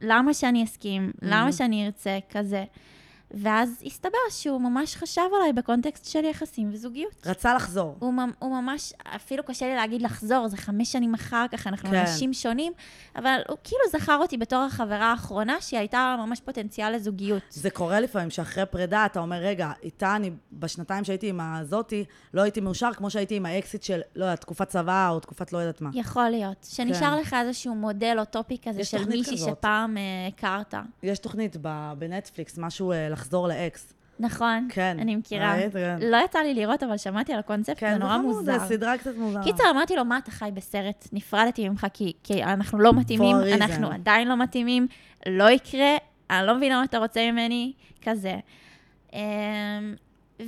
למה 0.00 0.34
שאני 0.34 0.64
אסכים? 0.64 1.12
למה 1.22 1.52
שאני 1.52 1.86
ארצה? 1.86 2.18
כזה. 2.30 2.64
ואז 3.30 3.82
הסתבר 3.86 4.18
שהוא 4.30 4.60
ממש 4.60 4.96
חשב 4.96 5.22
עליי 5.36 5.52
בקונטקסט 5.52 6.10
של 6.10 6.24
יחסים 6.24 6.70
וזוגיות. 6.72 7.26
רצה 7.26 7.54
לחזור. 7.54 7.96
הוא, 7.98 8.14
הוא 8.38 8.60
ממש, 8.60 8.92
אפילו 9.16 9.42
קשה 9.44 9.66
לי 9.66 9.74
להגיד 9.74 10.02
לחזור, 10.02 10.48
זה 10.48 10.56
חמש 10.56 10.92
שנים 10.92 11.14
אחר 11.14 11.46
כך, 11.52 11.66
אנחנו 11.66 11.90
כן. 11.90 11.96
אנשים 11.96 12.32
שונים, 12.32 12.72
אבל 13.16 13.40
הוא 13.48 13.56
כאילו 13.64 13.82
זכר 13.92 14.18
אותי 14.22 14.36
בתור 14.36 14.58
החברה 14.58 15.10
האחרונה, 15.10 15.60
שהיא 15.60 15.78
הייתה 15.78 16.16
ממש 16.18 16.40
פוטנציאל 16.40 16.96
לזוגיות. 16.96 17.42
זה 17.50 17.70
קורה 17.70 18.00
לפעמים 18.00 18.30
שאחרי 18.30 18.66
פרידה 18.66 19.06
אתה 19.06 19.20
אומר, 19.20 19.36
רגע, 19.36 19.72
איתה 19.82 20.16
אני, 20.16 20.30
בשנתיים 20.52 21.04
שהייתי 21.04 21.28
עם 21.28 21.40
הזאתי, 21.40 22.04
לא 22.34 22.42
הייתי 22.42 22.60
מאושר 22.60 22.90
כמו 22.92 23.10
שהייתי 23.10 23.36
עם 23.36 23.46
האקסיט 23.46 23.82
של, 23.82 24.00
לא 24.16 24.24
יודעת, 24.24 24.40
תקופת 24.40 24.68
צבא 24.68 25.08
או 25.10 25.20
תקופת 25.20 25.52
לא 25.52 25.58
יודעת 25.58 25.80
מה. 25.80 25.90
יכול 25.94 26.28
להיות. 26.28 26.66
שנשאר 26.70 27.16
כן. 27.16 27.20
לך 27.20 27.36
איזשהו 27.40 27.74
מודל 27.74 28.16
אוטופי 28.18 28.58
כזה 28.64 28.80
יש 28.80 28.90
של 28.90 29.04
מישהי 29.08 29.36
כזאת. 29.36 29.48
שפעם 29.48 29.96
אה, 29.96 30.02
הכרת. 30.28 30.74
יש 31.02 31.18
תוכנית 31.18 31.56
בנטפליקס, 31.98 32.58
משהו 32.58 32.92
אה, 32.92 33.15
לחזור 33.16 33.48
לאקס. 33.48 33.92
נכון, 34.20 34.68
כן. 34.70 34.96
אני 35.00 35.16
מכירה. 35.16 35.54
ראית? 35.54 35.72
כן. 35.72 35.98
לא 36.00 36.16
יצא 36.24 36.38
לי 36.38 36.54
לראות, 36.54 36.82
אבל 36.82 36.96
שמעתי 36.96 37.32
על 37.32 37.38
הקונספט, 37.38 37.76
כן, 37.76 37.92
זה 37.92 37.98
נורא 37.98 38.18
חמוד, 38.18 38.34
מוזר. 38.34 38.58
זה 38.58 38.66
סדרה 38.66 38.98
קצת 38.98 39.16
מוזרה. 39.16 39.42
קיצר, 39.42 39.64
אמרתי 39.70 39.96
לו, 39.96 40.04
מה 40.04 40.18
אתה 40.18 40.30
חי 40.30 40.50
בסרט? 40.54 41.08
נפרדתי 41.12 41.68
ממך 41.68 41.86
כי, 41.92 42.12
כי 42.22 42.44
אנחנו 42.44 42.78
לא 42.78 42.92
מתאימים. 42.92 43.36
אנחנו 43.52 43.90
עדיין 43.90 44.28
לא 44.28 44.36
מתאימים, 44.36 44.86
לא 45.26 45.50
יקרה, 45.50 45.96
אני 46.30 46.46
לא 46.46 46.54
מבינה 46.54 46.78
מה 46.78 46.84
אתה 46.84 46.98
רוצה 46.98 47.30
ממני, 47.30 47.72
כזה. 48.02 48.34
אמ, 49.12 49.18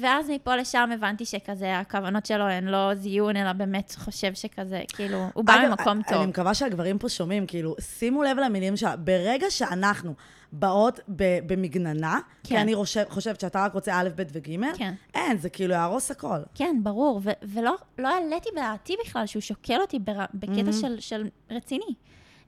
ואז 0.00 0.30
מפה 0.30 0.56
לשם 0.56 0.90
הבנתי 0.94 1.24
שכזה, 1.24 1.78
הכוונות 1.78 2.26
שלו 2.26 2.44
הן 2.44 2.64
לא 2.64 2.94
זיון, 2.94 3.36
אלא 3.36 3.52
באמת 3.52 3.94
חושב 3.98 4.34
שכזה, 4.34 4.82
כאילו, 4.88 5.26
הוא 5.34 5.44
בא 5.44 5.54
ממקום 5.68 6.02
טוב. 6.02 6.18
אני 6.18 6.26
מקווה 6.26 6.54
שהגברים 6.54 6.98
פה 6.98 7.08
שומעים, 7.08 7.46
כאילו, 7.46 7.74
שימו 7.80 8.22
לב 8.22 8.38
למילים 8.38 8.76
שלה. 8.76 8.96
ברגע 8.96 9.46
שאנחנו 9.50 10.14
באות 10.52 11.00
ב- 11.16 11.38
במגננה, 11.46 12.18
כי 12.44 12.54
כן. 12.54 12.60
אני 12.60 12.74
חושב, 12.74 13.02
חושבת 13.08 13.40
שאתה 13.40 13.64
רק 13.64 13.74
רוצה 13.74 13.92
א', 14.00 14.08
ב' 14.16 14.22
וג', 14.32 14.76
כן. 14.76 14.94
אין, 15.14 15.38
זה 15.38 15.48
כאילו 15.50 15.74
יהרוס 15.74 16.10
הכל. 16.10 16.38
כן, 16.54 16.76
ברור, 16.82 17.20
ו- 17.24 17.30
ולא 17.42 17.74
לא 17.98 18.08
העליתי 18.08 18.48
בדעתי 18.52 18.94
בכלל 19.06 19.26
שהוא 19.26 19.40
שוקל 19.40 19.80
אותי 19.80 19.98
בר- 19.98 20.24
בקטע 20.34 20.52
Mm-hmm. 20.70 20.72
של, 20.80 21.00
של 21.00 21.26
רציני. 21.50 21.94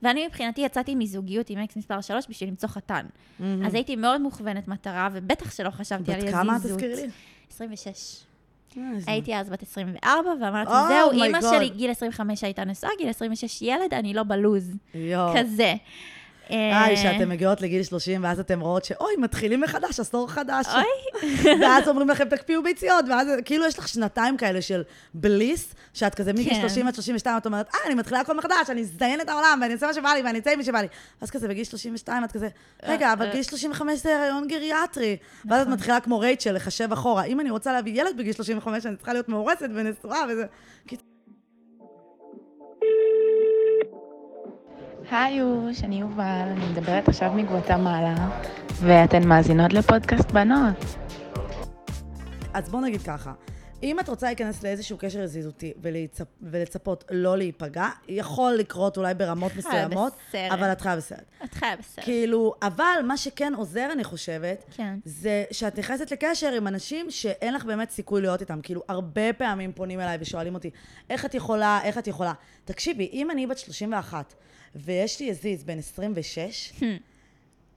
ואני 0.03 0.27
מבחינתי 0.27 0.61
יצאתי 0.61 0.95
מזוגיות 0.95 1.51
עם 1.51 1.59
אקס 1.59 1.77
מספר 1.77 2.01
3 2.01 2.27
בשביל 2.29 2.49
למצוא 2.49 2.69
חתן. 2.69 3.07
אז 3.41 3.75
הייתי 3.75 3.97
מאוד 3.97 4.21
מוכוונת 4.21 4.69
מטרה, 4.69 5.09
ובטח 5.13 5.51
שלא 5.51 5.71
חשבתי 5.71 6.13
על 6.13 6.21
Mm-hmm. 6.21 6.23
בת 6.23 6.29
יזיזות. 6.29 6.43
כמה 6.45 6.57
את 6.57 6.63
תזכירי 6.63 6.97
לי? 6.97 7.09
26. 7.53 8.17
אה, 8.77 8.83
הייתי 9.07 9.37
אז 9.37 9.51
בת 9.51 9.63
24, 9.63 10.31
ואמרתי, 10.41 10.71
Oh 10.71 10.89
זהו, 10.89 11.11
אימא. 11.23 11.41
שלי 11.41 11.69
גיל 11.69 11.91
25 11.91 12.45
הייתה 12.45 12.65
נשואה, 12.65 12.91
גיל 12.99 13.09
26 13.09 13.63
ילד, 13.63 13.95
אני 13.95 14.15
לא 14.15 14.23
בלוז. 14.23 14.71
כזה. 15.37 15.75
היי, 16.51 16.97
שאתם 16.97 17.29
מגיעות 17.29 17.61
לגיל 17.61 17.83
30, 17.83 18.25
ואז 18.25 18.41
אתם 18.41 18.61
רואות 18.61 18.85
שאוי, 18.85 19.13
מתחילים 19.19 19.61
מחדש, 19.61 20.01
עשור 20.01 20.31
חדש. 20.31 20.67
אוי, 20.67 21.25
ואז 21.63 21.89
אומרים 21.89 22.09
לכם, 22.09 22.29
תקפיאו 22.29 22.63
ביציות, 22.63 23.05
ואז 23.11 23.29
כאילו 23.45 23.67
יש 23.67 23.79
לך 23.79 23.89
שנתיים 23.89 24.37
כאלה 24.37 24.63
של 24.63 24.83
בליס, 25.15 25.75
שאת 25.95 26.15
כזה 26.15 26.33
מגיל 26.33 26.55
כן. 26.55 26.61
30 26.61 26.87
עד 26.87 26.95
32, 26.95 27.37
את 27.37 27.47
אומרת, 27.47 27.69
אה, 27.75 27.81
אני 27.87 27.95
מתחילה 27.95 28.21
הכל 28.21 28.37
מחדש, 28.37 28.71
אני 28.71 28.81
אזדיין 28.81 29.21
את 29.21 29.29
העולם, 29.29 29.59
ואני 29.63 29.75
אעשה 29.75 29.87
מה 29.87 29.95
שבא 29.95 30.09
לי, 30.09 30.23
ואני 30.23 30.39
אצא 30.39 30.51
עם 30.51 30.59
מי 30.59 30.65
שבא 30.65 30.81
לי. 30.81 30.89
אז 31.21 31.31
כזה 31.31 31.49
בגיל 31.49 31.65
32 31.65 32.25
את 32.25 32.33
כזה, 32.33 32.49
רגע, 32.83 33.13
אבל 33.13 33.33
גיל 33.33 33.43
35 33.43 33.99
זה 33.99 34.17
הריון 34.17 34.49
גריאטרי. 34.49 35.17
ואז 35.45 35.63
את 35.63 35.69
מתחילה 35.69 36.01
כמו 36.01 36.19
רייצ'ל 36.19 36.53
לחשב 36.53 36.93
אחורה. 36.93 37.25
אם 37.25 37.41
אני 37.41 37.51
רוצה 37.51 37.73
להביא 37.73 38.01
ילד 38.01 38.17
בגיל 38.17 38.33
35, 38.33 38.87
אני 38.87 38.97
צריכה 38.97 39.13
להיות 39.13 39.29
מאורסת 39.29 39.69
ונשואה 39.75 40.25
וזה... 40.29 40.45
היי 45.11 45.35
יוש, 45.37 45.85
אני 45.85 46.01
יובל, 46.01 46.49
אני 46.51 46.69
מדברת 46.71 47.09
עכשיו 47.09 47.33
מגואטמלה, 47.33 48.15
ואתן 48.81 49.29
מאזינות 49.29 49.73
לפודקאסט 49.73 50.31
בנות. 50.31 50.85
אז 52.55 52.69
בוא 52.69 52.81
נגיד 52.81 53.03
ככה, 53.03 53.33
אם 53.83 54.01
את 54.01 54.09
רוצה 54.09 54.27
להיכנס 54.27 54.63
לאיזשהו 54.63 54.99
קשר 54.99 55.27
זיזותי 55.27 55.73
ולצפ... 55.83 56.25
ולצפות 56.43 57.05
לא 57.11 57.37
להיפגע, 57.39 57.89
יכול 58.09 58.53
לקרות 58.53 58.97
אולי 58.97 59.15
ברמות 59.15 59.57
מסוימות, 59.57 60.13
בסרט. 60.29 60.53
אבל 60.53 60.73
את 60.73 60.81
חיה 60.81 60.97
בסרט. 60.97 61.31
את 61.45 61.55
חיה 61.55 61.77
בסרט. 61.77 62.05
כאילו, 62.05 62.55
אבל 62.63 63.01
מה 63.05 63.17
שכן 63.17 63.53
עוזר, 63.57 63.89
אני 63.93 64.05
חושבת, 64.05 64.65
כן. 64.77 64.99
זה 65.05 65.45
שאת 65.51 65.79
נכנסת 65.79 66.11
לקשר 66.13 66.53
עם 66.53 66.67
אנשים 66.67 67.11
שאין 67.11 67.55
לך 67.55 67.65
באמת 67.65 67.91
סיכוי 67.91 68.21
להיות 68.21 68.41
איתם. 68.41 68.61
כאילו, 68.63 68.83
הרבה 68.89 69.33
פעמים 69.33 69.73
פונים 69.73 70.01
אליי 70.01 70.19
ושואלים 70.21 70.55
אותי, 70.55 70.71
איך 71.11 71.25
את 71.25 71.35
יכולה, 71.35 71.81
איך 71.85 71.99
את 71.99 72.07
יכולה? 72.07 72.33
תקשיבי, 72.65 73.11
אם 73.13 73.31
אני 73.31 73.47
בת 73.47 73.59
31 73.59 74.35
ויש 74.75 75.21
לי 75.21 75.31
עזיז 75.31 75.65
בן 75.65 75.79
26, 75.79 76.73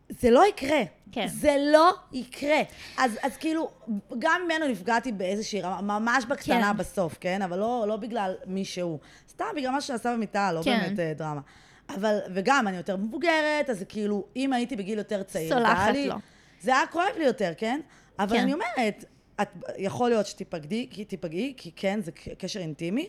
זה 0.10 0.32
לא 0.32 0.48
יקרה. 0.48 0.82
כן. 1.12 1.28
זה 1.28 1.56
לא 1.72 1.94
יקרה. 2.12 2.62
אז, 2.98 3.18
אז 3.24 3.38
כאילו, 3.38 3.72
גם 4.20 4.42
ממנו 4.46 4.68
נפגעתי 4.68 5.12
באיזושהי 5.12 5.62
רמה, 5.62 6.00
ממש 6.00 6.26
בקטנה 6.26 6.72
כן. 6.74 6.78
בסוף, 6.78 7.18
כן? 7.20 7.42
אבל 7.42 7.60
לא, 7.60 7.86
לא 7.88 7.98
בגלל 7.98 8.36
מי 8.46 8.66
שהוא. 8.66 9.00
סתם 9.30 9.46
בגלל 9.56 9.72
מה 9.72 9.82
שעשה 9.82 10.14
במיטה, 10.14 10.52
לא 10.52 10.62
כן. 10.64 10.80
באמת 10.82 11.00
אה, 11.00 11.14
דרמה. 11.14 11.42
אבל, 11.90 12.20
וגם, 12.34 12.68
אני 12.68 12.78
יותר 12.78 12.98
מבוגרת, 12.98 13.70
אז 13.70 13.86
כאילו, 13.90 14.26
אם 14.36 14.54
הייתי 14.54 14.76
בגיל 14.76 14.98
יותר 14.98 15.24
צעיר, 15.24 15.54
סולחת. 15.54 15.94
לו. 16.06 16.16
זה 16.62 16.72
היה 16.72 16.88
כואב 16.88 17.18
לי 17.18 17.26
יותר, 17.26 17.52
כן? 17.58 17.82
אבל 18.20 18.38
כן. 18.38 18.44
אני 18.44 18.54
אומרת, 18.54 19.06
את, 19.42 19.48
יכול 19.78 20.10
להיות 20.10 20.26
שתיפגעי, 20.26 20.88
כי 20.92 21.06
תיפגעי, 21.06 21.54
כי 21.58 21.72
כן, 21.76 22.00
זה 22.02 22.12
קשר 22.12 22.60
אינטימי, 22.60 23.08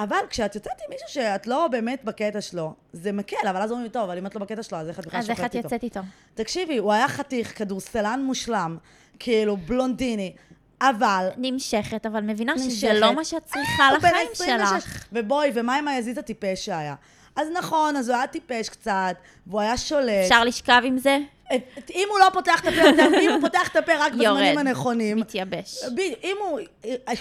אבל 0.00 0.16
כשאת 0.30 0.54
יוצאת 0.54 0.72
עם 0.72 0.90
מישהו 0.90 1.08
שאת 1.08 1.46
לא 1.46 1.68
באמת 1.68 2.04
בקטע 2.04 2.40
שלו, 2.40 2.74
זה 2.92 3.12
מקל, 3.12 3.48
אבל 3.50 3.62
אז 3.62 3.70
אומרים 3.70 3.84
לי, 3.84 3.90
טוב, 3.90 4.02
אבל 4.02 4.18
אם 4.18 4.26
את 4.26 4.34
לא 4.34 4.40
בקטע 4.40 4.62
שלו, 4.62 4.78
אז 4.78 4.88
איך 4.88 4.98
את 4.98 5.06
בכלל 5.06 5.20
אז 5.20 5.30
איך 5.30 5.40
את 5.40 5.44
שוכבת 5.44 5.54
איתו? 5.54 5.66
יוצאת 5.66 5.82
איתו? 5.82 6.00
תקשיבי, 6.34 6.76
הוא 6.76 6.92
היה 6.92 7.08
חתיך, 7.08 7.58
כדורסלן 7.58 8.22
מושלם, 8.24 8.76
כאילו 9.18 9.56
בלונדיני, 9.56 10.32
אבל... 10.80 11.28
נמשכת, 11.36 12.06
אבל 12.06 12.20
מבינה 12.20 12.58
שזה 12.58 12.66
נמשכת. 12.66 13.00
לא 13.00 13.14
מה 13.14 13.24
שאת 13.24 13.44
צריכה 13.44 13.92
לחיים 13.92 14.28
26. 14.32 14.84
שלך. 14.84 15.04
ובואי, 15.12 15.50
ומה 15.54 15.76
עם 15.76 15.88
היזיד 15.88 16.18
הטיפש 16.18 16.64
שהיה? 16.64 16.94
אז 17.36 17.48
נכון, 17.58 17.96
אז 17.96 18.08
הוא 18.08 18.16
היה 18.16 18.26
טיפש 18.26 18.68
קצת, 18.68 19.16
והוא 19.46 19.60
היה 19.60 19.76
שולט. 19.76 20.24
אפשר 20.24 20.44
לשכב 20.44 20.82
עם 20.84 20.98
זה? 20.98 21.18
את- 21.56 21.90
אם 21.90 22.08
הוא 22.10 22.18
לא 22.18 22.30
פותח 22.32 22.60
את 22.60 22.66
הפה 22.66 23.18
אם 23.20 23.30
הוא 23.30 23.40
פותח 23.40 23.68
את 23.68 23.76
הפה 23.76 23.92
רק 23.98 24.12
בזמנים 24.12 24.44
יורד. 24.44 24.58
הנכונים. 24.58 25.16
מתייבש. 25.16 25.84
ב- 25.96 26.00
אם 26.24 26.36
הוא, 26.40 26.60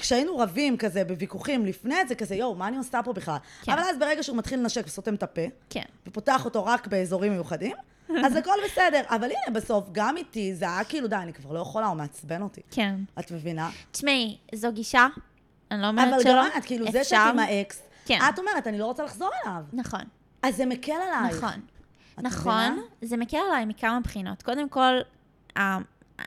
כשהיינו 0.02 0.38
רבים 0.38 0.78
כזה 0.78 1.04
בוויכוחים 1.04 1.66
לפני 1.66 1.96
זה, 2.08 2.16
כזה, 2.16 2.36
יואו, 2.36 2.56
מה 2.56 2.68
אני 2.68 2.78
עושה 2.78 3.00
פה 3.04 3.14
בכלל? 3.14 3.38
כן. 3.64 3.72
אבל 3.72 3.82
אז 3.82 3.98
ברגע 4.00 4.24
שהוא 4.24 4.38
מתחיל 4.38 4.60
לנשק 4.60 4.84
וסותם 4.88 5.16
את 5.16 5.24
הפה, 5.24 5.42
כן. 5.70 5.82
ופותח 6.08 6.46
אותו 6.46 6.66
רק 6.66 6.88
באזורים 6.88 7.32
מיוחדים, 7.32 7.76
אז 8.26 8.36
הכל 8.36 8.56
בסדר. 8.66 9.02
אבל 9.10 9.24
הנה, 9.26 9.54
בסוף, 9.60 9.86
גם 9.92 10.18
איתי, 10.18 10.56
זה 10.56 10.66
היה 10.66 10.84
כאילו, 10.84 11.08
די, 11.08 11.16
אני 11.16 11.34
כבר 11.34 11.52
לא 11.54 11.60
יכולה, 11.60 11.88
הוא 11.88 11.96
מעצבן 11.98 12.42
אותי. 12.42 12.62
כן. 12.72 12.96
את 13.20 13.32
מבינה? 13.32 13.70
תשמעי, 13.92 14.38
זו 14.56 14.72
גישה, 14.72 15.08
אני 15.72 15.82
לא 15.82 15.88
אומרת 15.88 16.14
אבל 16.14 16.24
שלא. 16.24 16.32
גם 16.32 16.48
את, 16.58 16.66
כאילו, 16.66 16.92
זה 16.92 17.04
שאת 17.04 17.18
עם 17.30 17.40
האקס, 17.40 17.82
כן. 18.06 18.20
את 18.30 18.40
אומרת, 18.40 18.68
אני 18.68 18.80
לא 18.80 18.86
רוצה 18.86 19.04
לחזור 19.04 19.30
אליו. 19.46 19.62
נכון. 19.74 20.02
אז 20.44 20.56
זה 20.56 20.66
מקל 20.66 20.92
עלייך. 20.92 21.38
נכון. 21.38 21.60
נכון? 22.22 22.80
זה 23.02 23.18
מקל 23.18 23.38
עליי 23.48 23.66
מכמה 23.66 24.00
בחינות. 24.00 24.44
קודם 24.44 24.70
כל, 24.70 24.94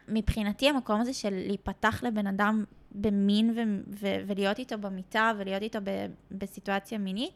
מבחינתי 0.09 0.68
המקום 0.68 1.01
הזה 1.01 1.14
של 1.14 1.34
להיפתח 1.47 2.03
לבן 2.03 2.26
אדם 2.26 2.64
במין 2.95 3.51
ו- 3.51 3.90
ו- 4.01 4.16
ולהיות 4.26 4.59
איתו 4.59 4.78
במיטה 4.78 5.32
ולהיות 5.38 5.62
איתו 5.62 5.78
ב- 5.84 6.07
בסיטואציה 6.30 6.99
מינית, 6.99 7.32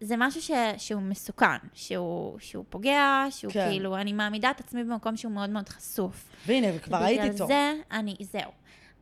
זה 0.00 0.14
משהו 0.18 0.42
ש- 0.42 0.50
שהוא 0.78 1.02
מסוכן, 1.02 1.56
שהוא, 1.74 2.38
שהוא 2.38 2.64
פוגע, 2.68 3.26
שהוא 3.30 3.52
כן. 3.52 3.68
כאילו, 3.70 3.96
אני 3.96 4.12
מעמידה 4.12 4.50
את 4.50 4.60
עצמי 4.60 4.84
במקום 4.84 5.16
שהוא 5.16 5.32
מאוד 5.32 5.50
מאוד 5.50 5.68
חשוף. 5.68 6.28
והנה, 6.46 6.66
וכבר 6.76 6.96
הייתי 6.96 7.24
איתו. 7.24 7.34
בגלל 7.34 7.46
זה, 7.46 7.72
אני, 7.90 8.16
זהו. 8.20 8.50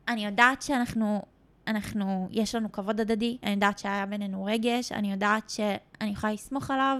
אני 0.07 0.25
יודעת 0.25 0.61
שאנחנו, 0.61 1.21
אנחנו, 1.67 2.27
יש 2.31 2.55
לנו 2.55 2.71
כבוד 2.71 2.99
הדדי, 2.99 3.37
אני 3.43 3.51
יודעת 3.51 3.79
שהיה 3.79 4.05
בינינו 4.05 4.45
רגש, 4.45 4.91
אני 4.91 5.11
יודעת 5.11 5.49
שאני 5.49 6.11
יכולה 6.11 6.33
לסמוך 6.33 6.71
עליו. 6.71 6.97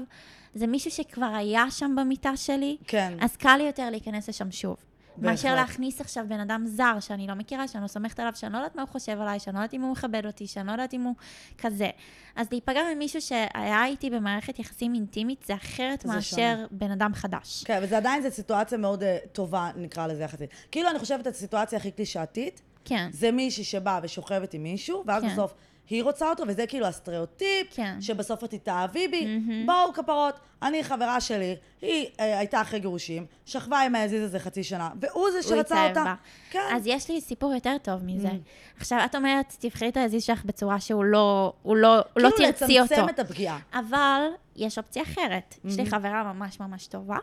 זה 0.54 0.68
מישהו 0.68 0.92
שכבר 0.92 1.34
היה 1.36 1.72
שם 1.72 1.96
במיטה 1.98 2.38
שלי, 2.38 2.78
כן. 2.88 3.14
אז 3.22 3.38
קל 3.38 3.56
לי 3.58 3.64
יותר 3.64 3.90
להיכנס 3.90 4.30
לשם 4.30 4.52
שוב. 4.52 4.76
מאשר. 5.18 5.56
להכניס 5.56 6.02
עכשיו 6.02 6.26
בן 6.28 6.40
אדם 6.40 6.64
זר 6.66 7.00
שאני 7.00 7.28
לא 7.28 7.34
מכירה, 7.34 7.68
שאני 7.68 7.84
לא 7.84 7.88
סומכת 7.88 8.20
עליו, 8.20 8.34
שאני 8.36 8.54
לא 8.54 8.58
יודעת 8.58 8.76
מה 8.76 8.82
הוא 8.82 8.90
חושב 8.90 9.22
עליי, 9.22 9.40
שאני 9.40 9.56
לא 9.56 9.60
יודעת 9.60 9.74
אם 9.74 9.82
הוא 9.82 9.92
מכבד 9.92 10.26
אותי, 10.26 10.48
שאני 10.48 10.68
לא 10.68 10.72
יודעת 10.72 10.94
אם 10.94 11.02
הוא 11.02 11.16
כזה. 11.58 11.90
אז 12.36 12.48
להיפגע 12.52 12.82
ממישהו 12.96 13.22
שהיה 13.22 13.86
איתי 13.86 14.10
במערכת 14.10 14.60
יחסים 14.60 14.94
אינטימית, 14.94 15.44
זה 15.48 15.56
אחרת 15.56 16.02
זה 16.02 16.08
מאשר 16.08 16.36
שונה. 16.56 16.66
בן 16.72 16.92
אדם 16.92 17.14
חדש. 17.14 17.64
כן, 17.64 17.80
וזה 17.84 17.98
עדיין, 17.98 18.24
זו 18.24 18.32
סיטואציה 18.32 18.78
מאוד 18.78 19.04
uh, 19.04 19.28
טובה, 19.32 19.70
נקרא 19.76 20.08
לזה 20.08 20.24
יחסית. 20.24 20.50
כאילו, 20.72 20.90
אני 20.90 21.00
חושבת, 21.00 21.28
הסיטואציה 21.28 21.80
הכי 21.80 21.92
קלישאתית, 21.92 22.62
כן. 22.86 23.10
זה 23.12 23.32
מישהי 23.32 23.64
שבאה 23.64 24.00
ושוכבת 24.04 24.54
עם 24.54 24.64
מישהו, 24.64 25.04
ואז 25.08 25.24
כן. 25.24 25.30
בסוף 25.30 25.54
היא 25.96 26.04
רוצה 26.04 26.30
אותו, 26.30 26.44
וזה 26.48 26.68
כאילו 26.68 26.86
הסטריאוטיפ, 26.86 27.68
כן. 27.76 28.02
שבסוף 28.02 28.44
את 28.44 28.50
תתאהבי 28.52 29.08
בי. 29.08 29.40
בואו, 29.66 29.94
כפרות, 29.94 30.34
אני 30.62 30.84
חברה 30.84 31.22
שלי, 31.22 31.56
היא 31.82 32.08
אה, 32.20 32.40
הייתה 32.40 32.62
אחרי 32.62 32.80
גירושים, 32.80 33.26
שכבה 33.46 33.80
עם 33.80 33.96
העזיז 33.96 34.24
הזה 34.24 34.40
חצי 34.40 34.64
שנה, 34.64 34.90
והוא 35.02 35.32
זה 35.32 35.44
שרצה 35.44 35.90
אותה. 35.90 36.04
בה. 36.04 36.14
כן. 36.50 36.60
אז 36.76 36.88
יש 36.88 37.10
לי 37.10 37.22
סיפור 37.22 37.54
יותר 37.54 37.76
טוב 37.82 38.04
מזה. 38.06 38.28
Mm. 38.28 38.32
עכשיו, 38.80 39.00
את 39.06 39.16
אומרת, 39.16 39.56
תבחרי 39.60 39.90
את 39.90 39.98
העזיז 39.98 40.24
שלך 40.24 40.46
בצורה 40.46 40.80
שהוא 40.80 41.04
לא, 41.06 41.54
הוא 41.62 41.76
לא, 41.78 41.98
לא 42.16 42.30
כאילו 42.36 42.52
תרצי 42.52 42.80
אותו. 42.82 42.94
לצמצם 42.96 43.10
את 43.10 43.20
הפגיעה. 43.20 43.60
אבל 43.74 44.22
יש 44.56 44.78
אופציה 44.78 45.04
אחרת. 45.04 45.56
יש 45.66 45.74
Mm-hmm. 45.74 45.78
לי 45.78 45.86
חברה 45.90 46.34
ממש 46.34 46.60
ממש 46.60 46.88
טובה, 46.88 47.18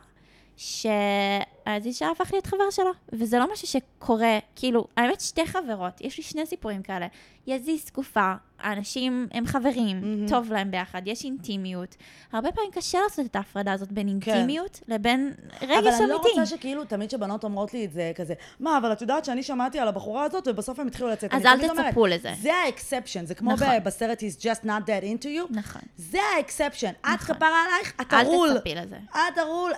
שהעזיז 0.58 1.96
שלה 1.96 2.10
הפך 2.10 2.28
להיות 2.32 2.46
חבר 2.46 2.70
שלו, 2.70 2.90
וזה 3.12 3.38
לא 3.38 3.52
משהו 3.52 3.66
שקורה, 3.68 4.38
כאילו, 4.56 4.86
האמת 4.96 5.20
שתי 5.20 5.46
חברות, 5.46 6.00
יש 6.00 6.16
לי 6.18 6.22
שני 6.24 6.46
סיפורים 6.46 6.82
כאלה. 6.82 7.06
יזיז 7.46 7.84
תקופה, 7.84 8.32
האנשים 8.58 9.28
הם 9.32 9.46
חברים, 9.46 10.00
Mhm. 10.26 10.30
טוב 10.30 10.52
להם 10.52 10.70
ביחד, 10.70 11.02
יש 11.06 11.24
אינטימיות. 11.24 11.96
הרבה 12.32 12.52
פעמים 12.52 12.70
קשה 12.70 12.98
לעשות 13.04 13.26
את 13.26 13.36
ההפרדה 13.36 13.72
הזאת 13.72 13.92
בין 13.92 14.18
כן. 14.20 14.30
אינטימיות 14.32 14.80
לבין 14.88 15.32
רגש 15.62 15.70
אבל 15.70 15.78
אמיתי. 15.88 16.02
אני 16.02 16.08
לא 16.10 16.16
רוצה 16.16 16.46
שכאילו, 16.46 16.84
תמיד 16.84 17.10
שבנות 17.10 17.44
אומרות 17.44 17.74
לי 17.74 17.84
את 17.84 17.92
זה 17.92 18.12
כזה, 18.14 18.34
מה, 18.60 18.78
אבל 18.78 18.92
את 18.92 19.00
יודעת 19.00 19.24
שאני 19.24 19.42
שמעתי 19.42 19.78
על 19.78 19.88
הבחורה 19.88 20.24
הזאת, 20.24 20.48
ובסוף 20.48 20.78
הם 20.78 20.86
התחילו 20.86 21.08
לצאת. 21.08 21.34
אז 21.34 21.46
אל 21.46 21.56
תמיד 21.58 21.70
אומרת, 21.70 21.86
תצפו 21.88 22.06
לזה. 22.06 22.32
זה 22.40 22.54
ה 22.54 22.61
exception, 22.61 23.26
זה 23.26 23.34
כמו 23.34 23.52
נכון. 23.52 23.66
בסרט 23.84 24.22
He's 24.22 24.40
just 24.42 24.64
not 24.64 24.82
that 24.86 25.04
into 25.04 25.24
you. 25.24 25.56
נכון. 25.56 25.82
זה 25.96 26.18
ה 26.36 26.41
exception. 26.41 26.90
את 27.00 27.06
נכון. 27.06 27.36
כפרה 27.36 27.64
עלייך, 27.64 27.92
את 28.00 28.12
על 28.14 28.18
ה 28.26 28.31
roll. 28.31 28.54
תצפי 28.58 28.74
לזה. 28.74 28.96
את 29.10 29.38
על 29.38 29.47
ה 29.47 29.51
roll. 29.51 29.72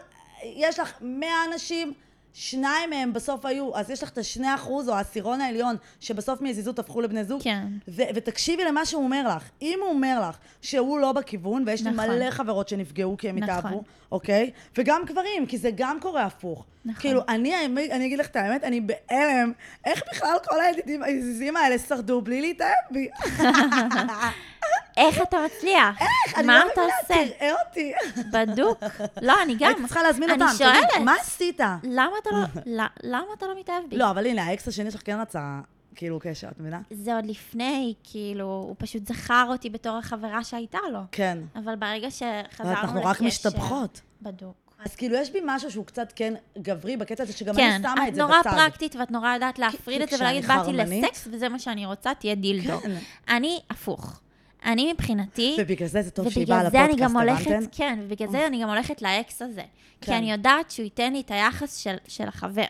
יש 0.44 0.78
לך 0.78 0.92
100 1.00 1.28
אנשים, 1.52 1.92
שניים 2.32 2.90
מהם 2.90 3.12
בסוף 3.12 3.46
היו, 3.46 3.76
אז 3.76 3.90
יש 3.90 4.02
לך 4.02 4.08
את 4.10 4.18
השני 4.18 4.54
אחוז, 4.54 4.88
או 4.88 4.94
העשירון 4.94 5.40
העליון, 5.40 5.76
שבסוף 6.00 6.40
מיזיזות 6.40 6.78
הפכו 6.78 7.00
לבני 7.00 7.24
זוג. 7.24 7.42
כן. 7.42 7.66
ו- 7.88 8.02
ותקשיבי 8.14 8.64
למה 8.64 8.86
שהוא 8.86 9.04
אומר 9.04 9.28
לך. 9.36 9.42
אם 9.62 9.78
הוא 9.82 9.88
אומר 9.90 10.28
לך 10.28 10.36
שהוא 10.62 10.98
לא 10.98 11.12
בכיוון, 11.12 11.62
ויש 11.66 11.82
לי 11.82 11.90
נכון. 11.90 12.10
מלא 12.10 12.30
חברות 12.30 12.68
שנפגעו 12.68 13.16
כי 13.16 13.28
הם 13.28 13.38
נכון. 13.38 13.54
התאהבו, 13.58 13.82
אוקיי? 14.12 14.50
וגם 14.78 15.02
גברים, 15.06 15.46
כי 15.46 15.58
זה 15.58 15.70
גם 15.74 15.98
קורה 16.00 16.24
הפוך. 16.24 16.64
נכון. 16.84 17.00
כאילו, 17.00 17.20
אני, 17.28 17.54
האמת- 17.54 17.90
אני 17.90 18.06
אגיד 18.06 18.18
לך 18.18 18.26
את 18.26 18.36
האמת, 18.36 18.64
אני 18.64 18.80
בהלם, 18.80 19.52
איך 19.84 20.02
בכלל 20.10 20.36
כל 20.48 20.60
הידידים 20.60 21.02
היזיזים 21.02 21.56
האלה 21.56 21.78
שרדו 21.78 22.20
בלי 22.22 22.40
להתאהב 22.40 22.70
בי? 22.90 23.08
איך 25.00 25.22
אתה 25.22 25.36
מצליח? 25.46 25.98
אני 26.36 26.46
מה 26.46 26.58
לא 26.58 26.72
אתה 26.72 26.80
מבינה, 26.80 26.96
עושה? 27.02 27.34
תראה 27.38 27.52
אותי. 27.66 27.92
בדוק. 28.32 28.84
לא, 29.22 29.42
אני 29.42 29.54
גם. 29.58 29.68
היית 29.68 29.78
צריכה 29.86 30.02
להזמין 30.02 30.30
אני 30.30 30.42
אותם. 30.42 30.54
תגיד, 30.54 30.66
שואלת. 30.66 31.04
מה 31.04 31.14
עשית? 31.20 31.60
למה 31.82 32.12
אתה 32.22 32.30
לא, 32.66 32.84
למה 33.02 33.26
אתה 33.38 33.46
לא 33.46 33.60
מתאהב 33.60 33.82
בי? 33.88 33.96
לא, 33.96 34.10
אבל 34.10 34.26
הנה, 34.26 34.44
האקס 34.44 34.68
השני 34.68 34.90
שלך 34.90 35.00
כן 35.04 35.20
רצה, 35.20 35.60
כאילו, 35.94 36.18
קשר, 36.22 36.48
את 36.48 36.60
מבינה? 36.60 36.80
זה 36.90 37.14
עוד 37.14 37.26
לפני, 37.26 37.94
כאילו, 38.04 38.44
הוא 38.44 38.74
פשוט 38.78 39.06
זכר 39.06 39.46
אותי 39.48 39.70
בתור 39.70 39.96
החברה 39.96 40.44
שהייתה 40.44 40.78
לו. 40.92 41.00
כן. 41.12 41.38
אבל 41.56 41.76
ברגע 41.76 42.10
שחזרנו 42.10 42.70
לקשר... 42.70 42.82
אנחנו 42.82 43.04
רק 43.04 43.20
משתבחות. 43.20 44.00
בדוק. 44.22 44.54
אז 44.84 44.96
כאילו, 44.96 45.16
יש 45.16 45.30
בי 45.30 45.40
משהו 45.44 45.70
שהוא 45.70 45.86
קצת 45.86 46.12
כן 46.16 46.34
גברי 46.58 46.96
בקטע 46.96 47.22
הזה, 47.22 47.32
שגם 47.32 47.54
כן, 47.54 47.70
אני 47.70 47.82
שמה 47.82 48.04
את 48.04 48.08
את 48.08 48.14
זה 48.14 48.22
נורא 48.22 48.40
בצד. 48.40 48.50
פרקטית 48.50 48.96
ואת 48.96 49.10
נורא 49.10 49.34
יודעת 49.34 49.58
להפריד 49.58 50.02
את 50.02 50.08
זה 50.10 50.16
ולהגיד, 50.20 50.46
באתי 50.46 50.72
לסקס 50.72 51.28
וזה 51.30 51.48
מה 51.48 51.58
שאני 51.58 51.86
רוצה, 51.86 52.14
תהיה 52.14 52.34
דילדו. 52.34 52.78
כן. 52.78 52.90
אני 53.28 53.60
הפוך. 53.70 54.20
אני 54.64 54.92
מבחינתי... 54.92 55.56
ובגלל 55.60 55.88
זה 55.88 56.02
זה 56.02 56.10
טוב 56.10 56.30
שהיא 56.30 56.46
באה 56.46 56.60
אני 56.60 56.92
לפודקאסט, 56.92 57.16
הבנתן? 57.46 57.64
כן, 57.72 57.98
ובגלל 58.02 58.28
זה 58.28 58.46
אני 58.46 58.62
גם 58.62 58.68
הולכת 58.68 59.02
לאקס 59.02 59.42
הזה. 59.42 59.62
כי 60.00 60.06
כן. 60.06 60.12
אני 60.12 60.32
יודעת 60.32 60.70
שהוא 60.70 60.84
ייתן 60.84 61.12
לי 61.12 61.20
את 61.20 61.30
היחס 61.30 61.76
של, 61.76 61.96
של 62.08 62.28
החבר. 62.28 62.64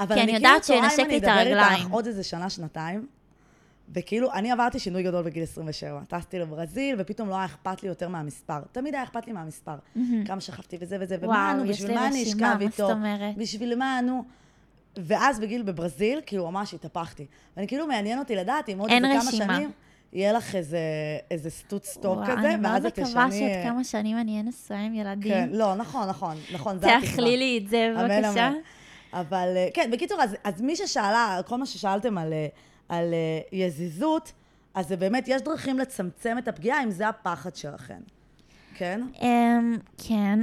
אבל 0.00 0.14
כי 0.14 0.22
אני 0.22 0.32
כאילו 0.32 0.36
יודעת 0.36 0.64
שהוא 0.64 0.76
תוהה 0.76 0.88
אם 0.88 1.00
ינשק 1.00 1.10
לי 1.10 1.18
את 1.18 1.24
אני 1.24 1.32
אדבר 1.32 1.40
הרגליים. 1.40 1.82
איתך 1.82 1.90
עוד 1.90 2.06
איזה 2.06 2.22
שנה, 2.22 2.50
שנתיים, 2.50 3.06
וכאילו, 3.94 4.32
אני 4.32 4.52
עברתי 4.52 4.78
שינוי 4.78 5.02
גדול 5.02 5.22
בגיל 5.22 5.42
27. 5.42 6.00
טסתי 6.08 6.38
לברזיל, 6.38 6.96
ופתאום 6.98 7.28
לא 7.28 7.34
היה 7.34 7.44
אכפת 7.44 7.82
לי 7.82 7.88
יותר 7.88 8.08
מהמספר. 8.08 8.60
תמיד 8.72 8.94
היה 8.94 9.02
אכפת 9.02 9.26
לי 9.26 9.32
מהמספר. 9.32 9.76
כמה 10.26 10.40
שכבתי 10.40 10.76
וזה 10.80 10.96
וזה, 11.00 11.16
ומה 11.20 11.54
נו, 11.58 11.68
בשביל 11.68 11.94
מה 11.94 12.08
אני 12.08 12.22
אשכב 12.22 12.56
איתו? 12.60 12.88
בשביל 13.36 13.74
מה 13.74 14.00
נו? 14.00 14.24
ואז 14.96 15.40
בגיל 15.40 15.62
בברזיל, 15.62 16.20
כאילו 16.26 16.50
ממש 16.50 16.74
התהפכתי. 16.74 17.26
ואני 17.56 17.68
כאילו, 17.68 17.86
מעניין 17.86 18.18
אותי 18.18 18.36
לדעת 18.36 18.68
אם 18.68 18.78
עוד 18.78 18.90
אין 18.90 19.04
איזה 19.04 19.20
כמה 19.20 19.28
רשימה. 19.28 19.58
יהיה 20.12 20.32
לך 20.32 20.54
איזה, 20.54 20.78
איזה 21.30 21.50
סטוץ 21.50 21.98
טוב 22.02 22.18
וואו, 22.18 22.26
כזה, 22.26 22.48
אני 22.48 22.56
מאוד 22.56 22.72
ואז 22.72 22.86
את 22.86 22.98
מקווה 22.98 23.26
תשני... 23.28 23.38
שעוד 23.38 23.50
כמה 23.62 23.84
שנים 23.84 24.18
אני 24.18 24.32
אהיה 24.32 24.42
נשואה 24.42 24.80
עם 24.80 24.94
ילדים. 24.94 25.32
כן, 25.32 25.48
לא, 25.52 25.74
נכון, 25.74 26.08
נכון, 26.08 26.36
נכון, 26.52 26.78
זה 26.78 26.96
התקווה. 26.96 27.10
תאכלי 27.10 27.36
לי 27.36 27.60
את 27.64 27.68
זה, 27.68 27.94
בבקשה. 27.98 28.48
אמן. 28.48 28.56
אבל 29.12 29.52
אה, 29.56 29.68
כן, 29.74 29.90
בקיצור, 29.92 30.22
אז, 30.22 30.36
אז 30.44 30.60
מי 30.60 30.76
ששאלה, 30.76 31.40
כל 31.46 31.56
מה 31.56 31.66
ששאלתם 31.66 32.18
על, 32.18 32.32
אה, 32.32 32.46
על 32.88 33.14
אה, 33.14 33.40
יזיזות, 33.52 34.32
אז 34.74 34.88
זה 34.88 34.96
באמת, 34.96 35.24
יש 35.28 35.42
דרכים 35.42 35.78
לצמצם 35.78 36.36
את 36.38 36.48
הפגיעה, 36.48 36.82
אם 36.82 36.90
זה 36.90 37.08
הפחד 37.08 37.56
שלכם. 37.56 38.00
כן? 38.74 39.00
אמ, 39.22 39.76
כן. 40.08 40.40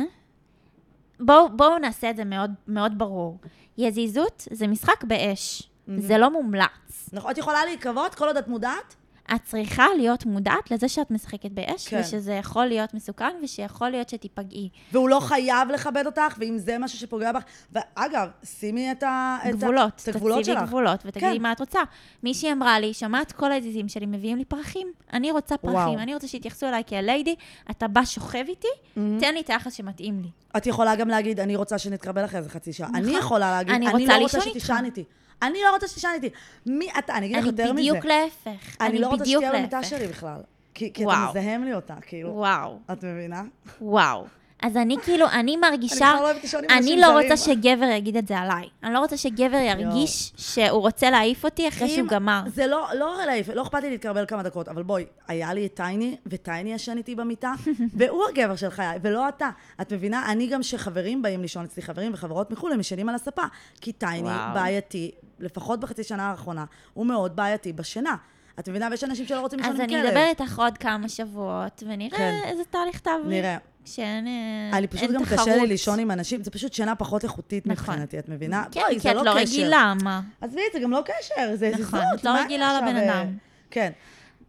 בואו 1.19 1.49
בואו 1.57 1.77
נעשה 1.77 2.09
את 2.09 2.15
זה 2.15 2.25
מאוד, 2.25 2.51
מאוד 2.67 2.97
ברור. 2.97 3.37
יזיזות 3.77 4.47
זה 4.51 4.67
משחק 4.67 5.03
באש. 5.03 5.69
זה 5.97 6.17
לא 6.17 6.31
מומלץ. 6.31 7.09
נכון, 7.13 7.31
את 7.31 7.37
יכולה 7.37 7.65
להיקוות 7.65 8.15
כל 8.15 8.27
עוד 8.27 8.37
את 8.37 8.47
מודעת? 8.47 8.95
את 9.35 9.43
צריכה 9.43 9.85
להיות 9.97 10.25
מודעת 10.25 10.71
לזה 10.71 10.89
שאת 10.89 11.11
משחקת 11.11 11.51
באש, 11.51 11.87
כן. 11.87 12.01
ושזה 12.01 12.33
יכול 12.33 12.65
להיות 12.65 12.93
מסוכן, 12.93 13.35
ושיכול 13.43 13.89
להיות 13.89 14.09
שתיפגעי. 14.09 14.69
והוא 14.91 15.09
לא 15.09 15.19
חייב 15.19 15.69
לכבד 15.69 16.05
אותך, 16.05 16.35
ואם 16.39 16.57
זה 16.57 16.77
משהו 16.79 16.99
שפוגע 16.99 17.31
בך... 17.31 17.43
ואגב, 17.71 18.27
שימי 18.43 18.91
את, 18.91 19.03
ה, 19.03 19.37
גבולות, 19.51 20.01
את 20.03 20.15
הגבולות 20.15 20.41
תציבי 20.41 20.57
שלך. 20.57 20.67
גבולות, 20.67 20.99
ותגידי 21.05 21.35
כן. 21.35 21.41
מה 21.41 21.51
את 21.51 21.59
רוצה. 21.59 21.79
מישהי 22.23 22.51
אמרה 22.51 22.79
לי, 22.79 22.93
שמעת 22.93 23.31
כל 23.31 23.51
העזיזים 23.51 23.87
שלי 23.87 24.05
מביאים 24.05 24.37
לי 24.37 24.45
פרחים, 24.45 24.87
אני 25.13 25.31
רוצה 25.31 25.57
פרחים, 25.57 25.77
וואו. 25.77 25.99
אני 25.99 26.13
רוצה 26.13 26.27
שיתייחסו 26.27 26.65
אליי 26.67 26.83
כאל 26.87 27.05
ליידי, 27.05 27.35
אתה 27.71 27.87
בא 27.87 28.05
שוכב 28.05 28.43
איתי, 28.47 28.67
תן 28.93 29.33
לי 29.33 29.41
את 29.41 29.49
היחס 29.49 29.73
שמתאים 29.73 30.19
לי. 30.21 30.29
את 30.57 30.67
יכולה 30.67 30.95
גם 30.95 31.07
להגיד, 31.07 31.39
אני 31.39 31.55
רוצה 31.55 31.77
שנתקבל 31.77 32.25
אחרי 32.25 32.39
איזה 32.39 32.49
חצי 32.49 32.73
שעה. 32.73 32.89
נכון. 32.89 33.03
אני 33.03 33.17
יכולה 33.17 33.51
להגיד, 33.51 33.75
אני 33.75 33.87
אני, 33.87 34.03
רוצה 34.03 34.17
לא 34.17 34.23
רוצה 34.23 34.41
שתישן. 34.41 34.81
איתי. 34.85 35.03
אני 35.41 35.59
לא 35.63 35.73
רוצה 35.73 35.87
שתישן 35.87 36.09
איתי. 36.13 36.29
מי 36.65 36.89
אתה? 36.99 37.17
אני 37.17 37.25
אגיד 37.25 37.37
לך 37.37 37.43
אני 37.43 37.49
יותר 37.51 37.73
מזה. 37.73 37.81
בדיוק 37.81 38.05
להפך. 38.05 38.81
אני 38.81 38.99
לא 38.99 39.07
רוצה 39.07 39.25
שתהיה 39.25 39.51
במיטה. 39.53 39.83
שלי 39.83 40.07
בכלל. 40.07 40.41
כי, 40.73 40.93
כי 40.93 41.03
אתה. 41.03 41.27
מזהם 41.29 41.63
לי 41.63 41.73
אותה, 41.73 41.95
כאילו. 42.01 42.29
וואו, 42.29 42.79
את 42.91 43.03
מבינה? 43.03 43.43
וואו. 43.81 44.25
אז 44.65 44.77
אני 44.77 44.97
כאילו, 45.03 45.25
אני 45.27 45.57
מרגישה, 45.57 46.13
לא 46.21 46.31
אני 46.69 46.97
לא 46.97 47.07
זרים. 47.07 47.23
רוצה 47.23 47.37
שגבר 47.37 47.85
יגיד 47.85 48.17
את 48.17 48.27
זה 48.27 48.37
עליי. 48.37 48.69
אני 48.83 48.93
לא 48.93 48.99
רוצה 48.99 49.17
שגבר 49.17 49.57
ירגיש 49.57 50.33
שהוא 50.37 50.81
רוצה 50.81 51.09
להעיף 51.09 51.45
אותי 51.45 51.67
אחרי 51.67 51.89
שהוא 51.89 52.07
גמר. 52.07 52.41
זה 52.47 52.67
לא, 52.67 52.87
לא 52.99 53.25
להעיף, 53.25 53.49
לא 53.49 53.61
אכפת 53.61 53.81
לי 53.81 53.89
להתקרבל 53.89 54.25
כמה 54.25 54.43
דקות, 54.43 54.67
אבל 54.67 54.83
בואי, 54.83 55.05
היה 55.27 55.53
לי 55.53 55.65
את 55.65 55.73
טייני, 55.73 56.15
וטייני 56.25 56.73
ישן 56.73 56.97
איתי 56.97 57.15
במיטה, 57.15 57.53
והוא 57.97 58.23
הגבר 58.29 58.55
של 58.55 58.69
חיי, 58.69 58.99
ולא 59.01 59.29
אתה. 59.29 59.49
את 59.81 59.93
מבינה? 59.93 60.31
אני 60.31 60.47
גם 60.47 60.63
שחברים 60.63 61.21
באים 61.21 61.41
לישון 61.41 61.65
אצלי, 61.65 61.83
חברים 61.83 62.13
וחברות 62.13 62.51
מחו"ל, 62.51 62.73
הם 62.73 62.79
ישנים 62.79 63.09
על 63.09 63.15
הספה. 63.15 63.43
כי 63.81 63.91
טייני. 63.91 64.29
בעייתי, 64.53 65.11
לפחות 65.39 65.79
בחצי 65.79 66.03
שנה 66.03 66.29
האחרונה, 66.29 66.65
הוא 66.93 67.05
מאוד 67.05 67.35
בעייתי 67.35 67.73
בשינה. 67.73 68.15
את 68.59 68.69
מבינה? 68.69 68.87
ויש 68.91 69.03
אנשים 69.03 69.25
שלא 69.25 69.39
רוצים 69.39 69.59
לישון 69.59 69.73
אז 69.73 69.79
עם 69.79 69.85
אני 69.85 69.93
כלב. 69.93 70.05
אדבר 70.05 70.25
איתך 70.29 70.59
עוד 70.59 70.77
כמה 70.77 71.09
שבועות, 71.09 71.83
ונראה 71.87 72.17
כן. 72.17 72.39
איזה 72.45 72.63
תהליך 72.69 72.99
תעברי. 72.99 73.41
נראה. 73.41 73.57
כשאין 73.85 74.27
אה, 74.27 74.77
אני 74.77 74.87
פשוט 74.87 75.03
אין 75.03 75.13
גם 75.13 75.25
תחרות. 75.25 75.39
קשה 75.39 75.55
לי 75.55 75.67
לישון 75.67 75.99
עם 75.99 76.11
אנשים, 76.11 76.43
זה 76.43 76.51
פשוט 76.51 76.73
שינה 76.73 76.95
פחות 76.95 77.23
איכותית 77.23 77.67
נכון. 77.67 77.93
מבחינתי, 77.93 78.19
את 78.19 78.29
מבינה? 78.29 78.63
כן, 78.71 78.81
כי 79.01 79.11
את 79.11 79.15
לא 79.15 79.21
קשר. 79.21 79.33
רגילה, 79.35 79.93
מה? 80.03 80.21
עזבי, 80.41 80.61
זה 80.73 80.79
גם 80.79 80.91
לא 80.91 81.01
קשר, 81.05 81.55
זה 81.55 81.71
נכון, 81.79 81.99
זיזות. 81.99 82.19
את 82.19 82.23
לא 82.23 82.31
רגילה 82.43 82.77
לבן 82.81 82.95
אה, 82.95 83.05
אדם. 83.21 83.27
כן. 83.71 83.91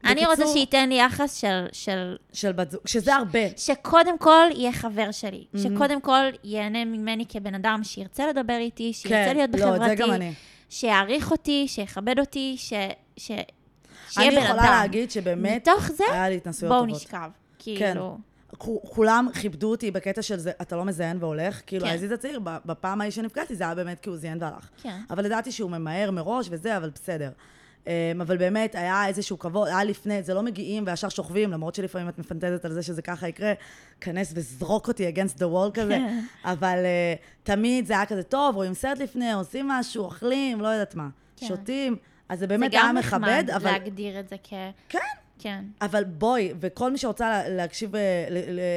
אני 0.05 0.27
רוצה 0.27 0.47
שייתן 0.47 0.89
לי 0.89 0.95
יחס 1.01 1.35
של, 1.35 1.67
של... 1.73 2.17
של 2.33 2.53
בת 2.53 2.71
זוג, 2.71 2.81
שזה 2.87 3.15
הרבה. 3.15 3.39
שקודם 3.57 4.19
כל 4.19 4.47
יהיה 4.55 4.73
חבר 4.73 5.11
שלי. 5.11 5.45
שקודם 5.57 6.01
כל 6.01 6.25
ייהנה 6.45 6.85
ממני 6.85 7.25
כבן 7.29 7.55
אדם, 7.55 7.81
שירצה 7.83 8.27
לדבר 8.27 8.57
איתי, 8.57 8.93
שירצה 8.93 9.33
להיות 9.33 9.51
לא, 9.53 9.59
זה 9.59 9.67
בחברתי. 9.79 9.95
גם 9.97 10.11
אני. 10.13 10.33
שיעריך 10.71 11.31
אותי, 11.31 11.65
שיכבד 11.69 12.19
אותי, 12.19 12.55
ש... 12.59 12.73
ש... 13.17 13.31
שיהיה 14.11 14.29
אני 14.29 14.37
בן 14.37 14.43
אדם. 14.43 14.57
יכולה 14.57 14.71
להגיד 14.71 15.11
שבאמת, 15.11 15.69
מתוך 15.69 15.91
זה, 15.91 16.05
היה 16.13 16.29
לי 16.29 16.37
התנסויות 16.37 16.73
בואו. 16.75 16.87
נשכב. 16.87 17.31
כן. 17.59 17.75
כאילו... 17.77 18.19
כ- 18.19 18.36
כולם 18.59 19.29
כיבדו 19.41 19.71
אותי 19.71 19.91
בקטע 19.91 20.23
של 20.23 20.39
זה, 20.39 20.51
אתה 20.63 20.77
לא 20.77 20.85
מזיין 20.85 21.17
והולך. 21.21 21.61
כאילו, 21.67 21.85
כן. 21.85 21.91
העזיז 21.91 22.13
הצעיר, 22.13 22.41
בפעם 22.45 23.01
ההיא 23.01 23.13
שנפגעתי, 23.13 23.55
זה 23.57 23.65
היה 23.65 23.75
באמת 23.75 24.01
כי 24.01 24.09
הוא 24.09 24.19
זיין 24.19 24.43
והלך. 24.43 24.69
כן. 24.83 25.01
אבל 25.11 25.27
ידעתי 25.27 25.53
שהוא 25.53 25.71
ממהר 25.71 26.11
מראש 26.11 26.49
וזה, 26.51 26.77
אבל 26.77 26.91
בסדר. 26.91 27.31
אמ, 27.87 28.21
אבל 28.21 28.37
באמת, 28.37 28.75
היה 28.75 29.07
איזשהו 29.07 29.39
כבוד, 29.39 29.69
היה 29.69 29.85
לפני, 29.85 30.23
זה 30.23 30.35
לא 30.35 30.43
מגיעים 30.43 30.85
וישר 30.87 31.09
שוכבים, 31.09 31.51
למרות 31.51 31.75
שלפעמים 31.75 32.09
את 32.09 32.19
מפנטזת 32.19 32.65
על 32.65 32.73
זה 32.73 32.83
שזה 32.83 33.03
ככה 33.03 33.29
יקרה, 33.29 33.53
כנס 34.01 34.33
וזרוק 34.35 34.89
אותי 34.89 35.09
against 35.09 35.39
the 35.39 35.45
wall 35.45 35.71
כזה. 35.75 35.89
כן. 35.89 36.21
אבל 36.45 36.79
uh, 36.79 37.43
תמיד 37.43 37.87
זה 37.87 37.93
היה 37.93 38.07
כזה, 38.07 38.23
טוב, 38.23 38.57
רואים 38.57 38.75
סרט 38.75 38.99
לפני, 38.99 39.33
עושים 39.33 39.69
משהו, 39.69 40.05
אוכלים, 40.05 40.61
לא 40.61 40.69
יודעת 40.69 40.95
מה. 40.95 41.09
כן. 41.37 41.47
שותים. 41.47 41.97
אז 42.29 42.39
זה 42.39 42.43
זה 42.43 42.47
באמת 42.47 42.73
היה 42.73 42.83
גם 42.83 42.95
מכבד, 42.95 43.23
נחמד 43.25 43.51
אבל... 43.51 43.71
להגדיר 43.71 44.21
את 44.21 44.29
זה 44.29 44.37
כ... 44.45 44.55
כן. 44.89 44.99
כן. 45.47 45.65
אבל 45.81 46.05
בואי, 46.05 46.53
וכל 46.61 46.93
מי 46.93 46.99
שרוצה 46.99 47.29
לה- 47.31 47.49
להקשיב, 47.49 47.97
אה, 47.97 48.27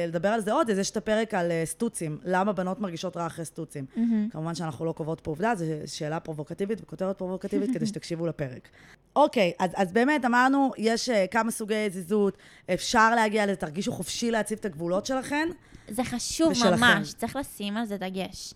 לדבר 0.08 0.28
על 0.28 0.40
זה 0.40 0.52
עוד, 0.52 0.70
אז 0.70 0.78
יש 0.78 0.90
את 0.90 0.96
הפרק 0.96 1.34
על 1.34 1.50
אה, 1.50 1.62
סטוצים. 1.66 2.18
למה 2.24 2.52
בנות 2.52 2.80
מרגישות 2.80 3.16
רע 3.16 3.26
אחרי 3.26 3.44
סטוצים. 3.44 3.86
כמובן 4.30 4.54
שאנחנו 4.54 4.84
לא 4.84 4.92
קובעות 4.92 5.20
פה 5.20 5.30
עובדה, 5.30 5.54
זו 5.54 5.64
שאלה 5.86 6.20
פרובוקטיבית 6.20 6.80
וכותרת 6.82 7.18
פרובוקטיבית 7.18 7.70
כדי 7.74 7.86
שתקשיבו 7.90 8.26
לפרק. 8.26 8.68
אוקיי, 9.16 9.52
אז, 9.58 9.70
אז 9.74 9.92
באמת 9.92 10.24
אמרנו, 10.24 10.70
יש 10.78 11.08
אה, 11.08 11.26
כמה 11.26 11.50
סוגי 11.50 11.90
זיזות, 11.90 12.36
אפשר 12.74 13.14
להגיע 13.14 13.46
לזה, 13.46 13.56
תרגישו 13.56 13.92
חופשי 13.92 14.30
להציב 14.30 14.58
את 14.58 14.64
הגבולות 14.64 15.06
שלכן. 15.06 15.48
זה 15.88 16.04
חשוב 16.04 16.48
ושלכם. 16.50 16.80
ממש, 16.80 17.12
צריך 17.14 17.36
לשים 17.36 17.76
על 17.76 17.84
זה 17.86 17.96
דגש. 17.96 18.54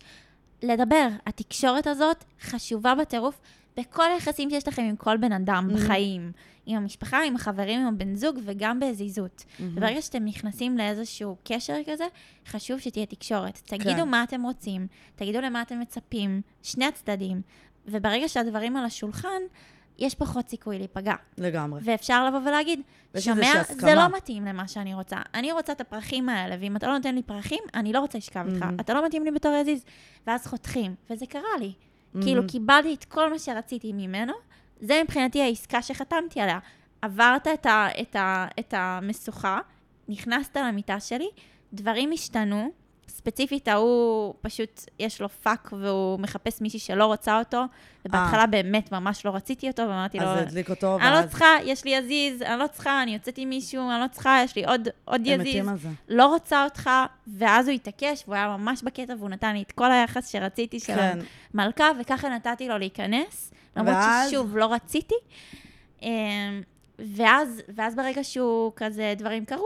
לדבר, 0.63 1.07
התקשורת 1.27 1.87
הזאת 1.87 2.23
חשובה 2.41 2.93
בטירוף, 3.01 3.39
בכל 3.77 4.11
היחסים 4.11 4.49
שיש 4.49 4.67
לכם 4.67 4.81
עם 4.81 4.95
כל 4.95 5.17
בן 5.17 5.31
אדם 5.31 5.69
בחיים, 5.73 6.31
עם 6.65 6.77
המשפחה, 6.77 7.23
עם 7.23 7.35
החברים, 7.35 7.79
עם 7.79 7.87
הבן 7.87 8.15
זוג, 8.15 8.39
וגם 8.43 8.79
בזיזות. 8.79 9.45
וברגע 9.59 10.01
שאתם 10.01 10.25
נכנסים 10.25 10.77
לאיזשהו 10.77 11.35
קשר 11.43 11.77
כזה, 11.85 12.05
חשוב 12.47 12.79
שתהיה 12.79 13.05
תקשורת. 13.05 13.61
תגידו 13.65 13.95
כן. 13.95 14.09
מה 14.09 14.23
אתם 14.23 14.43
רוצים, 14.43 14.87
תגידו 15.15 15.41
למה 15.41 15.61
אתם 15.61 15.79
מצפים, 15.79 16.41
שני 16.63 16.85
הצדדים. 16.85 17.41
וברגע 17.87 18.27
שהדברים 18.27 18.77
על 18.77 18.85
השולחן, 18.85 19.41
יש 19.97 20.15
פחות 20.15 20.49
סיכוי 20.49 20.77
להיפגע. 20.77 21.15
לגמרי. 21.37 21.81
ואפשר 21.83 22.25
לבוא 22.25 22.39
ולהגיד, 22.39 22.81
שומע, 23.19 23.51
זה 23.53 23.59
הסכמה." 23.59 23.95
לא 23.95 24.17
מתאים 24.17 24.45
למה 24.45 24.67
שאני 24.67 24.93
רוצה. 24.93 25.17
אני 25.33 25.51
רוצה 25.51 25.73
את 25.73 25.81
הפרחים 25.81 26.29
האלה, 26.29 26.55
ואם 26.59 26.75
אתה 26.75 26.87
לא 26.87 26.93
נותן 26.93 27.15
לי 27.15 27.23
פרחים, 27.23 27.63
אני 27.73 27.93
לא 27.93 27.99
רוצה 27.99 28.17
לשכב 28.17 28.45
איתך. 28.53 28.65
אתה 28.79 28.93
לא 28.93 29.05
מתאים 29.05 29.25
לי 29.25 29.31
בתור 29.31 29.51
עזיז. 29.51 29.85
ואז 30.27 30.47
חותכים, 30.47 30.95
וזה 31.09 31.25
קרה 31.25 31.57
לי. 31.59 31.73
כאילו, 32.23 32.41
קיבלתי 32.47 32.93
את 32.93 33.05
כל 33.05 33.29
מה 33.29 33.39
שרציתי 33.39 33.93
ממנו, 33.93 34.33
זה 34.79 35.01
מבחינתי 35.03 35.41
העסקה 35.41 35.81
שחתמתי 35.81 36.41
עליה. 36.41 36.59
עברת 37.01 37.47
את, 37.47 37.65
ה, 37.65 37.87
את, 38.01 38.15
ה, 38.15 38.47
את 38.59 38.73
המשוכה, 38.77 39.59
נכנסת 40.07 40.57
למיטה 40.57 40.99
שלי, 40.99 41.29
דברים 41.73 42.11
השתנו. 42.11 42.71
ספציפית, 43.15 43.67
ההוא 43.67 44.33
פשוט, 44.41 44.81
יש 44.99 45.21
לו 45.21 45.29
פאק 45.29 45.69
והוא 45.79 46.19
מחפש 46.19 46.61
מישהי 46.61 46.79
שלא 46.79 47.05
רוצה 47.05 47.39
אותו, 47.39 47.63
ובהתחלה 48.05 48.45
באמת 48.45 48.91
ממש 48.91 49.25
לא 49.25 49.31
רציתי 49.31 49.67
אותו, 49.67 49.83
ואמרתי 49.83 50.19
לו, 50.19 50.25
אז 50.25 50.41
הדליק 50.41 50.69
אותו, 50.69 50.97
אני 51.01 51.21
לא 51.21 51.27
צריכה, 51.27 51.45
יש 51.63 51.85
לי 51.85 51.95
יזיז, 51.95 52.41
אני 52.41 52.59
לא 52.59 52.67
צריכה, 52.67 53.03
אני 53.03 53.13
יוצאת 53.13 53.37
עם 53.37 53.49
מישהו, 53.49 53.91
אני 53.91 54.01
לא 54.01 54.05
צריכה, 54.11 54.41
יש 54.43 54.55
לי 54.55 54.65
עוד, 54.65 54.87
עוד 55.05 55.21
יזיז. 55.25 55.67
לא 56.09 56.25
רוצה 56.25 56.63
אותך, 56.63 56.89
ואז 57.37 57.67
הוא 57.67 57.75
התעקש, 57.75 58.23
והוא 58.25 58.35
היה 58.35 58.57
ממש 58.57 58.83
בקטע, 58.83 59.13
והוא 59.19 59.29
נתן 59.29 59.53
לי 59.53 59.61
את 59.61 59.71
כל 59.71 59.91
היחס 59.91 60.27
שרציתי 60.27 60.79
של 60.79 60.95
כן. 60.95 61.19
המלכה, 61.53 61.89
וככה 61.99 62.29
נתתי 62.29 62.67
לו 62.67 62.77
להיכנס, 62.77 63.53
למרות 63.75 63.95
ואז? 63.95 64.29
ששוב, 64.29 64.57
לא 64.57 64.73
רציתי. 64.73 65.15
ואז, 66.99 67.61
ואז 67.75 67.95
ברגע 67.95 68.23
שהוא 68.23 68.71
כזה, 68.75 69.13
דברים 69.17 69.45
קרו, 69.45 69.65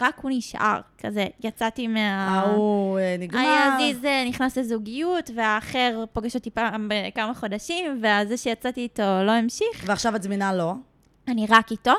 ורק 0.00 0.18
הוא 0.22 0.30
נשאר, 0.34 0.80
כזה, 0.98 1.26
יצאתי 1.44 1.86
מה... 1.86 2.28
ההוא 2.28 2.98
אה, 2.98 3.16
נגמר. 3.18 3.40
העזיז 3.40 4.04
אה, 4.04 4.24
נכנס 4.28 4.58
לזוגיות, 4.58 5.30
והאחר 5.34 6.04
פוגש 6.12 6.34
אותי 6.34 6.50
פעם 6.50 6.88
בכמה 6.90 7.34
חודשים, 7.34 7.98
והזה 8.02 8.36
שיצאתי 8.36 8.80
איתו 8.80 9.02
לא 9.24 9.32
המשיך. 9.32 9.84
ועכשיו 9.86 10.16
את 10.16 10.22
זמינה 10.22 10.54
לו. 10.54 10.74
אני 11.28 11.46
רק 11.48 11.70
איתו, 11.70 11.92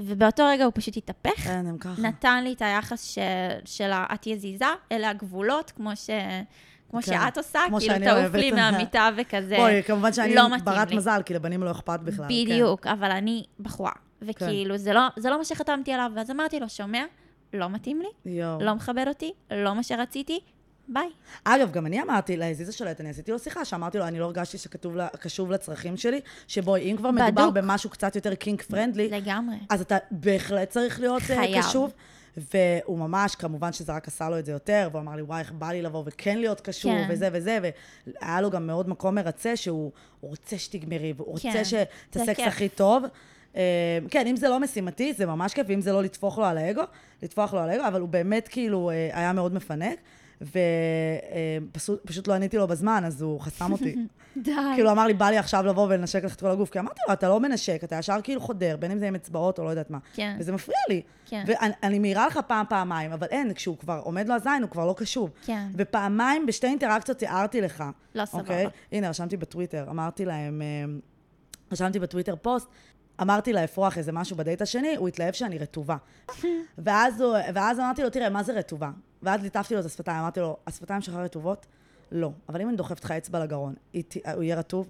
ובאותו 0.00 0.44
רגע 0.46 0.64
הוא 0.64 0.72
פשוט 0.74 0.96
התהפך. 0.96 1.40
כן, 1.40 1.64
הם 1.68 1.78
ככה. 1.78 2.02
נתן 2.02 2.44
לי 2.44 2.52
את 2.52 2.62
היחס. 2.62 3.18
של 3.64 3.92
ה- 3.92 4.06
את 4.14 4.26
יזיזה, 4.26 4.64
אלה 4.92 5.10
הגבולות, 5.10 5.70
כמו, 5.70 5.90
ש... 5.96 6.10
כמו 6.94 7.02
כן. 7.02 7.20
שאת 7.26 7.38
עושה, 7.38 7.60
כמו 7.68 7.78
כאילו 7.78 7.94
תעוף. 8.04 8.34
לי 8.34 8.50
מהמיטה 8.52 9.08
וכזה. 9.16 9.56
בואי, 9.56 9.82
כמובן 9.82 10.12
שאני 10.12 10.34
לא 10.34 10.48
ברת 10.64 10.90
לי. 10.90 10.96
מזל, 10.96 11.22
כי 11.24 11.34
לבנים 11.34 11.62
לא 11.62 11.70
אכפת 11.70 12.00
בכלל. 12.00 12.26
כן. 12.28 12.34
בדיוק, 12.44 12.86
אבל 12.86 13.10
אני 13.10 13.44
בחורה. 13.60 13.92
וכאילו, 14.22 14.76
זה, 14.76 14.92
לא, 14.92 15.00
זה 15.16 15.30
לא 15.30 15.38
מה 15.38 15.44
שחתמתי 15.44 15.92
עליו, 15.92 16.10
ואז 16.14 16.30
אמרתי 16.30 16.60
לו, 16.60 16.68
שומע? 16.68 17.04
לא 17.52 17.70
מתאים 17.70 18.00
לי, 18.00 18.32
יואו. 18.32 18.60
לא 18.60 18.74
מכבד 18.74 19.04
אותי, 19.08 19.32
לא 19.50 19.74
מה 19.74 19.82
שרציתי, 19.82 20.40
ביי. 20.88 21.08
אגב, 21.44 21.72
גם 21.72 21.86
אני 21.86 22.02
אמרתי 22.02 22.36
לעזיזה 22.36 22.72
שלט, 22.72 23.00
אני 23.00 23.10
עשיתי 23.10 23.32
לו 23.32 23.38
שיחה, 23.38 23.64
שאמרתי 23.64 23.98
לו, 23.98 24.06
אני 24.06 24.18
לא 24.18 24.24
הרגשתי 24.24 24.58
שכתוב 24.58 24.96
לה, 24.96 25.08
קשוב 25.20 25.50
לצרכים 25.50 25.96
שלי, 25.96 26.20
שבואי, 26.48 26.92
אם 26.92 26.96
כבר 26.96 27.10
מדובר 27.10 27.30
בדוק. 27.30 27.54
במשהו 27.54 27.90
קצת 27.90 28.16
יותר 28.16 28.34
קינק 28.34 28.62
פרנדלי, 28.62 29.08
לגמרי. 29.08 29.56
אז 29.70 29.80
אתה 29.80 29.96
בהחלט 30.10 30.70
צריך 30.70 31.00
להיות 31.00 31.22
אה, 31.22 31.26
חייב. 31.26 31.62
קשוב. 31.62 31.92
והוא 32.36 32.98
ממש, 32.98 33.34
כמובן 33.34 33.72
שזה 33.72 33.92
רק 33.92 34.08
עשה 34.08 34.28
לו 34.28 34.38
את 34.38 34.44
זה 34.44 34.52
יותר, 34.52 34.88
והוא 34.92 35.00
אמר 35.02 35.16
לי, 35.16 35.22
וואי, 35.22 35.40
איך 35.40 35.52
בא 35.52 35.70
לי 35.70 35.82
לבוא 35.82 36.02
וכן 36.06 36.38
להיות 36.38 36.60
קשוב, 36.60 36.92
כן. 36.92 37.06
וזה 37.10 37.28
וזה, 37.32 37.58
והיה 37.62 38.40
לו 38.40 38.50
גם 38.50 38.66
מאוד 38.66 38.88
מקום 38.88 39.14
מרצה, 39.14 39.56
שהוא 39.56 39.92
הוא 40.20 40.30
רוצה 40.30 40.58
שתגמרי, 40.58 41.12
והוא 41.16 41.32
רוצה 41.32 41.52
כן, 41.52 41.64
שאת 41.64 41.88
זה 42.12 42.22
הסקס. 42.22 42.40
הכי 42.46 42.68
טוב. 42.68 43.04
אה, 43.56 43.98
כן, 44.10 44.26
אם 44.26 44.36
זה 44.36 44.48
לא 44.48 44.60
משימתי, 44.60 45.12
זה 45.12 45.26
ממש 45.26 45.54
כיף, 45.54 45.66
ואם 45.68 45.80
זה 45.80 45.92
לא 45.92 46.02
לטפוח 46.02 46.38
לו 46.38 46.44
על 46.44 46.58
האגו, 46.58 46.82
לטפוח 47.22 47.54
לו 47.54 47.60
על 47.60 47.70
האגו, 47.70 47.88
אבל 47.88 48.00
הוא 48.00 48.08
באמת 48.08 48.48
כאילו 48.48 48.90
אה, 48.90 49.10
היה 49.12 49.32
מאוד 49.32 49.54
מפנק, 49.54 49.98
ופשוט 50.40 52.28
לא 52.28 52.34
עניתי 52.34 52.56
לו 52.56 52.66
בזמן, 52.66 53.02
אז 53.06 53.22
הוא 53.22 53.40
חסם 53.40 53.72
אותי. 53.72 53.96
די. 54.36 54.52
כאילו, 54.74 54.90
אמר 54.90 55.06
לי, 55.06 55.14
בא 55.14 55.30
לי 55.30 55.38
עכשיו 55.38 55.66
לבוא 55.66 55.84
ולנשק 55.84 56.24
לך 56.24 56.34
את 56.34 56.40
כל 56.40 56.50
הגוף, 56.50 56.70
כי 56.70 56.78
אמרתי 56.78 57.00
לו, 57.08 57.12
אתה 57.12 57.28
לא 57.28 57.40
מנשק, 57.40 57.84
אתה 57.84 57.96
ישר 57.96 58.18
כאילו 58.22 58.40
חודר, 58.40 58.76
בין 58.76 58.90
אם 58.90 58.98
זה 58.98 59.08
עם 59.08 59.14
אצבעות 59.14 59.58
או 59.58 59.64
לא 59.64 59.70
יודעת 59.70 59.90
מה. 59.90 59.98
כן. 60.14 60.36
וזה 60.38 60.52
מפריע 60.52 60.78
לי. 60.88 61.02
כן. 61.26 61.44
ואני 61.46 61.98
מעירה 61.98 62.26
לך 62.26 62.38
פעם, 62.46 62.66
פעמיים, 62.68 63.12
אבל 63.12 63.26
אין, 63.30 63.54
כשהוא 63.54 63.78
כבר 63.78 64.00
עומד 64.04 64.28
לו 64.28 64.34
הזין, 64.34 64.62
הוא 64.62 64.70
כבר 64.70 64.86
לא 64.86 64.94
קשוב. 64.98 65.30
כן. 65.46 65.66
ופעמיים, 65.74 66.46
בשתי 66.46 66.66
אינטראקציות 66.66 67.22
הערתי 67.22 67.60
לך. 67.60 67.84
לא 68.14 68.24
סבבה. 68.24 68.42
אוקיי? 68.42 68.66
הנה, 68.92 69.08
רשמתי 69.08 69.36
בטוויטר, 69.36 69.90
אמרתי 69.90 70.24
להם, 70.24 70.62
אה, 70.62 70.84
רשמתי 71.72 71.98
בטוויטר 71.98 72.36
פוסט, 72.42 72.68
אמרתי 73.22 73.52
לאפרוח 73.52 73.98
איזה 73.98 74.12
משהו 74.12 74.36
בדייט 74.36 74.62
השני, 74.62 74.96
הוא 74.96 75.08
התלהב 75.08 75.34
שאני 75.34 75.58
רטובה. 75.58 75.96
ואז, 76.78 77.20
הוא, 77.20 77.36
ואז 77.54 77.78
אמרתי 77.78 78.02
לו, 78.02 78.10
תראה, 78.10 78.30
מה 78.30 78.42
זה 78.42 78.52
רטובה? 78.52 78.90
ואז 79.22 79.42
ליטפתי 79.42 79.74
לו 79.74 79.80
את 79.80 79.84
השפתיים, 79.84 80.18
אמרתי 80.18 80.40
לו, 80.40 80.56
השפתיים 80.66 81.00
שלך 81.00 81.14
רטובות? 81.14 81.66
לא. 82.12 82.30
אבל 82.48 82.60
אם 82.60 82.68
אני 82.68 82.76
דוחפת 82.76 83.04
לך 83.04 83.10
אצבע 83.10 83.40
לגרון, 83.44 83.74
הוא 84.34 84.42
יהיה 84.42 84.56
רטוב? 84.56 84.88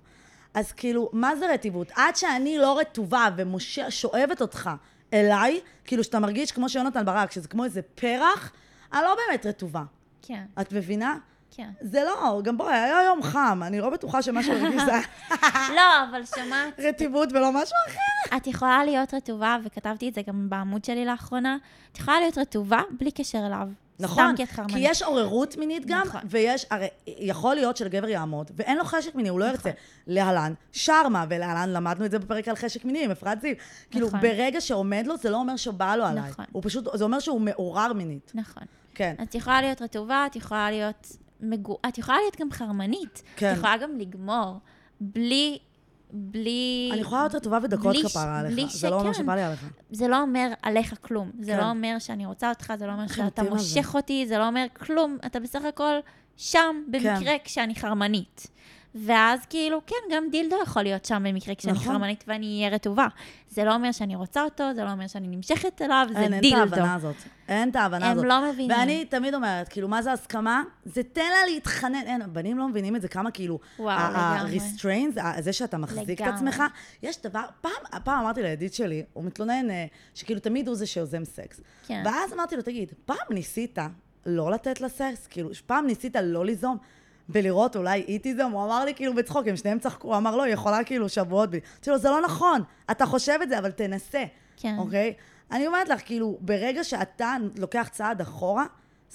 אז 0.54 0.72
כאילו, 0.72 1.10
מה 1.12 1.36
זה 1.36 1.54
רטיבות? 1.54 1.92
עד 1.94 2.16
שאני 2.16 2.58
לא 2.58 2.78
רטובה 2.78 3.28
ושואבת 3.36 4.40
אותך 4.40 4.70
אליי, 5.12 5.60
כאילו 5.84 6.04
שאתה 6.04 6.18
מרגיש 6.18 6.52
כמו 6.52 6.68
שיונתן 6.68 7.04
ברק, 7.04 7.30
שזה 7.30 7.48
כמו 7.48 7.64
איזה 7.64 7.82
פרח, 7.82 8.52
אני 8.92 9.02
לא 9.02 9.16
באמת 9.28 9.46
רטובה. 9.46 9.84
כן, 10.22 10.44
את 10.60 10.72
מבינה? 10.72 11.18
כן. 11.56 11.70
זה 11.80 12.04
לא, 12.04 12.40
גם 12.44 12.56
בואי, 12.56 12.74
היה 12.74 13.04
יום 13.04 13.22
חם, 13.22 13.60
אני 13.66 13.80
לא 13.80 13.90
בטוחה 13.90 14.22
שמה 14.22 14.42
שהוא 14.42 14.54
הרגיש 14.54 14.82
זה 14.82 14.92
לא, 15.76 16.04
אבל 16.10 16.24
שמעת, 16.24 16.80
רטיבות 16.80 17.32
ולא 17.32 17.52
משהו 17.52 17.76
אחר. 17.88 18.36
את 18.36 18.46
יכולה 18.46 18.84
להיות 18.84 19.14
רטובה, 19.14 19.56
וכתבתי 19.64 20.08
את 20.08 20.14
זה 20.14 20.22
גם 20.28 20.50
בעמוד 20.50 20.84
שלי 20.84 21.04
לאחרונה, 21.04 21.56
את 21.92 21.98
יכולה 21.98 22.20
להיות 22.20 22.38
רטובה 22.38 22.80
בלי 22.98 23.10
קשר 23.10 23.46
אליו. 23.46 23.68
נכון, 24.00 24.34
כי 24.68 24.78
יש 24.78 25.02
עוררות 25.02 25.56
מינית 25.56 25.86
גם, 25.86 26.02
נכון. 26.06 26.20
ויש, 26.24 26.66
הרי 26.70 26.88
יכול 27.06 27.54
להיות 27.54 27.76
שלגבר 27.76 28.08
יעמוד, 28.08 28.50
ואין 28.56 28.78
לו 28.78 28.84
חשק 28.84 29.14
מיני, 29.14 29.28
הוא 29.28 29.40
לא 29.40 29.44
ירצה. 29.44 29.70
להלן, 30.06 30.54
שרמה, 30.72 31.24
ולהלן 31.28 31.70
למדנו 31.70 32.04
את 32.04 32.10
זה 32.10 32.18
בפרק 32.18 32.48
על 32.48 32.56
חשק 32.56 32.84
מיני 32.84 33.04
עם 33.04 33.10
אפרת 33.10 33.40
זיו. 33.40 33.54
כאילו, 33.90 34.06
נכון. 34.06 34.20
ברגע 34.20 34.60
שעומד 34.60 35.06
לו, 35.06 35.16
זה 35.16 35.30
לא 35.30 35.36
אומר 35.36 35.56
שבא 35.56 35.96
לו 35.96 36.04
עליי. 36.04 36.30
נכון. 36.30 36.44
הוא 36.52 36.62
פשוט, 36.66 36.88
זה 36.94 37.04
אומר 37.04 37.20
שהוא 37.20 37.40
מעורר 37.40 37.92
מינית. 37.92 38.32
נכון. 38.34 38.62
כן. 38.94 39.14
את 39.22 39.34
יכולה 39.34 39.60
להיות 39.60 39.82
רטובה, 39.82 40.26
את 40.26 40.36
יכולה 40.36 40.70
להיות 40.70 41.16
מגו... 41.50 41.78
את 41.88 41.98
יכולה 41.98 42.18
להיות 42.18 42.40
גם 42.40 42.50
חרמנית. 42.50 43.22
כן. 43.36 43.52
את 43.52 43.56
יכולה 43.56 43.76
גם 43.76 43.98
לגמור, 43.98 44.58
בלי... 45.00 45.58
בלי... 46.16 46.88
אני 46.92 47.00
יכולה 47.00 47.20
להיות 47.20 47.34
רטובה 47.34 47.58
ש- 47.94 48.04
כפרה 48.04 48.42
בלי 48.42 48.62
עליך, 48.62 48.72
זה 48.76 48.90
לא 48.90 49.00
אומר. 49.00 49.12
שבא 49.12 49.34
לי 49.34 49.42
עליך. 49.42 49.64
זה 49.90 50.08
לא 50.08 50.20
אומר 50.22 50.52
עליך 50.62 50.94
כלום. 51.00 51.30
זה 51.40 51.52
כן. 51.52 51.58
לא 51.58 51.70
אומר 51.70 51.96
שאני 51.98 52.26
רוצה 52.26 52.48
אותך, 52.48 52.72
זה 52.78 52.86
לא 52.86 52.92
אומר 52.92 53.06
שאתה 53.06 53.42
על 53.42 53.48
זה. 53.48 53.54
מושך 53.54 53.94
אותי, 53.94 54.26
זה 54.26 54.38
לא 54.38 54.46
אומר 54.46 54.66
כלום. 54.72 55.18
אתה 55.26 55.40
בסך 55.40 55.64
הכל 55.64 55.94
שם, 56.36 56.82
במקרה 56.88 57.24
כן. 57.24 57.36
כשאני 57.44 57.74
חרמנית. 57.74 58.46
ואז 58.94 59.40
כאילו, 59.50 59.80
כן, 59.86 59.96
גם 60.12 60.24
דילדו 60.30 60.56
יכול 60.62 60.82
להיות 60.82 61.04
שם 61.04 61.22
במקרה 61.26 61.54
כשאני 61.54 61.72
נכון. 61.72 61.92
חרמנית 61.92 62.24
ואני 62.28 62.58
אהיה 62.58 62.74
רטובה. 62.74 63.06
זה 63.48 63.64
לא 63.64 63.74
אומר 63.74 63.92
שאני 63.92 64.16
רוצה 64.16 64.42
אותו, 64.42 64.64
זה 64.74 64.84
לא 64.84 64.90
אומר 64.92 65.06
שאני 65.06 65.28
נמשכת 65.28 65.82
אליו, 65.82 66.06
זה 66.12 66.18
אין, 66.18 66.24
אין 66.24 66.34
את 66.34 66.40
דילדו. 66.40 66.60
ההבנה 66.60 66.94
הזאת. 66.94 67.14
אין 67.48 67.70
את 67.70 67.76
ההבנה 67.76 68.06
הם 68.06 68.12
הזאת. 68.12 68.24
לא 68.28 68.50
מבינים. 68.50 68.70
ואני 68.70 69.04
תמיד 69.04 69.34
אומרת, 69.34 69.68
כאילו, 69.68 69.88
מה 69.88 70.02
זה 70.02 70.12
הסכמה? 70.12 70.62
זה 70.84 71.02
תן 71.02 71.20
לה 71.20 71.54
להתחנן. 71.54 72.02
אין, 72.06 72.22
הבנים 72.22 72.58
לא 72.58 72.68
מבינים 72.68 72.96
את 72.96 73.02
זה, 73.02 73.08
כמה 73.08 73.30
כאילו... 73.30 73.58
וואו, 73.78 74.12
לגמרי. 74.12 74.58
ה-restraints, 74.58 75.40
זה 75.42 75.52
שאתה 75.52 75.78
מחזיק 75.78 76.20
את 76.20 76.26
לגמרי. 76.26 76.34
עצמך. 76.34 76.62
יש 77.02 77.22
דבר, 77.22 77.44
פעם, 77.60 77.72
פעם 78.04 78.20
אמרתי 78.24 78.42
לידיד 78.42 78.74
שלי, 78.74 79.04
הוא 79.12 79.24
מתלונן 79.24 79.70
אה, 79.70 79.86
שכאילו 80.14 80.40
תמיד 80.40 80.68
הוא 80.68 80.76
זה 80.76 80.86
שיוזם 80.86 81.24
סקס. 81.24 81.60
כן. 81.86 82.02
ואז 82.04 82.32
אמרתי 82.32 82.56
לו, 82.56 82.62
תגיד, 82.62 82.92
פעם 83.04 83.16
ניסית 83.30 83.78
לא 84.26 84.50
לתת 84.50 84.80
לה 84.80 84.88
סקס? 84.88 85.26
כאילו, 85.26 85.50
פעם 85.66 85.86
ניסית 85.86 86.16
לא 86.22 86.44
ליזום? 86.44 86.76
ולראות 87.28 87.76
אולי 87.76 88.04
היא 88.06 88.20
תיזום, 88.20 88.52
הוא 88.52 88.64
אמר 88.64 88.84
לי 88.84 88.94
כאילו 88.94 89.14
בצחוק, 89.14 89.46
הם 89.48 89.56
שניהם 89.56 89.78
צחקו, 89.78 90.08
הוא 90.08 90.16
אמר, 90.16 90.36
לא, 90.36 90.42
היא 90.42 90.52
יכולה 90.52 90.84
כאילו 90.84 91.08
שבועות 91.08 91.50
בלי. 91.50 91.60
אמרתי 91.74 91.90
לו, 91.90 91.98
זה 91.98 92.10
לא 92.10 92.20
נכון, 92.20 92.62
אתה 92.90 93.06
חושב 93.06 93.38
את 93.42 93.48
זה, 93.48 93.58
אבל 93.58 93.70
תנסה, 93.70 94.24
כן. 94.56 94.76
אוקיי? 94.78 95.14
אני 95.50 95.66
אומרת 95.66 95.88
לך, 95.88 96.00
כאילו, 96.04 96.38
ברגע 96.40 96.84
שאתה 96.84 97.36
לוקח 97.58 97.88
צעד 97.92 98.20
אחורה, 98.20 98.64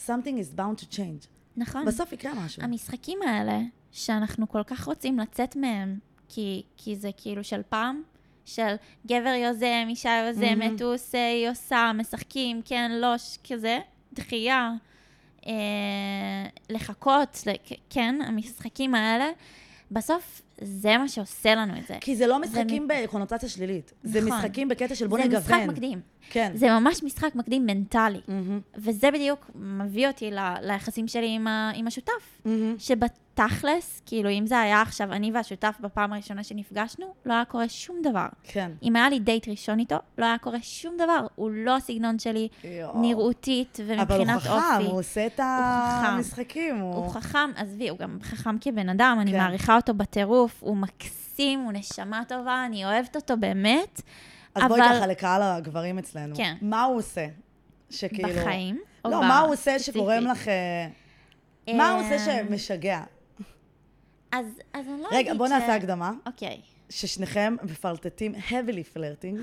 something 0.05 0.09
is 0.39 0.59
bound 0.59 0.81
to 0.81 0.93
change. 0.95 1.27
נכון. 1.57 1.85
בסוף 1.85 2.11
יקרה 2.11 2.31
משהו. 2.45 2.63
המשחקים 2.63 3.19
האלה, 3.21 3.59
שאנחנו 3.91 4.49
כל 4.49 4.63
כך 4.63 4.85
רוצים 4.85 5.19
לצאת 5.19 5.55
מהם, 5.55 5.99
כי, 6.29 6.63
כי 6.77 6.95
זה 6.95 7.09
כאילו 7.17 7.43
של 7.43 7.61
פעם, 7.69 8.01
של 8.45 8.75
גבר 9.07 9.33
יוזם, 9.43 9.85
אישה 9.89 10.23
יוזמת, 10.27 10.81
הוא 10.81 10.93
עושה, 10.93 11.27
היא 11.27 11.49
עושה, 11.49 11.91
משחקים, 11.95 12.61
כן, 12.65 12.91
לא, 12.91 13.15
כזה, 13.49 13.79
דחייה, 14.13 14.71
לחכות, 16.69 17.43
לכ- 17.45 17.79
כן, 17.89 18.15
המשחקים 18.27 18.95
האלה, 18.95 19.29
בסוף 19.91 20.41
זה 20.63 20.97
מה 20.97 21.07
שעושה 21.07 21.55
לנו 21.55 21.77
את 21.77 21.87
זה. 21.87 21.97
כי 22.01 22.15
זה 22.15 22.27
לא 22.27 22.33
זה 22.33 22.39
משחקים 22.59 22.83
מ- 22.83 22.87
בקונוטציה 23.03 23.49
שלילית. 23.49 23.93
זה 24.03 24.21
נכון. 24.21 24.31
משחקים 24.37 24.67
בקטע 24.67 24.95
של 24.95 25.07
בוא 25.07 25.17
זה 25.17 25.23
נגוון. 25.25 25.39
משחק 25.41 25.59
מקדים. 25.67 26.01
כן. 26.29 26.51
זה 26.55 26.67
ממש 26.69 27.03
משחק 27.03 27.35
מקדים 27.35 27.65
מנטלי. 27.65 28.19
מהמם, 28.27 28.59
וזה 28.75 29.11
בדיוק 29.11 29.51
מביא 29.55 30.07
אותי 30.07 30.31
ל- 30.31 30.39
ליחסים 30.61 31.07
שלי 31.07 31.27
עם, 31.35 31.47
ה- 31.47 31.71
עם 31.75 31.87
השותף. 31.87 32.11
מהמם. 32.45 32.75
שבתכלס, 32.79 34.01
כאילו, 34.05 34.29
אם 34.29 34.45
זה 34.47 34.59
היה 34.59 34.81
עכשיו 34.81 35.11
אני 35.13 35.31
והשותף 35.31 35.75
בפעם 35.79 36.13
הראשונה 36.13 36.43
שנפגשנו, 36.43 37.13
לא 37.25 37.33
היה 37.33 37.45
קורה 37.45 37.69
שום 37.69 37.95
דבר. 38.03 38.25
כן. 38.43 38.71
אם 38.83 38.95
היה 38.95 39.09
לי 39.09 39.19
דייט 39.19 39.47
ראשון 39.47 39.79
איתו, 39.79 39.95
לא 40.17 40.25
היה 40.25 40.37
קורה 40.37 40.57
שום 40.61 40.93
דבר. 40.97 41.27
הוא 41.35 41.51
לא 41.51 41.75
הסגנון 41.75 42.19
שלי, 42.19 42.47
יואו. 42.63 43.01
נראותית 43.01 43.77
אבל 43.85 43.91
הוא 43.95 43.99
ומבחינת 44.01 44.41
חכם, 44.41 44.51
אופי. 44.75 44.85
הוא 44.91 44.99
עושה 44.99 45.25
את. 45.27 45.39
המשחקים. 45.39 46.77
הוא 46.79 47.09
חכם, 47.09 47.49
עזבי, 47.55 47.89
הוא 47.89 47.97
גם 47.97 48.17
חכם 48.21 48.57
כבן 48.61 48.89
אדם, 48.89 49.17
אני 49.21 49.31
כן. 49.31 49.37
מעריכה 49.37 49.75
אותו 49.75 49.93
בטירוף, 49.93 50.48
הוא 50.59 50.77
מקסים, 50.77 51.59
הוא 51.59 51.71
נשמה 51.73 52.23
טובה, 52.27 52.65
אני 52.65 52.85
אוהבת 52.85 53.15
אותו 53.15 53.37
באמת. 53.37 54.01
אז 54.55 54.63
בואי 54.67 54.81
אבל- 54.81 54.89
ככה 54.97 55.07
לקהל 55.07 55.41
הגברים 55.41 55.99
אצלנו. 55.99 56.35
כן. 56.35 56.55
מה 56.61 56.83
הוא 56.83 56.97
עושה? 56.97 57.27
שכאילו... 57.89 58.29
בחיים. 58.41 58.79
או 59.05 59.09
לא, 59.11 59.19
מה 59.21 59.39
הוא 59.39 59.53
עושה? 59.53 59.79
שגורם 59.79 60.23
לך... 60.23 60.47
אה, 60.47 61.73
מה 61.73 61.91
הוא 61.91 62.01
עושה 62.01 62.41
אמ, 62.41 62.47
שמשגע? 62.47 63.01
אז, 64.31 64.45
אז 64.73 64.87
אני 64.87 65.01
לא 65.01 65.07
רגע, 65.11 65.19
אגיד 65.19 65.37
בוא 65.37 65.47
ש... 65.47 65.51
נעשה 65.51 65.75
הקדמה. 65.75 66.11
אוקיי. 66.25 66.61
ששניכם 66.89 67.55
מפלרטטים 67.63 68.35
heavily 68.49 68.97
flirting, 68.97 69.37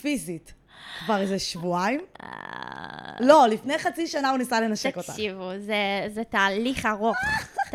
פיזית, 0.00 0.54
כבר 1.04 1.20
איזה 1.20 1.38
שבועיים. 1.38 2.00
אה, 2.22 2.28
לא, 3.20 3.46
לפני 3.50 3.78
חצי 3.78 4.06
שנה 4.06 4.30
הוא 4.30 4.38
ניסה 4.38 4.60
לנשק 4.60 4.96
אותך. 4.96 5.10
תקשיבו, 5.10 5.50
זה, 5.58 6.06
זה 6.14 6.24
תהליך 6.24 6.86
ארוך, 6.86 7.16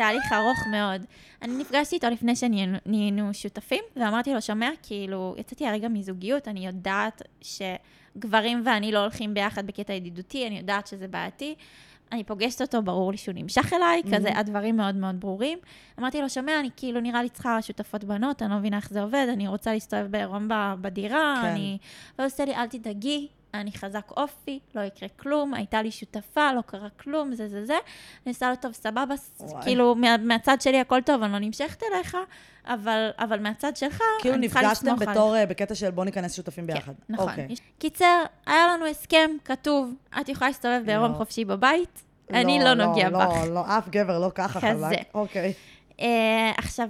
תהליך 0.00 0.32
ארוך 0.32 0.58
מאוד. 0.70 1.04
אני 1.42 1.56
נפגשתי 1.58 1.94
איתו 1.94 2.10
לפני 2.10 2.36
שנהיינו 2.36 3.34
שותפים, 3.34 3.84
ואמרתי 3.96 4.34
לו, 4.34 4.42
שומע, 4.42 4.70
כאילו, 4.82 5.34
יצאתי 5.38 5.66
הרגע 5.66 5.88
מזוגיות, 5.88 6.48
אני 6.48 6.66
יודעת 6.66 7.22
שגברים 7.40 8.62
ואני 8.64 8.92
לא 8.92 8.98
הולכים 8.98 9.34
ביחד 9.34 9.66
בקטע 9.66 9.92
ידידותי, 9.92 10.46
אני 10.46 10.58
יודעת 10.58 10.86
שזה 10.86 11.08
בעייתי. 11.08 11.54
אני 12.12 12.24
פוגשת 12.24 12.60
אותו, 12.60 12.82
ברור 12.82 13.10
לי 13.10 13.16
שהוא 13.16 13.34
נמשך 13.38 13.72
אליי, 13.72 14.02
Mm-hmm. 14.04 14.16
כזה, 14.16 14.38
הדברים 14.38 14.76
מאוד 14.76 14.94
מאוד 14.94 15.20
ברורים. 15.20 15.58
אמרתי 15.98 16.20
לו, 16.20 16.30
שומע, 16.30 16.60
אני 16.60 16.68
כאילו, 16.76 17.00
נראה 17.00 17.22
לי 17.22 17.28
צריכה 17.28 17.62
שותפות 17.62 18.04
בנות, 18.04 18.42
אני 18.42 18.50
לא 18.50 18.56
מבינה 18.56 18.76
איך 18.76 18.90
זה 18.90 19.02
עובד, 19.02 19.26
אני 19.32 19.48
רוצה 19.48 19.72
להסתובב 19.72 20.06
בעירום 20.10 20.48
בדירה, 20.80 21.40
כן. 21.42 21.48
אני... 21.48 21.78
והוא 22.18 22.26
עושה 22.26 22.44
לי, 22.44 22.54
אל 22.54 22.66
תדאגי, 22.66 23.28
אני 23.54 23.72
חזק 23.72 24.10
אופי, 24.16 24.58
לא 24.74 24.80
יקרה 24.80 25.08
כלום, 25.08 25.54
הייתה 25.54 25.82
לי 25.82 25.90
שותפה, 25.90 26.52
לא 26.52 26.60
קרה 26.66 26.88
כלום, 27.02 27.34
זה 27.34 27.48
זה 27.48 27.64
זה. 27.66 27.74
אני 28.26 28.32
עושה 28.32 28.50
לו, 28.50 28.56
טוב, 28.56 28.72
סבבה, 28.72 29.04
וואי. 29.40 29.62
כאילו, 29.62 29.94
מה, 29.94 30.16
מהצד 30.16 30.60
שלי 30.60 30.80
הכל 30.80 31.00
טוב, 31.06 31.22
אני 31.22 31.32
לא 31.32 31.38
נמשכת 31.38 31.82
אליך, 31.82 32.16
אבל, 32.66 33.10
אבל 33.18 33.40
מהצד 33.42 33.76
שלך, 33.76 34.00
כאילו 34.20 34.34
אני 34.34 34.48
צריכה 34.48 34.62
נפגשתם 34.66 34.86
לסמוך 34.86 35.02
בתור, 35.08 35.36
אה, 35.36 35.46
בקטע 35.46 35.74
של 35.74 35.90
בוא 35.90 36.04
ניכנס 36.04 36.34
שותפים 36.34 36.66
ביחד. 36.66 36.92
כן, 37.06 37.14
נכון. 37.14 37.28
אוקיי. 37.28 37.46
יש- 37.50 37.60
קיצר, 37.78 38.22
היה 38.46 38.66
לנו 38.68 38.86
הסכם 38.86 39.30
כתוב, 39.44 39.94
את 40.20 40.28
יכולה 40.28 40.48
להסתובב 40.50 40.82
בעירום 40.86 41.12
לא. 41.12 41.16
חופשי 41.16 41.44
בבית, 41.44 42.02
אני 42.32 42.60
לא 42.64 42.74
נוגע 42.74 43.08
לא, 43.10 43.18
בך. 43.18 43.36
לא, 43.46 43.54
לא, 43.54 43.78
אף 43.78 43.88
גבר 43.88 44.18
לא 44.18 44.30
ככה 44.34 44.60
כזה. 44.60 44.86
חזק. 44.86 44.96
אוקיי. 45.14 45.52
אה, 46.00 46.52
עכשיו, 46.56 46.88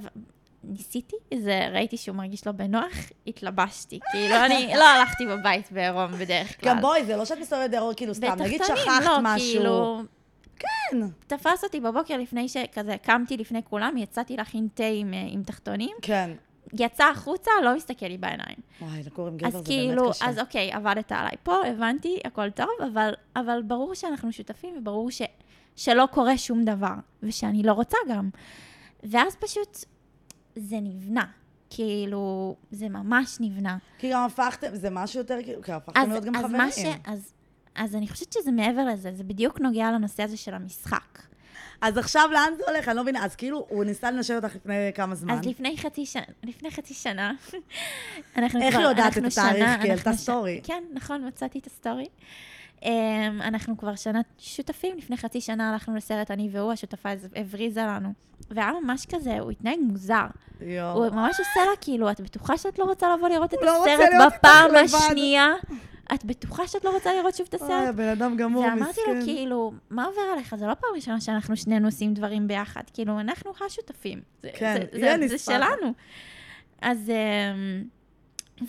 ניסיתי, 0.65 1.17
זה, 1.39 1.69
ראיתי 1.73 1.97
שהוא 1.97 2.17
מרגיש 2.17 2.47
לא 2.47 2.53
בנוח, 2.53 2.93
התלבשתי. 3.27 3.99
כאילו, 4.11 4.37
אני 4.37 4.73
לא 4.77 4.85
הלכתי 4.85 5.27
בבית 5.27 5.73
בעירום 5.73 6.13
בדרך 6.13 6.61
כלל. 6.61 6.71
גם 6.71 6.81
בואי, 6.81 7.05
זה 7.05 7.17
לא 7.17 7.25
שאת 7.25 7.39
מסתובבת 7.39 7.71
דרור, 7.71 7.95
כאילו 7.95 8.15
סתם, 8.15 8.37
נגיד 8.39 8.63
שכחת 8.65 9.05
לא, 9.05 9.19
משהו. 9.23 9.49
כאילו... 9.53 10.03
כן. 10.57 10.99
תפס 11.27 11.65
אותי 11.65 11.81
בבוקר 11.81 12.17
לפני 12.17 12.49
שכזה 12.49 12.97
קמתי 13.03 13.37
לפני 13.37 13.61
כולם, 13.65 13.97
יצאתי 13.97 14.37
להכין 14.37 14.69
תה 14.75 14.85
עם, 14.85 15.15
אה, 15.15 15.25
עם 15.29 15.43
תחתונים, 15.43 15.97
כן. 16.03 16.31
יצא 16.73 17.05
החוצה, 17.05 17.51
לא 17.65 17.77
מסתכל 17.77 18.07
לי 18.07 18.19
בעיניים. 18.19 18.57
וואי, 18.81 19.03
לגור 19.03 19.29
עם 19.29 19.37
גבר 19.37 19.49
אז 19.49 19.53
זה 19.53 19.61
כאילו, 19.65 20.03
באמת 20.03 20.15
קשה. 20.15 20.29
אז 20.29 20.39
אוקיי, 20.39 20.73
עבדת 20.73 21.13
עליי 21.13 21.35
פה, 21.43 21.67
הבנתי, 21.67 22.19
הכל 22.25 22.51
טוב, 22.51 22.69
אבל, 22.93 23.13
אבל 23.37 23.63
ברור 23.63 23.95
שאנחנו 23.95 24.33
שותפים, 24.33 24.75
וברור 24.79 25.11
ש, 25.11 25.23
שלא 25.77 26.05
קורה 26.11 26.39
שום 26.39 26.65
דבר, 26.65 26.95
ושאני 27.23 27.63
לא 27.63 27.73
רוצה 27.73 27.97
גם. 28.09 28.31
ואז 29.03 29.37
פשוט 29.37 29.85
זה 30.57 30.77
נבנה. 30.83 31.25
כאילו, 31.71 32.57
זה 32.71 32.89
ממש 32.89 33.37
נבנה. 33.41 33.79
כי 33.99 34.11
גם 34.13 34.25
הפכתם, 34.25 34.77
זה 34.77 34.91
משהו 34.91 35.21
יותר, 35.21 35.39
כאילו, 35.45 35.63
כי 35.63 35.73
הפכתם 35.73 36.11
להיות 36.11 36.25
גם 36.25 36.37
אז 36.37 36.45
חברים. 36.45 36.71
ש... 36.71 36.79
אז, 37.05 37.33
אז 37.75 37.95
אני 37.95 38.09
חושבת 38.09 38.33
שזה 38.33 38.53
מעבר 38.53 38.85
לזה, 38.85 39.13
זה 39.15 39.25
בדיוק 39.25 39.61
נוגע 39.61 39.93
לנושא 39.93 40.23
הזה 40.23 40.37
של 40.37 40.55
המשחק. 40.55 41.23
אז 41.81 41.99
עכשיו 41.99 42.29
לאן 42.33 42.53
זה 42.57 42.63
הולך? 42.69 42.89
אני 42.89 42.97
לא 42.97 43.03
מבינה. 43.03 43.25
אז 43.25 43.37
כאילו, 43.37 43.67
הוא 43.69 43.85
ניסה 43.85 44.11
לנשק 44.11 44.35
אותך 44.35 44.55
לפני 44.55 44.91
כמה 44.95 45.15
זמן. 45.15 45.39
אז 45.39 45.47
לפני 45.47 45.77
חצי 45.79 46.07
שנה, 46.07 46.23
לפני 46.43 46.71
חצי 46.71 46.95
שנה, 46.95 47.33
אנחנו 48.37 48.63
איך 48.63 48.75
כבר, 48.75 48.83
היא 48.83 48.89
יודעת 48.89 49.07
אנחנו 49.07 49.29
את 49.29 49.33
התאריך? 49.33 49.83
כי 49.83 49.91
העלתה 49.91 50.13
story. 50.13 50.61
כן, 50.65 50.83
נכון, 50.93 51.27
מצאתי 51.27 51.59
את 51.59 51.67
ה 51.67 51.72
story. 51.72 52.07
Um, 52.83 52.87
אנחנו 53.41 53.77
כבר 53.77 53.95
שנה 53.95 54.21
שותפים, 54.39 54.99
לפני 54.99 55.17
חצי 55.17 55.41
שנה 55.41 55.71
הלכנו 55.71 55.97
לסרט, 55.97 56.31
אני 56.31 56.49
והוא, 56.53 56.73
השותפה 56.73 57.09
הבריזה 57.37 57.81
לנו. 57.83 58.13
והיה 58.51 58.73
ממש 58.83 59.07
כזה, 59.07 59.39
הוא 59.39 59.51
התנהג 59.51 59.79
מוזר. 59.83 60.27
יואו. 60.61 61.05
הוא 61.05 61.15
ממש 61.15 61.39
עושה 61.39 61.61
לה, 61.71 61.77
כאילו, 61.81 62.11
את 62.11 62.21
בטוחה 62.21 62.59
שאת 62.59 62.79
לא 62.79 62.85
רוצה 62.85 63.17
לבוא 63.17 63.29
לראות 63.29 63.55
את 63.55 63.59
לא 63.63 63.85
הסרט 63.87 64.09
בפעם 64.27 64.71
לבד." 64.75 64.95
השנייה? 64.95 65.49
את 66.15 66.25
בטוחה 66.25 66.67
שאת 66.67 66.85
לא 66.85 66.91
רוצה 66.91 67.15
לראות 67.15 67.35
שוב 67.35 67.47
את 67.49 67.55
אוי, 67.55 67.65
הסרט? 67.65 67.89
הבן 67.89 68.09
אדם 68.09 68.37
גמור, 68.37 68.63
מסכן. 68.63 68.79
ואמרתי 68.79 69.01
לו, 69.07 69.25
כאילו, 69.25 69.73
מה 69.91 70.05
עובר 70.05 70.21
עליך? 70.33 70.55
זה 70.57 70.67
לא 70.67 70.75
פעם 70.75 70.91
ראשונה 70.95 71.21
שאנחנו 71.21 71.57
שנינו 71.57 71.89
עושים 71.89 72.15
דברים 72.15 72.49
ביחד. 72.49 72.83
כאילו, 72.93 73.21
אנחנו 73.21 73.53
השותפים. 73.67 74.21
כן, 74.55 74.77
זה, 74.93 74.99
יהיה 74.99 75.19
זה, 75.19 75.29
זה. 75.29 75.39
שלנו. 75.39 75.93
אז... 76.83 77.11
אמ, 77.11 77.85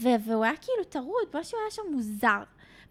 ו- 0.03 0.25
והוא 0.25 0.43
היה 0.43 0.53
כאילו 0.61 0.83
טרוד, 0.89 1.27
משהו 1.39 1.57
היה 1.59 1.71
שם 1.71 1.81
מוזר. 1.91 2.43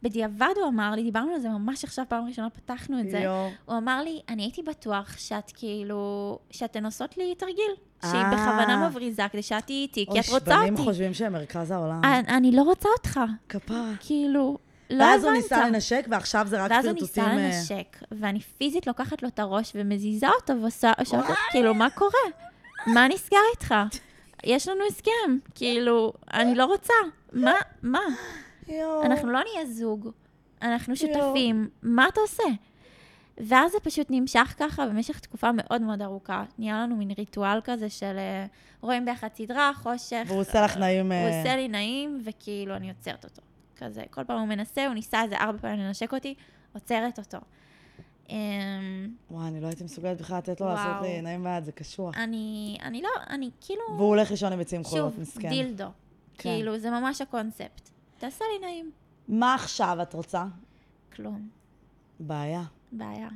בדיעבד 0.02 0.54
הוא 0.56 0.68
אמר 0.68 0.90
לי, 0.90 1.02
דיברנו 1.02 1.34
על 1.34 1.40
זה 1.40 1.48
ממש 1.48 1.84
עכשיו, 1.84 2.04
פעם 2.08 2.26
ראשונה 2.26 2.50
פתחנו 2.50 3.00
את 3.00 3.10
זה. 3.10 3.28
הוא 3.64 3.76
אמר 3.78 4.02
לי, 4.02 4.20
אני 4.28 4.42
הייתי 4.42 4.62
בטוח 4.62 5.18
שאת 5.18 5.52
כאילו, 5.54 6.38
שאתן 6.50 6.84
עושות 6.84 7.16
לי 7.16 7.34
תרגיל. 7.34 7.72
שהיא 8.02 8.14
אה. 8.14 8.30
בכוונה 8.30 8.88
מבריזה 8.88 9.22
כדי 9.32 9.42
שאת 9.42 9.66
תהיי 9.66 9.82
איתי, 9.82 10.06
כי 10.12 10.20
את 10.20 10.24
אוי, 10.28 10.34
רוצה 10.34 10.50
שבנים 10.50 10.72
אותי. 10.72 10.84
חושבים 10.84 11.14
שהם 11.14 11.32
מרכז 11.32 11.70
העולם. 11.70 12.04
אני, 12.04 12.36
אני 12.36 12.52
לא 12.52 12.62
רוצה 12.62 12.88
אותך. 12.98 13.20
כפרה. 13.48 13.92
כאילו, 14.00 14.58
לא 14.90 15.04
הבנת. 15.04 15.14
ואז 15.14 15.24
הוא 15.24 15.32
ניסה 15.32 15.68
לנשק, 15.68 16.06
ועכשיו 16.10 16.46
זה 16.48 16.64
רק 16.64 16.70
ואז 16.70 16.84
הוא 16.84 16.94
פרטוטים... 16.94 17.24
ניסה 17.24 17.42
אה, 17.42 17.58
לנשק, 17.58 17.96
ואני 18.12 18.40
פיזית 18.40 18.86
לוקחת 18.86 19.22
לו 19.22 19.28
את 19.28 19.38
הראש 19.38 19.72
ומזיזה 19.74 20.28
אותו 20.28 20.60
ועושה, 20.60 20.92
כאילו, 21.50 21.74
מה 21.74 21.90
קורה? 21.90 22.20
מה 22.86 23.08
נסגר 23.08 23.38
איתך? 23.54 23.74
יש 24.44 24.68
לנו 24.68 24.80
הסכם, 24.90 25.38
כאילו, 25.54 26.12
אני 26.34 26.54
לא 26.54 26.64
רוצה. 26.64 26.94
מה, 27.32 27.52
מה? 27.82 28.00
יואו. 28.70 29.02
אנחנו 29.02 29.30
לא 29.30 29.40
נהיה 29.52 29.66
זוג, 29.66 30.10
אנחנו 30.62 30.96
שותפים, 30.96 31.68
מה 31.82 32.08
אתה 32.08 32.20
עושה? 32.20 32.42
ואז 33.38 33.72
זה 33.72 33.78
פשוט 33.82 34.06
נמשך 34.10 34.54
ככה 34.58 34.86
במשך 34.86 35.20
תקופה 35.20 35.50
מאוד 35.52 35.82
מאוד 35.82 36.02
ארוכה. 36.02 36.44
נהיה 36.58 36.82
לנו 36.82 36.96
מין 36.96 37.10
ריטואל 37.18 37.60
כזה 37.64 37.88
של 37.88 38.16
אה, 38.18 38.46
רואים 38.80 39.04
ביחד 39.04 39.28
סדרה, 39.34 39.70
חושך. 39.74 40.24
והוא 40.26 40.40
עושה 40.40 40.64
לך 40.64 40.76
נעים... 40.76 41.12
הוא 41.12 41.20
אה, 41.20 41.38
עושה 41.38 41.56
לי 41.56 41.68
נעים, 41.68 42.20
וכאילו 42.24 42.76
אני 42.76 42.88
עוצרת 42.88 43.24
אותו. 43.24 43.42
כזה, 43.76 44.02
כל 44.10 44.24
פעם 44.24 44.38
הוא 44.38 44.48
מנסה, 44.48 44.86
הוא 44.86 44.94
ניסה 44.94 45.22
איזה 45.22 45.36
ארבע 45.36 45.58
פעמים 45.58 45.78
לנשק 45.78 46.14
אותי, 46.14 46.34
עוצרת 46.74 47.18
אותו. 47.18 47.38
אמ, 48.30 48.36
וואי, 49.30 49.48
אני 49.48 49.60
לא 49.60 49.66
הייתי 49.66 49.84
מסוגלת 49.84 50.20
בכלל 50.20 50.38
לתת 50.38 50.60
לו. 50.60 50.66
לעשות 50.66 51.02
לי 51.02 51.22
נעים 51.22 51.44
בעד, 51.44 51.64
זה 51.64 51.72
קשוח. 51.72 52.16
אני, 52.16 52.78
אני 52.82 53.02
לא, 53.02 53.08
אני 53.30 53.50
כאילו, 53.60 53.82
והוא 53.96 54.08
הולך 54.08 54.30
לישון 54.30 54.52
עם 54.52 54.58
ביצים 54.58 54.84
חולות, 54.84 55.12
שוב, 55.12 55.20
מסכן. 55.20 55.48
דילדו. 55.48 55.84
כן. 55.84 55.90
כאילו, 56.42 56.78
זה 56.78 56.90
ממש 56.90 57.20
הקונספט. 57.20 57.90
תעשה 58.20 58.44
לי 58.54 58.66
נעים. 58.66 58.90
מה 59.28 59.54
עכשיו 59.54 59.98
את 60.02 60.14
רוצה? 60.14 60.44
כלום. 61.16 61.48
בעיה. 62.20 62.62
בעיה. 62.92 63.28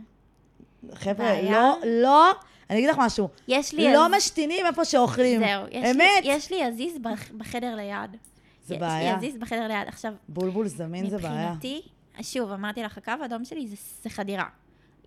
חבר'ה, 0.95 1.14
בעיה? 1.26 1.53
לא, 1.53 1.78
לא, 2.03 2.32
אני 2.70 2.78
אגיד 2.78 2.91
לך 2.91 2.97
משהו. 2.99 3.28
יש 3.49 3.74
לי... 3.74 3.93
לא 3.93 4.07
עז- 4.07 4.12
משתינים 4.16 4.66
איפה 4.66 4.85
שאוכלים. 4.85 5.41
זהו, 5.41 5.66
יש 5.70 5.74
לי, 5.85 5.91
אמת. 5.91 6.22
יש 6.24 6.51
לי 6.53 6.62
עזיז 6.64 6.99
בח- 7.03 7.30
בחדר 7.39 7.74
ליד. 7.76 8.16
זה 8.66 8.74
יש 8.74 8.80
בעיה. 8.80 9.11
לי 9.11 9.16
עזיז 9.28 9.37
בחדר 9.41 9.68
ליד. 9.68 9.89
עכשיו, 9.89 10.12
בולבול 10.28 10.68
זמין 10.68 11.11
זה 11.11 11.18
בעיה. 11.18 11.53
מבחינתי, 11.53 11.82
שוב, 12.22 12.51
אמרתי 12.53 12.82
לך, 12.82 12.99
הקו 12.99 13.12
האדום 13.22 13.45
שלי 13.45 13.66
זה, 13.68 13.76
זה 14.03 14.11
חדירה. 14.11 14.45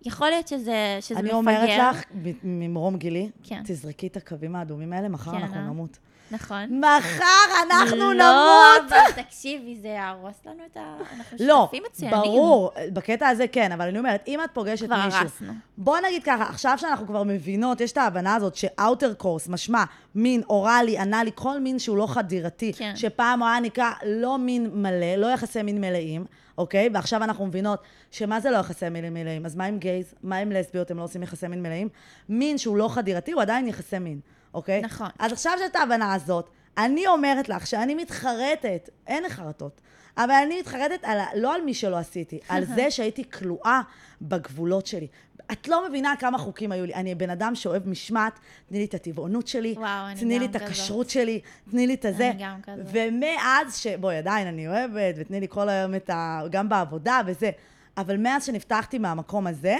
יכול 0.02 0.28
להיות 0.30 0.48
שזה, 0.48 0.98
שזה 1.00 1.14
אני 1.18 1.22
מפגר. 1.28 1.36
אומרת 1.36 1.68
לך, 1.94 2.02
ממרום 2.44 2.96
גילי, 2.96 3.30
כן. 3.42 3.62
תזרקי 3.66 4.06
את 4.06 4.16
הקווים 4.16 4.56
האדומים 4.56 4.92
האלה, 4.92 5.08
מחר 5.08 5.30
כן, 5.30 5.36
אנחנו 5.36 5.56
אה? 5.56 5.62
נמות. 5.62 5.98
נכון. 6.30 6.80
מחר 6.80 7.62
אנחנו 7.70 7.96
לא, 7.96 8.14
נמות! 8.14 8.92
אבל 8.92 9.22
תקשיבי, 9.22 9.76
זה 9.82 9.88
יהרוס 9.88 10.36
לנו 10.46 10.62
את 10.72 10.76
ה... 10.76 10.96
אנחנו 11.16 11.36
לא, 11.40 11.60
שותפים 11.62 11.82
מצוינים. 11.90 12.20
ברור, 12.20 12.70
בקטע 12.92 13.28
הזה 13.28 13.48
כן, 13.48 13.72
אבל 13.72 13.88
אני 13.88 13.98
אומרת, 13.98 14.24
אם 14.28 14.40
את 14.44 14.50
פוגשת 14.52 14.86
כבר 14.86 15.04
מישהו... 15.04 15.20
הרסנו. 15.20 15.52
בוא 15.76 15.98
נגיד 16.06 16.22
ככה, 16.24 16.42
עכשיו 16.42 16.78
שאנחנו 16.78 17.06
כבר 17.06 17.22
מבינות, 17.22 17.80
יש 17.80 17.92
את 17.92 17.96
ההבנה 17.96 18.34
הזאת 18.34 18.54
שאוטר 18.54 19.14
קורס, 19.14 19.48
משמע 19.48 19.84
מין 20.14 20.42
אוראלי, 20.48 20.98
אנאלי, 20.98 21.30
כל 21.34 21.60
מין 21.60 21.78
שהוא 21.78 21.96
לא 21.96 22.06
חדירתי, 22.06 22.72
כן. 22.72 22.96
שפעם 22.96 23.40
הוא 23.40 23.48
היה 23.48 23.60
נקרא 23.60 23.90
לא 24.06 24.38
מין 24.38 24.70
מלא, 24.72 25.14
לא 25.16 25.26
יחסי 25.26 25.62
מין 25.62 25.80
מלאים, 25.80 26.24
אוקיי? 26.58 26.88
ועכשיו 26.94 27.24
אנחנו 27.24 27.46
מבינות 27.46 27.82
שמה 28.10 28.40
זה 28.40 28.50
לא 28.50 28.56
יחסי 28.56 28.88
מין 28.88 29.14
מלאים? 29.14 29.46
אז 29.46 29.56
מה 29.56 29.64
עם 29.64 29.78
גייז? 29.78 30.14
מה 30.22 30.36
עם 30.36 30.52
לסביות? 30.52 30.90
הם 30.90 30.98
לא 30.98 31.02
עושים 31.02 31.22
יחסי 31.22 31.48
מין 31.48 31.62
מלאים? 31.62 31.88
מין 32.28 32.58
שהוא 32.58 32.76
לא 32.76 32.88
חדירתי 32.88 33.32
הוא 33.32 33.42
עדיין 33.42 33.68
יחסי 33.68 33.98
מין, 33.98 34.20
אוקיי? 34.54 34.80
נכון. 34.80 35.08
אז 35.18 35.32
עכשיו 35.32 35.52
שיש 35.58 35.70
את 35.70 35.76
ההבנה 35.76 36.14
הזאת, 36.14 36.50
אני 36.78 37.06
אומרת 37.06 37.48
לך 37.48 37.66
שאני 37.66 37.94
מתחרטת, 37.94 38.90
אין 39.06 39.22
לי 39.22 39.30
חרטות, 39.30 39.80
אבל 40.16 40.30
אני 40.46 40.60
מתחרטת 40.60 41.00
על, 41.02 41.18
לא 41.34 41.54
על 41.54 41.62
מי 41.62 41.74
שלא 41.74 41.96
עשיתי, 41.96 42.38
על 42.48 42.64
זה 42.64 42.90
שהייתי 42.90 43.30
כלואה 43.30 43.80
בגבולות 44.22 44.86
שלי. 44.86 45.06
את 45.52 45.68
לא 45.68 45.88
מבינה 45.88 46.14
כמה 46.18 46.38
חוקים 46.38 46.72
היו 46.72 46.86
לי. 46.86 46.94
אני 46.94 47.14
בן 47.14 47.30
אדם 47.30 47.54
שאוהב 47.54 47.88
משמעת, 47.88 48.38
תני 48.68 48.78
לי 48.78 48.84
את 48.84 48.94
הטבעונות 48.94 49.48
שלי, 49.48 49.74
וואו, 49.78 50.16
תני 50.18 50.38
לי 50.38 50.46
את. 50.46 50.56
הכשרות 50.56 51.10
שלי, 51.10 51.40
תני 51.70 51.86
לי 51.86 51.94
את 51.94 52.04
הזה. 52.04 52.30
אני 52.30 52.42
גם 52.42 52.62
כזאת. 52.62 52.86
ומאז 52.92 53.76
ש... 53.76 53.86
בואי, 53.86 54.16
עדיין 54.16 54.46
אני 54.46 54.68
אוהבת, 54.68 55.14
ותני 55.16 55.40
לי 55.40 55.46
כל 55.48 55.68
היום 55.68 55.94
את 55.94 56.10
ה... 56.10 56.40
גם 56.50 56.68
בעבודה 56.68 57.20
וזה. 57.26 57.50
אבל 57.96 58.16
מאז 58.16 58.44
שנפתחתי 58.44 58.98
מהמקום 58.98 59.46
הזה, 59.46 59.76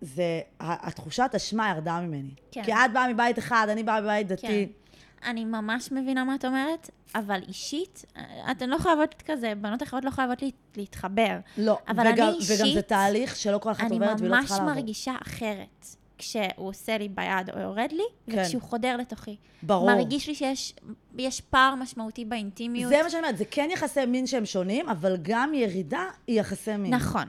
זה... 0.00 0.40
התחושת 0.60 1.30
אשמה 1.36 1.68
ירדה 1.70 2.00
ממני. 2.00 2.30
כן. 2.50 2.62
כי 2.64 2.72
את 2.72 2.92
באה 2.92 3.12
מבית 3.12 3.38
אחד, 3.38 3.66
אני 3.70 3.82
באה 3.82 4.00
מבית 4.00 4.28
דתי. 4.28 4.46
כן. 4.46 4.64
אני 5.30 5.44
ממש 5.44 5.92
מבינה 5.92 6.24
מה 6.24 6.34
את 6.34 6.44
אומרת, 6.44 6.90
אבל 7.14 7.40
אישית, 7.48 8.04
אתן 8.50 8.70
לא 8.70 8.78
חייבות 8.78 9.14
כזה, 9.26 9.52
בנות 9.60 9.82
אחרות 9.82 10.04
לא 10.04 10.10
חייבות 10.10 10.42
לה- 10.42 10.48
להתחבר. 10.76 11.38
לא, 11.58 11.78
אבל 11.88 12.06
וגם, 12.14 12.28
אני 12.28 12.36
אישית, 12.36 12.60
וגם 12.60 12.74
זה 12.74 12.82
תהליך 12.82 13.36
שלא 13.36 13.58
כל 13.58 13.72
אחת 13.72 13.80
אני 13.80 13.94
עוברת 13.94 14.20
לא 14.20 14.28
ממש 14.28 14.46
צריכה 14.48 14.54
לעבור. 14.64 14.74
מרגישה 14.74 15.14
אחרת 15.26 15.86
כשהוא 16.18 16.40
עושה 16.56 16.98
לי 16.98 17.08
ביד 17.08 17.50
או 17.54 17.60
יורד 17.60 17.92
לי, 17.92 18.02
כן. 18.30 18.42
וכשהוא 18.42 18.62
חודר 18.62 18.96
לתוכי. 18.96 19.36
ברור. 19.62 19.86
מרגיש 19.94 20.28
לי 20.28 20.34
שיש 20.34 20.74
יש 21.18 21.40
פער 21.40 21.74
משמעותי 21.74 22.24
באינטימיות. 22.24 22.88
זה 22.90 23.00
מה 23.02 23.10
שאני 23.10 23.22
אומרת, 23.22 23.38
זה 23.38 23.44
כן 23.50 23.68
יחסי 23.72 24.06
מין 24.06 24.26
שהם 24.26 24.46
שונים, 24.46 24.88
אבל 24.88 25.16
גם 25.22 25.54
ירידה 25.54 26.04
היא 26.26 26.40
יחסי 26.40 26.76
מין. 26.76 26.94
נכון. 26.94 27.24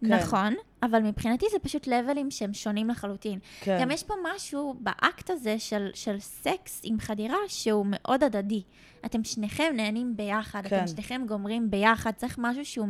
כן. 0.00 0.06
נכון, 0.14 0.54
אבל 0.90 1.02
מבחינתי 1.02 1.46
זה 1.52 1.58
פשוט 1.58 1.86
לבלים 1.86 2.30
שהם 2.30 2.54
שונים 2.54 2.88
לחלוטין. 2.88 3.38
כן. 3.60 3.78
גם 3.80 3.90
יש 3.90 4.02
פה 4.02 4.14
משהו 4.34 4.74
באקט 4.80 5.30
הזה 5.30 5.58
של, 5.58 5.88
של 5.94 6.20
סקס 6.20 6.80
עם 6.84 7.00
חדירה 7.00 7.38
שהוא 7.48 7.86
מאוד 7.88 8.24
הדדי. 8.24 8.62
אתם 9.06 9.24
שניכם 9.24 9.72
נהנים 9.76 10.16
ביחד, 10.16 10.66
כן. 10.66 10.76
אתם 10.76 10.86
שניכם 10.86 11.22
גומרים 11.28 11.70
ביחד, 11.70 12.10
צריך 12.16 12.36
משהו 12.38 12.64
שהוא, 12.64 12.88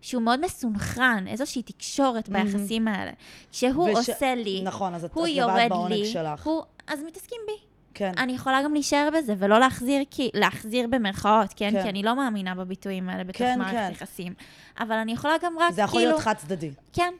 שהוא 0.00 0.22
מאוד 0.22 0.44
מסונכרן, 0.44 1.24
איזושהי 1.28 1.62
תקשורת 1.62 2.28
ביחסים 2.28 2.88
האלה. 2.88 3.10
כשהוא 3.52 3.88
וש- 3.90 3.96
עושה 4.10 4.34
לי, 4.34 4.62
נכון, 4.64 4.94
אז 4.94 5.06
הוא 5.12 5.24
את 5.26 5.30
יורד 5.30 5.72
לי, 5.88 6.06
שלך. 6.06 6.46
הוא, 6.46 6.62
אז 6.86 7.00
מתעסקים 7.06 7.40
בי. 7.46 7.66
כן. 7.94 8.12
אני 8.18 8.32
יכולה 8.32 8.62
גם 8.64 8.72
להישאר 8.72 9.08
בזה 9.18 9.34
ולא 9.38 9.58
להחזיר, 9.60 10.02
כי, 10.10 10.30
להחזיר 10.34 10.86
במרכאות, 10.90 11.52
כן? 11.56 11.70
כן. 11.72 11.82
כי 11.82 11.88
אני 11.88 12.02
לא 12.02 12.16
מאמינה 12.16 12.54
בביטויים 12.54 13.08
האלה 13.08 13.24
בתוך 13.24 13.38
כן, 13.38 13.58
מערכת 13.58 13.72
כן. 13.72 13.92
יחסים. 13.92 14.34
אבל 14.80 14.96
אני 14.96 15.12
יכולה 15.12 15.34
גם 15.42 15.58
רק, 15.58 15.72
זה 15.72 15.82
יכול 15.82 16.00
כאילו... 16.00 16.10
להיות 16.10 16.22
חד 16.22 16.34
צדדי. 16.34 16.70
כן. 16.92 17.12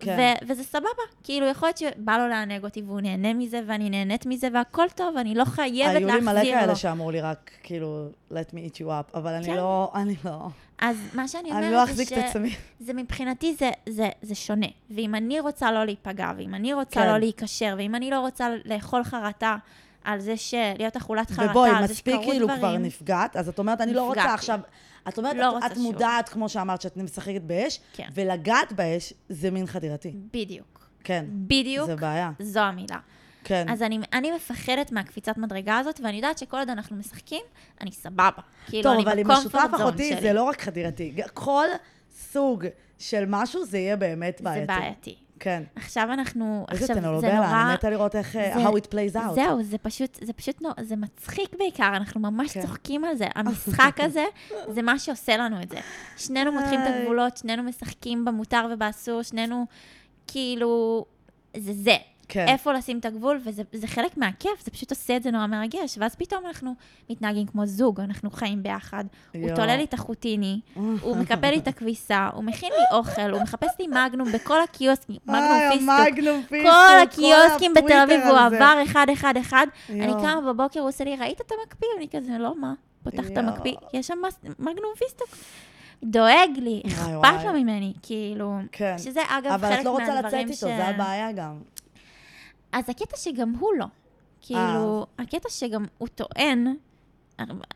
כן. 0.00 0.34
ו- 0.42 0.46
וזה 0.48 0.64
סבבה. 0.64 1.02
כאילו, 1.24 1.46
יכול 1.46 1.66
להיות 1.68 1.78
שבא 1.78 2.18
לו 2.18 2.28
לענג 2.28 2.64
אותי 2.64 2.82
והוא 2.82 3.00
נהנה 3.00 3.34
מזה 3.34 3.60
ואני 3.66 3.90
נהנית 3.90 4.26
מזה 4.26 4.48
והכל 4.54 4.86
טוב, 4.94 5.16
אני 5.16 5.34
לא 5.34 5.44
חייבת 5.44 5.96
היו 5.96 6.08
לי 6.08 6.20
מלא 6.20 6.32
להחזיר 6.32 6.54
לו. 6.54 6.60
כאלה 6.60 6.76
שאמרו 6.76 7.10
לי 7.10 7.20
רק, 7.20 7.50
כאילו, 7.62 8.08
let 8.32 8.54
me 8.54 8.72
eat 8.72 8.76
you 8.76 8.86
up, 8.86 9.14
אבל 9.14 9.32
אני 9.32 9.46
כן. 9.46 9.56
לא, 9.56 9.92
אני 9.94 10.14
לא, 10.24 10.48
אז 10.78 10.96
מה 11.14 11.28
שאני 11.28 11.50
אומרת 11.50 11.88
לא 11.88 11.94
זה 11.94 12.26
עצמי. 12.26 12.54
זה 12.80 12.92
מבחינתי 12.92 13.54
זה, 13.54 13.70
זה, 13.88 14.08
זה 14.22 14.34
שונה. 14.34 14.66
ואם 14.90 15.14
אני 15.14 15.40
רוצה 15.40 15.72
לא 15.72 15.84
להיפגע, 15.84 16.32
ואם 16.36 16.54
אני 16.54 16.72
רוצה 16.72 17.00
כן. 17.00 17.06
לא 17.06 17.18
להיקשר, 17.18 17.74
ואם 17.78 17.94
אני 17.94 18.10
לא 18.10 18.20
רוצה 18.20 18.48
לאכול 18.64 19.04
חרטה 19.04 19.56
על 20.04 20.20
זה 20.20 20.36
שלהיות 20.36 20.96
אכולת 20.96 21.30
חרטה, 21.30 21.50
ובואי, 21.50 21.70
על 21.70 21.86
זה 21.86 21.92
מספיק 21.92 22.14
שקרו 22.14 22.30
כאילו 22.30 22.46
דברים, 22.46 22.58
כבר 22.60 22.76
נפגעת, 22.78 23.36
אז 23.36 23.48
את 23.48 23.58
אומרת, 23.58 23.80
אני 23.80 23.94
לא 23.94 24.02
רוצה 24.02 24.20
נפגעתי. 24.20 24.34
עכשיו... 24.34 24.60
את 25.08 25.18
אומרת, 25.18 25.36
לא 25.36 25.58
את- 25.58 25.72
את. 25.72 25.76
מודעת, 25.76 26.28
כמו 26.28 26.48
שאמרת, 26.48 26.80
שאת 26.80 26.96
משחקת 26.96 27.42
באש, 27.42 27.80
כן. 27.92 28.08
ולגעת 28.14 28.72
באש 28.72 29.12
זה 29.28 29.50
מין 29.50 29.66
חדירתי. 29.66 30.14
בדיוק. 30.34 30.90
כן. 31.04 31.24
בדיוק. 31.30 31.86
זה 31.86 31.96
בעיה. 31.96 32.30
זו 32.38 32.60
המילה. 32.60 32.96
כן. 33.44 33.66
אז 33.68 33.82
אני, 33.82 33.98
אני 34.12 34.30
מפחדת 34.32 34.92
מהקפיצת 34.92 35.38
מדרגה 35.38 35.78
הזאת, 35.78 36.00
ואני 36.04 36.16
יודעת 36.16 36.38
שכל 36.38 36.56
עוד 36.58 36.70
אנחנו 36.70 36.96
משחקים, 36.96 37.42
אני 37.80 37.92
סבבה. 37.92 38.28
כאילו, 38.66 38.82
טוב, 38.82 38.92
אני 38.92 39.02
אבל 39.02 39.18
עם 39.18 39.30
השותף 39.30 39.68
אחותי. 39.76 40.16
זה 40.20 40.32
לא 40.32 40.42
רק 40.42 40.60
חדירתי. 40.62 41.14
כל 41.34 41.66
סוג 42.32 42.64
של 42.98 43.24
משהו 43.28 43.64
זה 43.64 43.78
יהיה 43.78 43.96
באמת 43.96 44.40
בעייתי. 44.40 44.60
זה 44.72 44.78
בעייתי. 44.80 45.16
כן. 45.40 45.62
עכשיו 45.76 46.08
אנחנו... 46.12 46.66
איזה 46.70 46.84
עכשיו, 46.84 46.96
זה 47.20 47.32
נורא... 47.32 47.62
אני 47.64 47.74
מתה 47.74 47.90
לראות 47.90 48.16
איך, 48.16 48.36
אה, 48.36 48.52
זה- 48.54 48.64
how 48.68 48.72
it 48.72 48.86
plays 48.86 49.16
out. 49.16 49.34
זהו, 49.34 49.62
זה 49.62 49.78
פשוט, 49.78 50.18
זה 50.24 50.32
פשוט, 50.32 50.62
נו, 50.62 50.68
זה 50.80 50.96
מצחיק 50.96 51.56
בעיקר, 51.58 51.96
אנחנו 51.96 52.20
ממש 52.20 52.52
כן. 52.52 52.60
צוחקים 52.62 53.04
על 53.04 53.16
זה. 53.16 53.26
המשחק 53.36 53.96
הזה, 53.98 54.24
זה 54.68 54.82
מה 54.82 54.98
שעושה 54.98 55.36
לנו 55.36 55.62
את 55.62 55.68
זה. 55.70 55.78
שנינו 56.16 56.52
מותחים 56.52 56.80
את. 56.80 56.86
הגבולות, 56.94 57.36
שנינו 57.36 57.62
משחקים 57.62 58.24
במותר 58.24 58.66
ובאסור, 58.72 59.22
שנינו, 59.22 59.66
כאילו, 60.26 61.04
זה 61.56 61.72
זה. 61.72 61.96
כן. 62.30 62.48
איפה 62.48 62.72
לשים 62.72 62.98
את 62.98 63.04
הגבול, 63.04 63.40
וזה 63.44 63.62
זה 63.72 63.86
חלק 63.86 64.16
מהכיף, 64.16 64.64
זה 64.64 64.70
פשוט 64.70 64.90
עושה 64.90 65.16
את 65.16 65.22
זה 65.22 65.30
נורא 65.30 65.46
מרגש, 65.46 65.98
ואז 65.98 66.14
פתאום 66.14 66.46
אנחנו 66.46 66.74
מתנהגים 67.10 67.46
כמו 67.46 67.66
זוג, 67.66 68.00
אנחנו 68.00 68.30
חיים 68.30 68.62
ביחד. 68.62 69.04
הוא 69.34 69.42
יואו. 69.42 69.56
תולה 69.56 69.76
לי 69.76 69.84
את 69.84 69.94
החוטיני, 69.94 70.60
הוא 71.02 71.16
מקפל 71.16 71.50
לי 71.50 71.58
את 71.58 71.68
הכביסה, 71.68 72.28
הוא 72.34 72.44
מכין 72.44 72.72
לי 72.78 72.98
אוכל, 72.98 73.30
הוא 73.30 73.42
מחפש 73.42 73.70
לי 73.78 73.86
מגנום 73.86 74.32
בכל 74.32 74.62
הקיוסקים, 74.62 75.16
מגנום 75.26 75.42
איי, 75.42 75.78
פיסטוק. 75.78 76.62
כל 76.62 76.98
הקיוסקים 77.02 77.74
בתל 77.74 77.98
אביב, 78.04 78.20
הוא. 78.20 78.38
עבר 78.38 78.78
אחד, 78.84 79.06
אחד, 79.12 79.34
אחד. 79.36 79.66
אני. 79.90 80.12
קמה 80.12 80.40
בבוקר, 80.52 80.80
הוא 80.80 80.88
עושה 80.88 81.04
לי, 81.04 81.16
ראית 81.16 81.40
את 81.40 81.52
המקפיא? 81.60 81.88
אני 81.98 82.08
כזה, 82.10 82.38
לא, 82.38 82.54
מה? 82.60 82.74
פותח 83.02 83.26
את. 83.32 83.36
המקפיא, 83.36 83.74
יש 83.92 84.06
שם 84.06 84.18
מגנום 84.58 84.92
פיסטוק. 84.98 85.28
דואג 86.04 86.50
לי, 86.56 86.82
אכפת 86.86 87.44
לו. 87.44 87.52
ממני, 87.52 87.92
כאילו. 88.02 88.58
כן. 88.72 88.98
שזה 88.98 89.20
אגב 89.28 89.52
אבל 89.52 89.68
חלק 89.68 89.80
את 89.80 89.84
לא 89.84 89.90
רוצה 89.90 90.04
לצאת 90.04 90.14
מהדברים 90.22 90.48
איתו, 90.48 90.66
זה 90.66 90.86
הבעיה 90.86 91.32
גם. 91.32 91.58
אז 92.72 92.88
הקטע 92.88 93.16
שגם 93.16 93.54
הוא 93.58 93.70
לא. 93.78 93.86
כאילו, 94.40 95.06
הקטע 95.18 95.48
שגם 95.50 95.84
הוא 95.98 96.08
טוען, 96.08 96.74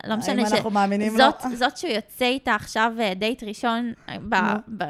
לא 0.05 0.15
משנה 0.15 0.43
האם 0.43 0.53
אנחנו 0.53 0.69
מאמינים 0.69 1.11
לו? 1.11 1.17
זאת, 1.17 1.35
זאת 1.53 1.77
שהוא 1.77 1.91
יוצא 1.91 2.25
איתה 2.25 2.55
עכשיו 2.55 2.91
אה, 2.99 3.13
דייט 3.13 3.43
ראשון, 3.43 3.93
אה, 4.09 4.15
ב, 4.29 4.35
ב, 4.77 4.83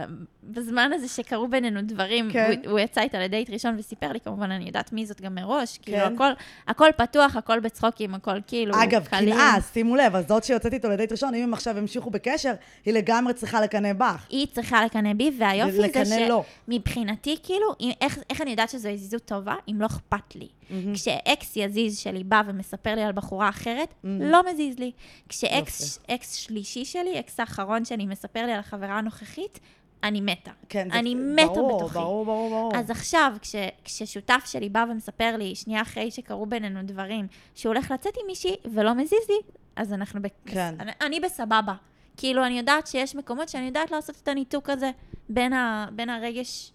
בזמן 0.46 0.92
הזה 0.94 1.08
שקרו 1.08 1.48
בינינו 1.48 1.82
דברים, 1.82 2.30
כן. 2.32 2.52
הוא, 2.64 2.72
הוא 2.72 2.80
יצא 2.80 3.02
איתה 3.02 3.20
לדייט 3.20 3.50
ראשון 3.50 3.76
וסיפר 3.80 4.12
לי, 4.12 4.20
כמובן, 4.20 4.52
אני 4.52 4.66
יודעת 4.66 4.94
מי 4.94 5.06
זאת 5.06 5.22
גם 5.22 5.36
מראש, 5.36 5.78
כאילו, 5.78 5.98
כן. 5.98 6.14
הכל, 6.14 6.32
הכל 6.68 6.90
פתוח, 6.98 7.36
הכל 7.36 7.60
בצחוקים, 7.60 8.16
הכל 8.16 8.38
כאילו 8.48 8.84
אגב. 8.84 9.08
קנאה, 9.08 9.58
שימו 9.74 9.96
לב, 9.96 10.16
אז 10.16 10.28
זאת 10.28 10.44
שיוצאת 10.44 10.74
איתו 10.74 10.90
לדייט 10.90 11.12
ראשון, 11.12 11.36
אם 11.36 11.44
הם 11.44 11.54
עכשיו 11.54 11.78
המשיכו 11.78 12.10
בקשר, 12.10 12.54
היא 12.86 12.94
לגמרי 12.94 13.34
צריכה 13.34 13.62
לקנא 13.62 13.94
בך. 13.94 14.26
היא 14.30 14.48
צריכה 14.48 14.86
לקנא 14.86 15.14
בי, 15.14 15.32
והיופי 15.40 16.06
זה. 16.06 16.28
שמבחינתי, 16.68 17.38
כאילו, 17.44 17.68
אם, 17.80 17.92
איך, 18.02 18.20
איך 18.30 18.42
אני 18.42 18.52
יודעת 18.52 18.70
שזו 18.70 18.90
הזיזות 18.90 19.26
טובה? 19.26 19.56
אם 19.72 19.82
לא 19.82 19.86
אכפת 19.86 20.36
לי. 20.36 20.48
כשאקס 20.94 21.58
יזיז 21.58 21.98
שלי 21.98 22.24
בא 22.24 22.42
ומספר 22.48 22.96
לי 22.96 23.04
על 23.04 23.12
בחורה 23.12 23.50
אחרת, 23.50 23.94
לא 24.04 24.42
מזיז 24.52 24.80
לי. 24.80 24.92
כשאקס 25.30 26.00
אקס 26.12 26.34
שלישי 26.34 26.86
שלי, 26.86 27.20
אקס 27.20 27.40
האחרון 27.40 27.86
שלי, 27.86 28.06
מספר 28.06 28.46
לי 28.46 28.52
על 28.52 28.60
החברה 28.60 28.98
הנוכחית, 28.98 29.60
אני 30.06 30.22
מתה. 30.22 30.52
כן, 30.70 30.88
זה- 30.92 31.00
אני 31.00 31.16
מתה 31.16 31.46
ברור, 31.46 31.78
בתוכי. 31.78 31.94
ברור, 31.94 32.26
ברור, 32.26 32.50
ברור. 32.50 32.76
אז 32.76 32.90
עכשיו, 32.90 33.34
כש, 33.42 33.56
כששותף 33.84 34.44
שלי 34.46 34.70
בא 34.70 34.86
ומספר 34.92 35.36
לי, 35.38 35.56
שנייה 35.56 35.82
אחרי 35.82 36.12
שקרו 36.12 36.46
בינינו 36.46 36.80
דברים, 36.84 37.28
שהוא 37.56 37.74
הולך 37.74 37.92
לצאת 37.92 38.14
עם 38.22 38.28
מישהי 38.28 38.56
ולא 38.74 38.94
מזיז 38.96 39.30
לי, 39.30 39.36
אז 39.76 39.94
אנחנו... 39.94 40.22
ב... 40.22 40.28
כן. 40.46 40.76
אני, 40.80 40.92
אני 41.02 41.20
בסבבה. 41.20 41.74
כאילו, 42.18 42.46
אני 42.46 42.58
יודעת 42.58 42.88
שיש 42.88 43.16
מקומות 43.16 43.50
שאני 43.50 43.66
יודעת 43.66 43.92
לעשות 43.92 44.16
את 44.24 44.28
הניתוק 44.28 44.70
הזה 44.70 44.92
בין, 45.30 45.54
ה, 45.54 45.86
בין 45.92 46.10
הרגש 46.10 46.72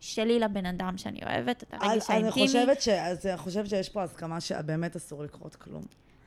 שלי 0.00 0.38
לבן 0.40 0.66
אדם 0.66 0.98
שאני 0.98 1.20
אוהבת, 1.26 1.62
את 1.62 1.74
הרגש 1.74 1.86
אז 1.96 2.10
אני 2.10 2.18
האינטימי. 2.18 2.46
חושבת, 2.46 2.82
ש... 2.82 2.88
אז 2.88 3.26
אני 3.26 3.36
חושבת 3.36 3.66
שיש 3.68 3.88
פה 3.88 4.02
הסכמה 4.02 4.40
שבאמת 4.40 4.96
אסור 4.96 5.22
לקרות 5.22 5.56
כלום. 5.56 5.82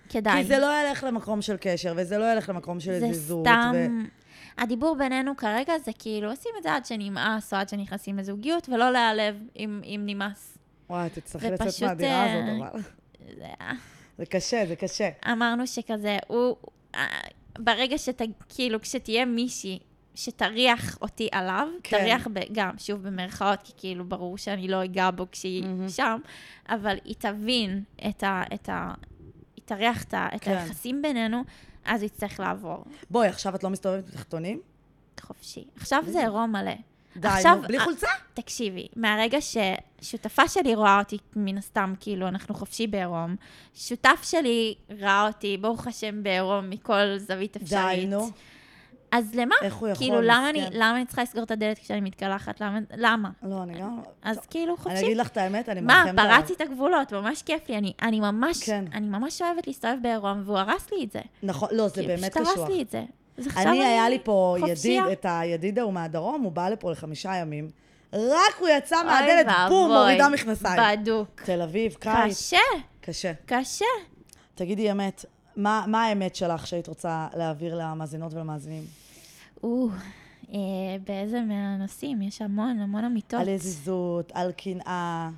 כדאי. 0.10 0.42
כי 0.42 0.48
זה 0.48 0.58
לא 0.60 0.72
ילך 0.82 1.04
למקום 1.04 1.42
של 1.42 1.56
קשר, 1.60 1.94
וזה 1.98 2.18
לא 2.18 2.34
ילך 2.34 2.50
למקום 2.50 2.80
של 2.80 3.00
זה 3.00 3.08
זיזות. 3.08 3.48
סתם... 3.48 3.72
ו... 3.76 4.25
הדיבור 4.58 4.96
בינינו 4.96 5.38
כרגע 5.38 5.74
זה 5.86 5.92
כאילו, 6.00 6.30
עושים 6.30 6.52
את 6.58 6.64
זה 6.64 6.74
עד 6.74 6.86
שנמאס, 6.86 7.54
או 7.54 7.58
עד 7.58 7.70
שנכנסים 7.70 8.18
לזוגיות, 8.18 8.70
ולא 8.70 8.92
להיעלב 8.92 9.36
אם, 9.58 9.82
אם 9.84 10.02
נמאס. 10.06 10.58
וואי, 10.90 11.10
תצטרכי 11.10 11.52
לצאת 11.52 11.82
מהדירה 11.82 12.26
אה, 12.26 12.34
הזאת, 12.34 12.70
אבל... 12.74 12.82
זה... 13.38 13.48
זה 14.18 14.26
קשה, 14.26 14.66
זה 14.68 14.76
קשה. 14.76 15.10
אמרנו 15.32 15.68
שכזה, 15.68 16.18
הוא, 16.28 16.56
אה, 16.96 17.20
ברגע 17.60 17.98
שת... 17.98 18.22
כאילו, 18.50 18.82
כשתהיה 18.82 19.26
מישהי 19.26 19.80
שתריח 20.16 20.98
אותי 21.02 21.30
עליו, 21.32 21.68
כן. 21.84 21.98
כן. 21.98 22.04
תריח 22.04 22.28
ב, 22.34 22.40
גם, 22.52 22.72
שוב 22.78 23.02
במרכאות, 23.08 23.60
כי 23.64 23.74
כאילו 23.78 24.06
ברור 24.06 24.38
שאני 24.38 24.68
לא 24.68 24.84
אגע 24.84 25.12
בו 25.12 25.26
כשהיא 25.32 25.64
mm-hmm. 25.64 25.90
שם, 25.90 26.20
אבל 26.70 26.98
היא 27.06 27.16
תבין 27.20 27.84
את 28.10 28.24
ה... 28.24 28.44
את 28.54 28.70
ה 28.70 28.94
היא 29.56 29.64
תריח 29.66 30.04
את, 30.04 30.14
ה, 30.14 30.28
את 30.36 30.42
כן. 30.42 30.52
היחסים 30.52 31.02
בינינו, 31.02 31.44
אז 31.86 32.02
היא 32.02 32.10
תצטרך 32.10 32.40
לעבור. 32.40 32.84
בואי, 33.10 33.28
עכשיו 33.28 33.56
את 33.56 33.64
לא 33.64 33.70
מסתובבת 33.70 34.06
בתחתונים? 34.10 34.62
חופשי. 35.22 35.64
עכשיו 35.78 36.04
זה 36.08 36.20
עירום 36.20 36.52
מלא. 36.52 36.72
די, 37.18 37.28
עכשיו, 37.28 37.56
נו, 37.56 37.68
בלי 37.68 37.80
אה, 37.80 37.84
חולצה? 37.84 38.08
תקשיבי, 38.34 38.88
מהרגע 38.96 39.38
ששותפה 39.42 40.48
שלי 40.48 40.76
רואה 40.76 41.00
אותי, 41.00 41.18
מן 41.36 41.58
הסתם, 41.58 41.94
כאילו, 42.00 42.28
אנחנו 42.28 42.56
חופשי 42.56 42.88
בעירום, 42.88 43.36
שותף 43.74 44.20
שלי 44.24 44.76
ראה 45.00 45.28
אותי, 45.28 45.58
ברוך 45.58 45.88
השם, 45.88 46.24
בעירום 46.24 46.70
מכל 46.70 47.18
זווית 47.18 47.56
אפשרית. 47.56 48.00
די, 48.00 48.06
נו. 48.06 48.30
אז 49.12 49.36
למה? 49.36 49.56
איך 49.62 49.76
הוא 49.76 49.88
יכול, 49.88 50.06
כאילו, 50.06 50.22
למה 50.22 50.50
אני. 50.50 50.66
למה 50.72 50.98
אני 50.98 51.06
צריכה 51.06 51.24
לסגור 51.24 51.44
את 51.44 51.52
הדלת 51.52 51.80
כשאני 51.80 52.02
מתקלחת? 52.02 52.62
למה? 52.62 52.80
למה? 52.98 53.30
לא, 53.44 53.64
אני 53.64 53.80
גם... 53.80 54.00
אז 54.22 54.36
טוב, 54.36 54.46
כאילו, 54.50 54.74
אני 54.74 54.82
חופשי. 54.84 55.06
אגיד 55.06 55.18
לך 55.18 55.28
את 55.28 55.38
האמת, 55.38 55.70
אני 55.70 55.82
מה, 55.82 56.04
מרחמת 56.04 56.20
עליו. 56.20 56.36
פרצתי 56.38 56.54
את 56.54 56.62
הגבולות, 56.62 57.14
ממש 57.14 57.42
כיף 57.42 57.70
לי. 57.70 57.78
אני, 57.78 57.94
אני 58.02 58.20
ממש, 58.20 58.64
כן. 58.64 58.86
אני 58.94 59.08
ממש 59.08 59.42
אוהבת 59.42 59.68
להסתובב 59.68 59.96
בעירום, 60.02 60.42
והוא 60.46 60.58
הרס 60.58 60.92
לי 60.92 61.04
את 61.04 61.12
זה. 61.12 61.22
נכון, 61.44 61.70
לא, 61.72 61.88
זה 61.88 61.94
כאילו, 61.94 62.08
באמת 62.08 62.34
פשוט 62.34 62.48
קשוח. 62.48 62.58
הרס 62.58 62.70
לי 62.70 62.82
את 62.82 62.90
זה. 62.90 63.04
אז 63.38 63.48
עכשיו 63.48 63.68
אני, 63.68 63.86
היה 63.86 64.10
לי 64.10 64.20
פה 64.24 64.56
חופשייה. 64.60 65.04
ידיד, 65.04 65.12
את 65.12 65.26
הידיד 65.30 65.80
ההוא 65.80 65.94
מהדרום, 65.94 66.42
הוא 66.42 66.52
בא 66.52 66.70
לפה 66.70 66.92
לחמישה 66.92 67.36
ימים. 67.36 67.70
רק 68.14 68.60
הוא 68.60 68.70
יצא 68.70 69.04
מהדלת, 69.04 69.48
בום, 69.70 69.92
מורידה 69.92 70.30
מכנסיים. 70.30 70.82
בדוק. 71.02 71.42
תל 71.46 71.62
אביב, 71.62 71.94
קיץ, 72.00 72.38
קשה, 72.38 72.58
קשה. 73.02 73.32
קשה. 73.46 73.86
תגידי 74.56 74.92
אמת, 74.92 75.26
מה, 75.56 75.86
מה 75.88 76.04
האמת 76.04 76.36
שלך 76.36 76.68
שהיית 76.68 76.88
רוצה 76.88 77.28
להעביר 77.36 77.76
למאזינות 77.76 78.34
ולמאזינים? 78.34 78.84
או, 79.64 79.90
אה, 80.54 80.58
באיזה 81.08 81.42
מהנושאים? 81.42 82.22
יש 82.22 82.42
המון, 82.42 82.80
המון 82.80 83.04
אמיתות. 83.04 83.40
על 83.42 83.48
יזיזות, 83.48 84.32
על 84.34 84.52
קנאה. 84.52 85.30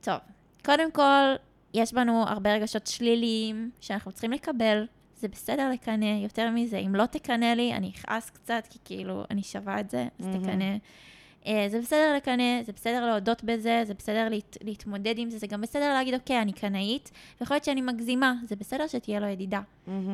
טוב, 0.00 0.18
קודם 0.64 0.92
כל, 0.92 1.34
יש 1.74 1.92
בנו 1.92 2.24
הרבה 2.28 2.54
רגשות 2.54 2.86
שליליים 2.86 3.70
שאנחנו 3.80 4.12
צריכים 4.12 4.32
לקבל. 4.32 4.86
זה 5.16 5.28
בסדר 5.28 5.70
לקנא, 5.70 6.18
יותר 6.22 6.50
מזה, 6.50 6.78
אם 6.78 6.94
לא 6.94 7.06
תקנא 7.06 7.44
לי, 7.44 7.74
אני 7.74 7.90
אכעס 7.90 8.30
קצת, 8.30 8.64
כי 8.70 8.78
כאילו, 8.84 9.24
אני 9.30 9.42
שווה 9.42 9.80
את 9.80 9.90
זה, 9.90 10.06
אז 10.18 10.26
תקנא. 10.26 10.76
אה, 11.46 11.66
זה 11.68 11.80
בסדר 11.80 12.14
לקנא, 12.16 12.62
זה 12.62 12.72
בסדר 12.72 13.06
להודות 13.06 13.44
בזה, 13.44 13.82
זה 13.86 13.94
בסדר 13.94 14.28
להת, 14.30 14.56
להתמודד 14.64 15.14
עם 15.18 15.30
זה, 15.30 15.38
זה 15.38 15.46
גם 15.46 15.60
בסדר 15.60 15.92
להגיד, 15.92 16.14
אוקיי, 16.14 16.42
אני 16.42 16.52
קנאית, 16.52 17.10
ויכול 17.40 17.54
להיות 17.54 17.64
שאני 17.64 17.80
מגזימה, 17.80 18.34
זה 18.44 18.56
בסדר 18.56 18.86
שתהיה 18.86 19.20
לו 19.20 19.26
ידידה. 19.26 19.60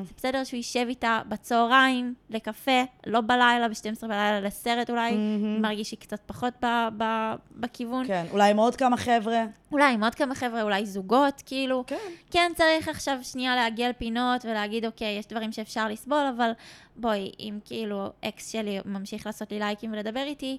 זה 0.05 0.13
בסדר 0.17 0.45
שהוא 0.45 0.57
יישב 0.59 0.87
איתה 0.89 1.21
בצהריים, 1.29 2.15
לקפה, 2.31 2.83
לא 3.07 3.21
בלילה, 3.21 3.69
ב-12 3.69 4.03
בלילה, 4.03 4.41
לסרט 4.41 4.91
אולי, 4.91 5.13
מרגיש 5.61 5.89
שהיא 5.89 5.99
קצת 6.01 6.21
פחות 6.27 6.55
ב- 6.65 6.89
ב- 6.99 7.35
בכיוון. 7.57 8.07
כן, 8.07 8.25
אולי 8.31 8.51
עם 8.51 8.57
עוד 8.57 8.77
כמה 8.77 8.97
חבר'ה. 8.97 9.45
אולי 9.73 9.93
עם 9.93 10.05
עוד 10.05 10.15
כמה 10.15 10.35
חבר'ה, 10.35 10.63
אולי 10.63 10.87
זוגות, 10.87 11.43
כאילו. 11.47 11.85
כן. 11.87 11.97
כן 12.31 12.53
צריך 12.57 12.89
עכשיו 12.89 13.19
שנייה 13.23 13.57
לעגל 13.57 13.91
פינות 13.99 14.45
ולהגיד, 14.45 14.87
אוקיי, 14.87 15.19
יש 15.19 15.27
דברים 15.27 15.53
שאפשר 15.53 15.89
לסבול, 15.89 16.27
אבל 16.37 16.51
בואי, 16.97 17.33
אם 17.41 17.59
כאילו 17.65 18.07
אקס 18.25 18.51
שלי 18.53 18.79
ממשיך 18.85 19.27
לעשות 19.27 19.53
לי 19.53 19.59
לייקים 19.59 19.93
ולדבר 19.93 20.23
איתי, 20.23 20.59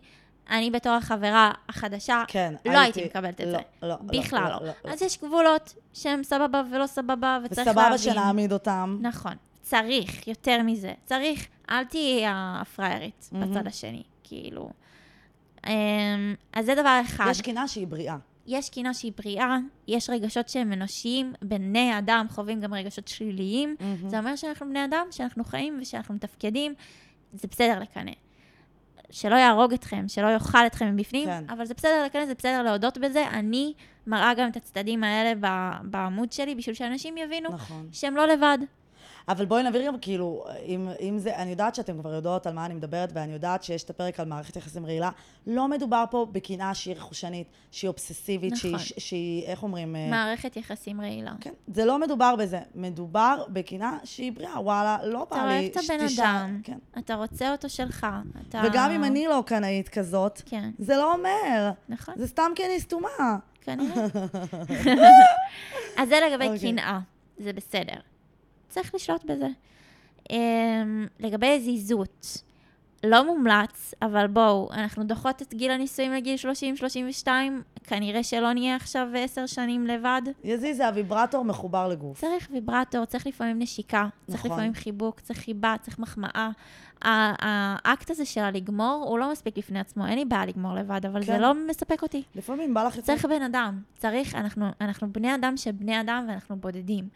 אני 0.51 0.71
בתור 0.71 0.91
החברה 0.93 1.51
החדשה, 1.69 2.23
כן, 2.27 2.53
לא 2.65 2.71
הייתי- 2.79 2.99
הייתי 2.99 3.09
מקבלת 3.17 3.41
את 3.41 3.45
לא, 3.45 3.51
זה. 3.51 3.57
לא, 3.81 3.87
לא, 3.89 3.95
בכלל 3.95 4.43
לא, 4.43 4.49
לא. 4.49 4.65
לא, 4.67 4.71
לא. 4.85 4.91
אז 4.93 5.01
יש 5.01 5.17
גבולות 5.23 5.73
שהם 5.93 6.23
סבבה 6.23 6.61
ולא 6.71 6.87
סבבה, 6.87 7.39
וצריך 7.45 7.67
להבין. 7.67 7.83
וסבבה 7.83 7.97
שנעמיד 7.97 8.53
אותם. 8.53 8.97
נכון. 9.01 9.33
צריך, 9.61 10.27
יותר 10.27 10.61
מזה. 10.63 10.93
צריך, 11.05 11.47
אל 11.69 11.83
תהיי 11.85 12.23
הפראיירית 12.27 13.29
בצד 13.31 13.67
השני, 13.67 14.03
כאילו. 14.23 14.69
אמ, 15.67 15.73
אז 16.53 16.65
זה 16.65 16.75
דבר 16.75 17.01
אחד. 17.05 17.27
יש 17.31 17.41
קנאה 17.41 17.67
שהיא 17.67 17.87
בריאה. 17.87 18.17
יש 18.47 18.69
קינה 18.69 18.93
שהיא 18.93 19.11
בריאה, 19.17 19.57
יש 19.87 20.09
רגשות 20.09 20.49
שהם 20.49 20.73
אנושיים, 20.73 21.33
בני 21.41 21.97
אדם 21.97 22.25
חווים 22.29 22.61
גם 22.61 22.73
רגשות 22.73 23.07
שליליים. 23.07 23.75
זה 24.07 24.19
אומר 24.19 24.35
שאנחנו 24.35 24.65
בני 24.65 24.85
אדם, 24.85 25.05
שאנחנו 25.11 25.43
חיים 25.43 25.77
ושאנחנו 25.81 26.15
מתפקדים, 26.15 26.73
זה 27.33 27.47
בסדר 27.51 27.79
לקנא. 27.79 28.11
שלא 29.11 29.35
יהרוג 29.35 29.73
אתכם, 29.73 30.05
שלא 30.07 30.27
יאכל 30.27 30.65
אתכם 30.65 30.95
מבפנים, 30.95 31.29
כן. 31.29 31.43
אבל 31.49 31.65
זה 31.65 31.73
בסדר 31.73 32.03
לקנא, 32.05 32.25
זה 32.25 32.35
בסדר 32.35 32.63
להודות 32.63 32.97
בזה. 32.97 33.27
אני 33.27 33.73
מראה 34.07 34.33
גם 34.33 34.49
את 34.49 34.55
הצדדים 34.55 35.03
האלה 35.03 35.33
בעמוד 35.83 36.31
שלי, 36.31 36.55
בשביל 36.55 36.75
שאנשים 36.75 37.17
יבינו 37.17 37.49
נכון. 37.53 37.89
שהם 37.91 38.15
לא 38.15 38.27
לבד. 38.27 38.57
אבל 39.27 39.45
בואי 39.45 39.63
נבהיר 39.63 39.87
גם, 39.87 39.99
כאילו, 39.99 40.45
אם, 40.65 40.89
אם 40.99 41.17
זה, 41.17 41.35
אני 41.35 41.49
יודעת 41.51 41.75
שאתם 41.75 41.99
כבר 41.99 42.13
יודעות 42.13 42.47
על 42.47 42.53
מה 42.53 42.65
אני 42.65 42.73
מדברת, 42.73 43.09
ואני 43.13 43.33
יודעת 43.33 43.63
שיש 43.63 43.83
את 43.83 43.89
הפרק 43.89 44.19
על 44.19 44.25
מערכת 44.25 44.55
יחסים 44.55 44.85
רעילה. 44.85 45.09
לא 45.47 45.67
מדובר 45.67 46.03
פה 46.11 46.27
בקנאה 46.31 46.73
שהיא 46.73 46.95
רכושנית, 46.95 47.47
שהיא 47.71 47.87
אובססיבית, 47.87 48.53
נכון. 48.53 48.79
שהיא, 48.79 48.99
שהיא, 48.99 49.45
איך 49.45 49.63
אומרים? 49.63 49.95
אה, 49.95 50.09
מערכת 50.09 50.57
יחסים 50.57 51.01
רעילה. 51.01 51.33
כן, 51.41 51.53
זה 51.67 51.85
לא 51.85 51.99
מדובר 51.99 52.35
בזה. 52.35 52.59
מדובר 52.75 53.43
בקנאה 53.49 53.97
שהיא 54.03 54.31
בריאה, 54.31 54.61
וואלה, 54.61 54.97
לא 55.03 55.27
בא 55.31 55.35
אתה 55.35 55.45
לי 55.45 55.59
אוהב 55.59 55.71
את 55.71 55.77
הבן 55.77 56.05
אדם, 56.05 56.59
כן. 56.63 56.77
אתה 56.97 57.15
רוצה 57.15 57.51
אותו 57.51 57.69
שלך. 57.69 58.07
אתה... 58.49 58.61
וגם 58.65 58.91
אם 58.91 59.03
אני 59.03 59.27
לא 59.27 59.43
קנאית 59.45 59.89
כזאת, 59.89 60.41
כן, 60.45 60.69
זה 60.79 60.95
לא 60.95 61.13
אומר. 61.13 61.71
נכון. 61.89 62.13
זה 62.17 62.27
סתם 62.27 62.51
כי 62.55 62.65
אני 62.65 62.79
סתומה. 62.79 63.37
כנראה. 63.61 64.05
אז 65.99 66.09
זה 66.09 66.19
לגבי 66.27 66.47
אוקיי. 66.47 66.71
קנאה, 66.71 66.99
זה 67.37 67.53
בסדר. 67.53 68.10
צריך 68.71 68.95
לשלוט 68.95 69.23
בזה. 69.25 69.47
Um, 70.29 70.33
לגבי 71.19 71.59
זיזות, 71.59 72.43
לא 73.03 73.25
מומלץ, 73.25 73.93
אבל 74.01 74.27
בואו, 74.27 74.69
אנחנו 74.73 75.03
דוחות 75.03 75.41
את 75.41 75.53
גיל 75.53 75.71
הנישואים 75.71 76.11
לגיל 76.13 76.35
30-32, 77.23 77.27
כנראה 77.83 78.23
שלא 78.23 78.53
נהיה 78.53 78.75
עכשיו 78.75 79.07
עשר 79.17 79.45
שנים 79.45 79.87
לבד. 79.87 80.21
יזיזה, 80.43 80.87
הוויברטור 80.87 81.45
מחובר 81.45 81.87
לגוף. 81.87 82.19
צריך 82.19 82.47
ויברטור, 82.51 83.05
צריך 83.05 83.27
לפעמים 83.27 83.59
נשיקה, 83.59 84.07
צריך 84.27 84.39
נכון. 84.39 84.51
לפעמים 84.51 84.73
חיבוק, 84.73 85.19
צריך 85.19 85.39
חיבה, 85.39 85.75
צריך 85.81 85.99
מחמאה. 85.99 86.49
האקט 87.01 88.09
הזה 88.09 88.25
של 88.25 88.41
הלגמור, 88.41 89.05
הוא 89.07 89.19
לא 89.19 89.31
מספיק 89.31 89.57
בפני 89.57 89.79
עצמו, 89.79 90.05
אין 90.05 90.17
לי 90.17 90.25
בעיה 90.25 90.45
לגמור 90.45 90.73
לבד, 90.73 91.05
אבל 91.05 91.21
זה 91.23 91.31
כן. 91.31 91.41
לא 91.41 91.53
מספק 91.69 92.01
אותי. 92.01 92.23
לפעמים 92.35 92.73
בא 92.73 92.83
לך 92.83 92.95
זה. 92.95 93.01
צריך 93.01 93.25
בן 93.25 93.41
אדם, 93.41 93.81
צריך, 93.97 94.35
אנחנו, 94.35 94.65
אנחנו 94.81 95.13
בני 95.13 95.35
אדם 95.35 95.57
של 95.57 95.71
בני 95.71 96.01
אדם 96.01 96.25
ואנחנו 96.27 96.55
בודדים. 96.55 97.07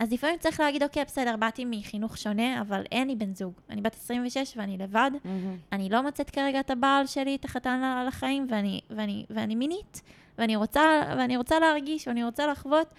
אז 0.00 0.12
לפעמים 0.12 0.38
צריך 0.38 0.60
להגיד, 0.60 0.82
אוקיי, 0.82 1.04
בסדר, 1.04 1.36
באתי 1.36 1.64
מחינוך 1.64 2.18
שונה, 2.18 2.60
אבל 2.60 2.82
אין 2.92 3.08
לי 3.08 3.16
בן 3.16 3.34
זוג. 3.34 3.52
אני 3.70 3.80
בת 3.80 3.94
26 3.94 4.54
ואני 4.56 4.78
לבד, 4.78 5.10
מהמם. 5.24 5.56
אני 5.72 5.88
לא 5.88 6.02
מוצאת 6.02 6.30
כרגע 6.30 6.60
את 6.60 6.70
הבעל 6.70 7.06
שלי, 7.06 7.36
את 7.36 7.44
החתן 7.44 7.82
על 7.82 8.08
החיים, 8.08 8.46
ואני, 8.50 8.80
ואני, 8.90 9.24
ואני 9.30 9.54
מינית, 9.54 10.02
ואני 10.38 10.56
רוצה, 10.56 10.82
ואני 11.18 11.36
רוצה 11.36 11.58
להרגיש, 11.58 12.08
ואני 12.08 12.24
רוצה 12.24 12.46
לחוות, 12.46 12.94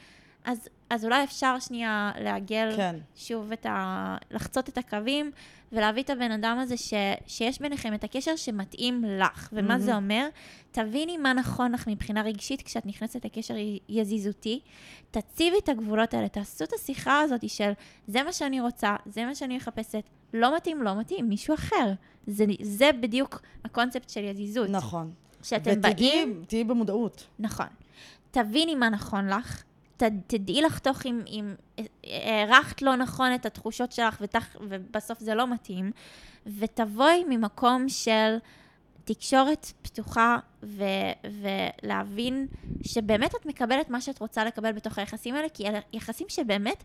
אז, 0.45 0.70
אז 0.92 1.06
אולי 1.06 1.24
אפשר 1.24 1.60
שנייה 1.60 2.12
לעגל 2.20 2.74
כן. 2.76 2.96
שוב 3.16 3.52
את 3.52 3.66
ה... 3.66 4.16
לחצות 4.32 4.70
את 4.70 4.78
הקווים, 4.78 5.32
ולהביא 5.72 6.04
את 6.04 6.10
הבן 6.10 6.32
אדם 6.32 6.58
הזה 6.62 6.78
ש... 6.78 6.94
שיש 7.28 7.60
ביניכם 7.60 7.94
את 7.94 8.04
הקשר 8.04 8.36
שמתאים 8.36 9.04
לך. 9.20 9.50
ומה 9.54 9.80
זה 9.80 9.96
אומר? 9.96 10.28
תביני 10.72 11.18
מה 11.18 11.34
נכון 11.34 11.72
לך 11.72 11.88
מבחינה 11.88 12.22
רגשית 12.22 12.62
כשאת 12.62 12.86
נכנסת 12.86 13.26
לקשר 13.26 13.54
יזיזותי. 13.89 14.60
תציבי 15.12 15.58
את 15.64 15.70
הגבולות 15.70 16.14
האלה, 16.14 16.28
תעשו 16.30 16.64
את 16.64 16.74
השיחה 16.74 17.20
הזאת 17.22 17.50
של 17.50 17.72
זה 18.08 18.24
מה 18.24 18.34
שאני 18.34 18.62
רוצה, 18.62 18.96
זה 19.06 19.26
מה 19.26 19.36
שאני 19.36 19.58
מחפשת, 19.58 20.04
לא 20.34 20.56
מתאים, 20.56 20.84
לא 20.84 21.00
מתאים, 21.00 21.30
מישהו 21.30 21.54
אחר. 21.56 21.94
זה, 22.28 22.46
זה 22.62 22.89
בדיוק 23.02 23.42
הקונספט 23.66 24.10
של 24.10 24.24
יזיזות. 24.24 24.70
נכון. 24.70 25.12
שאתם 25.44 25.72
ותדעי- 25.72 25.96
באים... 25.96 26.44
תהיי 26.48 26.64
במודעות. 26.64 27.28
נכון. 27.39 27.68
תביני 28.32 28.76
מה 28.76 28.89
נכון 28.89 29.28
לך, 29.28 29.64
ת, 30.04 30.12
תדעי 30.28 30.62
לחתוך 30.62 31.06
אם, 31.06 31.22
אם 31.28 31.54
אה, 31.80 31.86
הערכת 32.06 32.82
לא 32.82 32.95
נכון 32.95 33.36
את 33.36 33.45
התחושות 33.45 33.91
שלך 33.91 34.18
ותח, 34.22 34.56
ובסוף 34.70 35.20
זה 35.20 35.36
לא 35.36 35.47
מתאים, 35.47 35.91
ותבואי 36.58 37.24
ממקום 37.30 37.89
של 37.89 38.38
תקשורת 39.04 39.72
פתוחה 39.82 40.38
ו, 40.64 40.84
ולהבין 41.24 42.47
שבאמת 42.84 43.36
את 43.36 43.45
מקבלת 43.45 43.89
מה 43.89 44.02
שאת 44.02 44.20
רוצה 44.20 44.45
לקבל 44.45 44.72
בתוך 44.72 44.97
היחסים 44.97 45.36
האלה, 45.36 45.49
כי 45.49 45.68
אלה 45.68 45.80
יחסים 45.93 46.28
שבאמת 46.30 46.84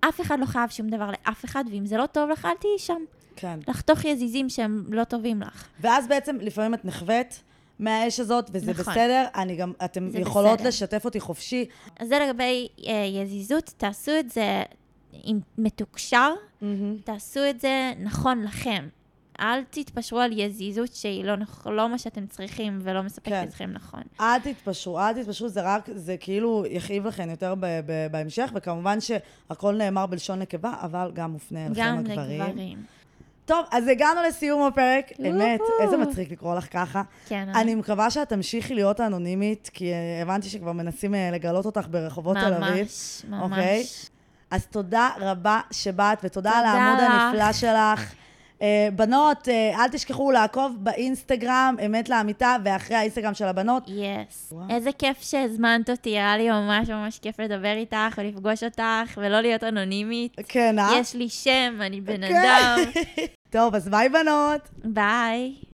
אף 0.00 0.20
אחד 0.20 0.40
לא 0.40 0.46
חייב 0.46 0.70
שום 0.70 0.88
דבר 0.88 1.10
לאף 1.10 1.44
אחד, 1.44 1.64
ואם 1.70 1.86
זה 1.86 1.96
לא 1.96 2.06
טוב 2.06 2.30
לך, 2.30 2.44
אל 2.44 2.56
תהיי 2.60 2.78
שם. 2.78 3.04
כן. 3.36 3.58
לחתוך 3.68 4.04
יזיזים 4.04 4.48
שהם 4.48 4.84
לא 4.88 5.04
טובים 5.04 5.40
לך. 5.40 5.68
ואז 5.80 6.08
בעצם 6.08 6.36
לפעמים 6.40 6.74
את 6.74 6.84
נחווית 6.84 7.42
מהאש 7.78 8.20
הזאת, 8.20 8.50
וזה 8.52 8.70
נכון. 8.70 8.84
בסדר. 8.94 9.24
אני 9.34 9.56
גם, 9.56 9.72
אתם 9.84 10.08
יכולות 10.18 10.54
בסדר. 10.58 10.68
לשתף 10.68 11.04
אותי 11.04 11.20
חופשי. 11.20 11.64
אז 12.00 12.08
זה 12.08 12.18
לגבי 12.18 12.68
אה, 12.86 12.92
יזיזות, 13.22 13.72
תעשו 13.76 14.12
את 14.20 14.30
זה 14.30 14.62
עם 15.12 15.40
מתוקשר, 15.58 16.32
תעשו 17.04 17.40
את 17.50 17.60
זה 17.60 17.92
נכון 18.02 18.42
לכם. 18.42 18.88
אל 19.40 19.64
תתפשרו 19.70 20.18
על 20.18 20.38
יזיזות 20.38 20.94
שהיא 20.94 21.24
לא, 21.24 21.34
לא 21.66 21.88
מה 21.88 21.98
שאתם 21.98 22.26
צריכים 22.26 22.78
ולא 22.82 23.02
מספקת 23.02 23.28
כן. 23.28 23.46
אתכם 23.48 23.70
נכון. 23.72 24.02
אל 24.20 24.38
תתפשרו, 24.38 25.00
אל 25.00 25.22
תתפשרו, 25.22 25.48
זה 25.48 25.60
רק, 25.64 25.88
זה 25.94 26.16
כאילו 26.16 26.64
יכאיב 26.70 27.06
לכם 27.06 27.30
יותר 27.30 27.54
ב- 27.54 27.80
ב- 27.86 28.06
בהמשך, 28.10 28.50
וכמובן 28.54 28.98
שהכל 29.00 29.74
נאמר 29.74 30.06
בלשון 30.06 30.38
נקבה, 30.38 30.74
אבל 30.82 31.10
גם 31.14 31.30
מופנה 31.32 31.66
אליכם 31.66 31.80
גם 31.82 31.98
הגברים. 31.98 32.40
לגברים. 32.42 32.82
טוב, 33.46 33.64
אז 33.70 33.88
הגענו 33.88 34.20
לסיום 34.28 34.62
הפרק. 34.62 35.12
אמת. 35.20 35.60
איזה 35.80 35.96
מצחיק 35.96 36.30
לקרוא 36.30 36.54
לך 36.54 36.66
ככה. 36.72 37.02
כן, 37.28 37.48
אני 37.54 37.74
מקווה 37.74 38.10
שאת 38.10 38.28
תמשיכי 38.28 38.74
להיות 38.74 39.00
אנונימית, 39.00 39.70
כי 39.72 39.92
אה, 39.92 40.22
הבנתי 40.22 40.48
שכבר 40.48 40.72
מנסים 40.72 41.14
אה, 41.14 41.30
לגלות 41.32 41.66
אותך 41.66 41.86
ברחובות 41.90 42.36
תל 42.36 42.54
אביב. 42.54 42.78
ממש, 42.78 43.22
ממש. 43.28 43.42
אוקיי. 43.42 43.84
אז 44.50 44.66
תודה 44.66 45.10
רבה 45.20 45.60
שבאת, 45.70 46.18
ותודה 46.24 46.50
על 46.50 46.64
העמוד. 46.64 47.00
הנפלא 47.00 47.52
שלך. 47.52 48.14
אה, 48.62 48.88
בנות, 48.92 49.48
אה, 49.48 49.82
אל 49.84 49.88
תשכחו 49.88 50.30
לעקוב 50.30 50.76
באינסטגרם, 50.80 51.76
אמת 51.86 52.08
לאמיטה, 52.08 52.56
ואחרי 52.64 52.96
האינסטגרם 52.96 53.34
של 53.34 53.44
הבנות. 53.44 53.88
yes. 53.88 54.52
וואו. 54.52 54.70
איזה 54.70 54.90
כיף 54.92 55.22
שהזמנת 55.22 55.90
אותי, 55.90 56.10
היה 56.10 56.36
לי 56.36 56.50
ממש 56.50 56.90
ממש 56.90 57.18
כיף 57.18 57.40
לדבר 57.40 57.72
איתך 57.76 58.18
ולפגוש 58.18 58.64
אותך 58.64 59.12
ולא 59.16 59.40
להיות 59.40 59.64
אנונימית. 59.64 60.36
כן, 60.48 60.78
אה? 60.78 60.90
יש 61.00 61.14
לי 61.14 61.28
שם, 61.28 61.78
אני 61.80 62.00
בן 62.00 62.28
כן. 62.28 62.36
אדם. 62.36 62.78
טוב, 63.56 63.74
אז 63.74 63.88
ביי 63.88 64.08
בנות. 64.08 64.68
ביי. 64.84 65.65